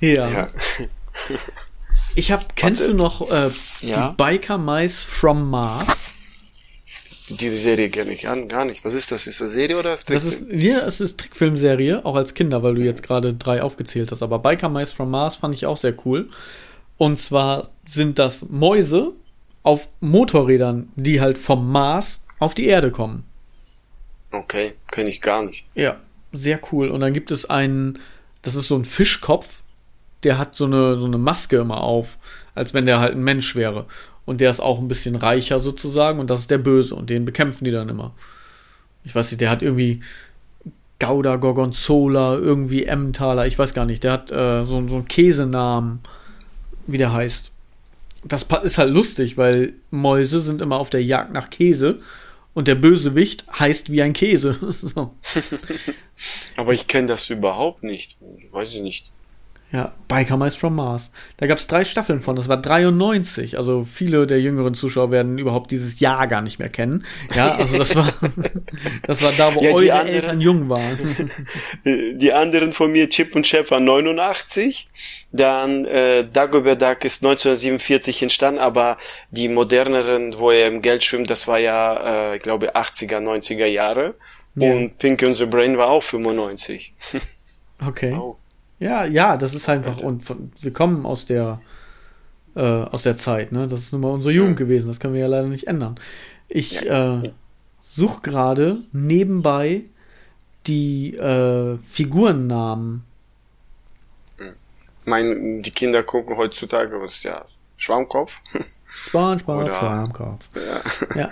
ja. 0.00 0.28
ja. 0.28 0.48
Ich 2.14 2.30
hab, 2.30 2.56
kennst 2.56 2.82
Warte. 2.82 2.92
du 2.92 2.98
noch 2.98 3.30
äh, 3.30 3.50
ja? 3.80 4.10
die 4.10 4.16
Biker 4.16 4.58
Mice 4.58 5.02
from 5.02 5.48
Mars? 5.48 6.12
Diese 7.28 7.56
Serie 7.56 7.88
kenne 7.88 8.12
ich 8.12 8.28
an, 8.28 8.48
gar 8.48 8.64
nicht. 8.64 8.84
Was 8.84 8.92
ist 8.92 9.10
das? 9.10 9.26
Ist 9.26 9.40
das 9.40 9.52
Serie 9.52 9.78
oder 9.78 9.96
Trickfilm? 9.96 10.16
Das 10.16 10.24
ist, 10.24 10.52
ja, 10.52 10.80
es 10.80 11.00
ist 11.00 11.18
Trickfilmserie, 11.18 12.04
auch 12.04 12.16
als 12.16 12.34
Kinder, 12.34 12.62
weil 12.62 12.74
du 12.74 12.82
jetzt 12.82 13.02
gerade 13.02 13.32
drei 13.32 13.62
aufgezählt 13.62 14.10
hast. 14.10 14.22
Aber 14.22 14.38
Biker 14.40 14.68
Mice 14.68 14.92
from 14.92 15.10
Mars 15.10 15.36
fand 15.36 15.54
ich 15.54 15.64
auch 15.64 15.76
sehr 15.76 15.94
cool. 16.04 16.28
Und 16.98 17.18
zwar 17.18 17.70
sind 17.86 18.18
das 18.18 18.46
Mäuse 18.50 19.12
auf 19.62 19.88
Motorrädern, 20.00 20.90
die 20.96 21.20
halt 21.20 21.38
vom 21.38 21.70
Mars 21.70 22.24
auf 22.38 22.54
die 22.54 22.66
Erde 22.66 22.90
kommen. 22.90 23.24
Okay, 24.30 24.74
kenne 24.90 25.10
ich 25.10 25.20
gar 25.20 25.44
nicht. 25.44 25.64
Ja, 25.74 26.00
sehr 26.32 26.60
cool. 26.72 26.88
Und 26.88 27.00
dann 27.00 27.12
gibt 27.12 27.30
es 27.30 27.48
einen, 27.48 27.98
das 28.42 28.54
ist 28.54 28.68
so 28.68 28.76
ein 28.76 28.84
Fischkopf, 28.84 29.61
der 30.24 30.38
hat 30.38 30.54
so 30.54 30.64
eine, 30.64 30.96
so 30.96 31.04
eine 31.04 31.18
Maske 31.18 31.56
immer 31.56 31.82
auf, 31.82 32.18
als 32.54 32.74
wenn 32.74 32.86
der 32.86 33.00
halt 33.00 33.14
ein 33.14 33.24
Mensch 33.24 33.54
wäre. 33.54 33.86
und 34.24 34.40
der 34.40 34.50
ist 34.50 34.60
auch 34.60 34.78
ein 34.78 34.88
bisschen 34.88 35.16
reicher 35.16 35.58
sozusagen 35.60 36.20
und 36.20 36.30
das 36.30 36.40
ist 36.40 36.50
der 36.50 36.58
Böse 36.58 36.94
und 36.94 37.10
den 37.10 37.24
bekämpfen 37.24 37.64
die 37.64 37.70
dann 37.70 37.88
immer. 37.88 38.14
Ich 39.04 39.14
weiß 39.14 39.30
nicht, 39.32 39.40
der 39.40 39.50
hat 39.50 39.62
irgendwie 39.62 40.00
Gouda 41.00 41.36
Gorgonzola, 41.36 42.36
irgendwie 42.36 42.84
Emmentaler, 42.84 43.46
ich 43.46 43.58
weiß 43.58 43.74
gar 43.74 43.84
nicht, 43.84 44.04
der 44.04 44.12
hat 44.12 44.30
äh, 44.30 44.64
so, 44.64 44.86
so 44.88 44.96
einen 44.96 45.08
Käsenamen, 45.08 46.00
wie 46.86 46.98
der 46.98 47.12
heißt. 47.12 47.50
Das 48.24 48.46
ist 48.62 48.78
halt 48.78 48.90
lustig, 48.90 49.36
weil 49.36 49.72
Mäuse 49.90 50.40
sind 50.40 50.60
immer 50.60 50.78
auf 50.78 50.90
der 50.90 51.02
Jagd 51.02 51.32
nach 51.32 51.50
Käse 51.50 51.98
und 52.54 52.68
der 52.68 52.76
Bösewicht 52.76 53.46
heißt 53.58 53.90
wie 53.90 54.02
ein 54.02 54.12
Käse. 54.12 54.56
Aber 56.56 56.72
ich 56.72 56.86
kenne 56.86 57.08
das 57.08 57.28
überhaupt 57.30 57.82
nicht. 57.82 58.16
Weiß 58.52 58.72
ich 58.72 58.80
nicht. 58.80 59.10
Ja, 59.72 59.94
Biker 60.06 60.36
Mice 60.36 60.56
from 60.56 60.76
Mars. 60.76 61.10
Da 61.38 61.46
gab 61.46 61.56
es 61.56 61.66
drei 61.66 61.84
Staffeln 61.84 62.20
von, 62.20 62.36
das 62.36 62.46
war 62.46 62.58
93. 62.58 63.56
Also 63.56 63.84
viele 63.84 64.26
der 64.26 64.38
jüngeren 64.38 64.74
Zuschauer 64.74 65.10
werden 65.10 65.38
überhaupt 65.38 65.70
dieses 65.70 65.98
Jahr 65.98 66.26
gar 66.26 66.42
nicht 66.42 66.58
mehr 66.58 66.68
kennen. 66.68 67.06
Ja, 67.34 67.52
also 67.54 67.78
das 67.78 67.96
war, 67.96 68.12
das 69.04 69.22
war 69.22 69.32
da, 69.32 69.54
wo 69.54 69.62
ja, 69.62 69.70
eure 69.70 69.92
anderen, 69.94 70.08
Eltern 70.14 70.40
jung 70.42 70.68
waren. 70.68 71.30
Die 72.18 72.32
anderen 72.34 72.74
von 72.74 72.92
mir, 72.92 73.08
Chip 73.08 73.34
und 73.34 73.46
Chef, 73.46 73.70
war 73.70 73.80
89. 73.80 74.90
Dann 75.32 75.86
äh, 75.86 76.28
Dagobert 76.30 76.82
Duck 76.82 77.06
ist 77.06 77.24
1947 77.24 78.24
entstanden, 78.24 78.60
aber 78.60 78.98
die 79.30 79.48
moderneren, 79.48 80.36
wo 80.36 80.50
er 80.50 80.68
im 80.68 80.82
Geld 80.82 81.02
schwimmt, 81.02 81.30
das 81.30 81.48
war 81.48 81.58
ja, 81.58 82.32
äh, 82.32 82.36
ich 82.36 82.42
glaube, 82.42 82.76
80er, 82.76 83.20
90er 83.20 83.64
Jahre. 83.64 84.16
Ja. 84.54 84.70
Und 84.70 84.98
Pink 84.98 85.22
and 85.22 85.34
the 85.34 85.46
Brain 85.46 85.78
war 85.78 85.88
auch 85.88 86.02
95. 86.02 86.92
Okay. 87.84 88.12
Oh. 88.12 88.36
Ja, 88.82 89.04
ja, 89.04 89.36
das 89.36 89.54
ist 89.54 89.68
einfach, 89.68 89.98
und 89.98 90.24
von, 90.24 90.50
wir 90.60 90.72
kommen 90.72 91.06
aus 91.06 91.24
der, 91.24 91.60
äh, 92.56 92.60
aus 92.60 93.04
der 93.04 93.16
Zeit, 93.16 93.52
ne? 93.52 93.68
Das 93.68 93.78
ist 93.78 93.92
nun 93.92 94.00
mal 94.00 94.10
unsere 94.10 94.34
Jugend 94.34 94.56
gewesen, 94.56 94.88
das 94.88 94.98
können 94.98 95.14
wir 95.14 95.20
ja 95.20 95.28
leider 95.28 95.46
nicht 95.46 95.68
ändern. 95.68 95.94
Ich 96.48 96.84
äh, 96.90 97.30
suche 97.80 98.22
gerade 98.22 98.78
nebenbei 98.92 99.84
die 100.66 101.14
äh, 101.14 101.78
Figurennamen. 101.88 103.04
Mein, 105.04 105.62
die 105.62 105.70
Kinder 105.70 106.02
gucken 106.02 106.36
heutzutage, 106.36 107.00
was 107.00 107.12
ist 107.14 107.22
ja 107.22 107.44
Schwammkopf. 107.76 108.32
SpongeBob, 108.88 109.62
Oder, 109.62 109.74
Schwammkopf. 109.74 110.48
Ja. 111.14 111.20
ja. 111.22 111.30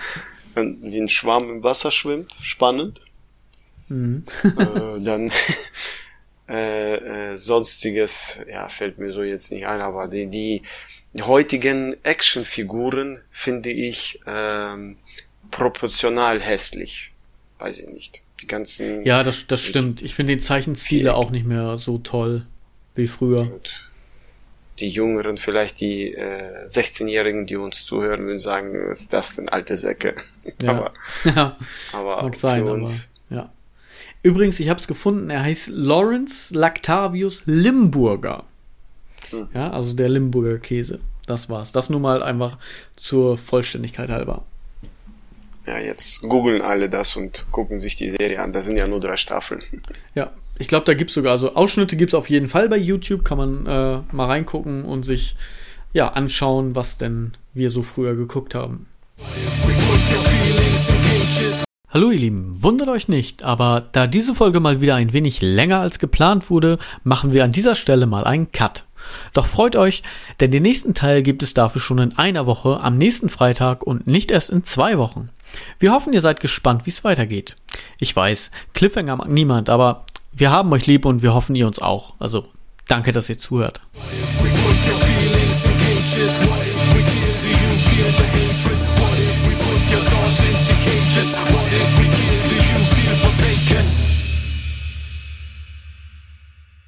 Wie 0.54 1.00
ein 1.00 1.08
Schwamm 1.08 1.50
im 1.50 1.62
Wasser 1.64 1.90
schwimmt, 1.90 2.32
spannend. 2.40 3.00
Mhm. 3.88 4.22
äh, 4.44 5.00
dann 5.00 5.32
äh, 6.50 6.96
äh, 7.30 7.36
sonstiges, 7.36 8.38
ja, 8.50 8.68
fällt 8.68 8.98
mir 8.98 9.12
so 9.12 9.22
jetzt 9.22 9.52
nicht 9.52 9.66
ein, 9.66 9.80
aber 9.80 10.08
die, 10.08 10.26
die 10.26 10.62
heutigen 11.20 11.96
Actionfiguren 12.02 13.20
finde 13.30 13.70
ich 13.70 14.20
ähm, 14.26 14.96
proportional 15.52 16.40
hässlich. 16.40 17.12
Weiß 17.58 17.80
ich 17.80 17.88
nicht. 17.88 18.22
Die 18.40 18.46
ganzen. 18.46 19.04
Ja, 19.04 19.22
das, 19.22 19.46
das 19.46 19.60
stimmt. 19.60 20.02
Ich 20.02 20.14
finde 20.14 20.34
die 20.34 20.40
Zeichenziele 20.40 21.14
auch 21.14 21.30
nicht 21.30 21.46
mehr 21.46 21.78
so 21.78 21.98
toll 21.98 22.46
wie 22.94 23.06
früher. 23.06 23.46
Gut. 23.46 23.86
Die 24.78 24.88
Jüngeren, 24.88 25.36
vielleicht 25.36 25.80
die 25.80 26.14
äh, 26.14 26.64
16-Jährigen, 26.66 27.46
die 27.46 27.56
uns 27.56 27.84
zuhören, 27.84 28.24
würden 28.24 28.38
sagen, 28.38 28.74
ist 28.90 29.12
das 29.12 29.36
denn 29.36 29.50
alte 29.50 29.76
Säcke? 29.76 30.16
Ja. 30.62 30.70
aber, 30.70 30.92
ja. 31.24 31.56
aber 31.92 32.22
mag 32.22 32.34
sein, 32.34 32.66
aber 32.66 32.90
ja. 33.28 33.52
Übrigens, 34.22 34.60
ich 34.60 34.68
habe 34.68 34.80
es 34.80 34.86
gefunden, 34.86 35.30
er 35.30 35.42
heißt 35.42 35.68
Lawrence 35.68 36.54
Lactavius 36.54 37.42
Limburger. 37.46 38.44
Hm. 39.30 39.48
Ja, 39.54 39.70
also 39.70 39.94
der 39.94 40.08
Limburger 40.08 40.58
Käse. 40.58 41.00
Das 41.26 41.48
war's. 41.48 41.72
Das 41.72 41.90
nur 41.90 42.00
mal 42.00 42.22
einfach 42.22 42.58
zur 42.96 43.38
Vollständigkeit 43.38 44.10
halber. 44.10 44.44
Ja, 45.66 45.78
jetzt 45.78 46.20
googeln 46.22 46.62
alle 46.62 46.88
das 46.88 47.16
und 47.16 47.46
gucken 47.52 47.80
sich 47.80 47.96
die 47.96 48.10
Serie 48.10 48.40
an. 48.40 48.52
Da 48.52 48.62
sind 48.62 48.76
ja 48.76 48.86
nur 48.86 49.00
drei 49.00 49.16
Staffeln. 49.16 49.62
Ja, 50.14 50.32
ich 50.58 50.68
glaube, 50.68 50.84
da 50.84 50.94
gibt 50.94 51.10
es 51.10 51.14
sogar, 51.14 51.32
also 51.32 51.54
Ausschnitte 51.54 51.96
gibt 51.96 52.10
es 52.10 52.14
auf 52.14 52.28
jeden 52.28 52.48
Fall 52.48 52.68
bei 52.68 52.76
YouTube. 52.76 53.24
Kann 53.24 53.38
man 53.38 53.66
äh, 53.66 54.00
mal 54.12 54.26
reingucken 54.26 54.84
und 54.84 55.04
sich 55.04 55.36
ja 55.92 56.08
anschauen, 56.08 56.74
was 56.74 56.98
denn 56.98 57.36
wir 57.54 57.70
so 57.70 57.82
früher 57.82 58.16
geguckt 58.16 58.54
haben. 58.54 58.86
Hallo 61.92 62.12
ihr 62.12 62.20
Lieben, 62.20 62.62
wundert 62.62 62.88
euch 62.88 63.08
nicht, 63.08 63.42
aber 63.42 63.88
da 63.90 64.06
diese 64.06 64.36
Folge 64.36 64.60
mal 64.60 64.80
wieder 64.80 64.94
ein 64.94 65.12
wenig 65.12 65.42
länger 65.42 65.80
als 65.80 65.98
geplant 65.98 66.48
wurde, 66.48 66.78
machen 67.02 67.32
wir 67.32 67.42
an 67.42 67.50
dieser 67.50 67.74
Stelle 67.74 68.06
mal 68.06 68.22
einen 68.22 68.52
Cut. 68.52 68.84
Doch 69.34 69.46
freut 69.46 69.74
euch, 69.74 70.04
denn 70.38 70.52
den 70.52 70.62
nächsten 70.62 70.94
Teil 70.94 71.24
gibt 71.24 71.42
es 71.42 71.52
dafür 71.52 71.80
schon 71.80 71.98
in 71.98 72.16
einer 72.16 72.46
Woche 72.46 72.78
am 72.80 72.96
nächsten 72.96 73.28
Freitag 73.28 73.82
und 73.82 74.06
nicht 74.06 74.30
erst 74.30 74.50
in 74.50 74.62
zwei 74.62 74.98
Wochen. 74.98 75.30
Wir 75.80 75.90
hoffen, 75.90 76.12
ihr 76.12 76.20
seid 76.20 76.38
gespannt, 76.38 76.86
wie 76.86 76.90
es 76.90 77.02
weitergeht. 77.02 77.56
Ich 77.98 78.14
weiß, 78.14 78.52
Cliffhanger 78.72 79.16
mag 79.16 79.28
niemand, 79.28 79.68
aber 79.68 80.04
wir 80.30 80.52
haben 80.52 80.72
euch 80.72 80.86
lieb 80.86 81.04
und 81.04 81.22
wir 81.22 81.34
hoffen 81.34 81.56
ihr 81.56 81.66
uns 81.66 81.80
auch. 81.80 82.14
Also 82.20 82.46
danke, 82.86 83.10
dass 83.10 83.28
ihr 83.28 83.38
zuhört. 83.38 83.80
What 90.32 90.59
Yeah. 91.70 92.09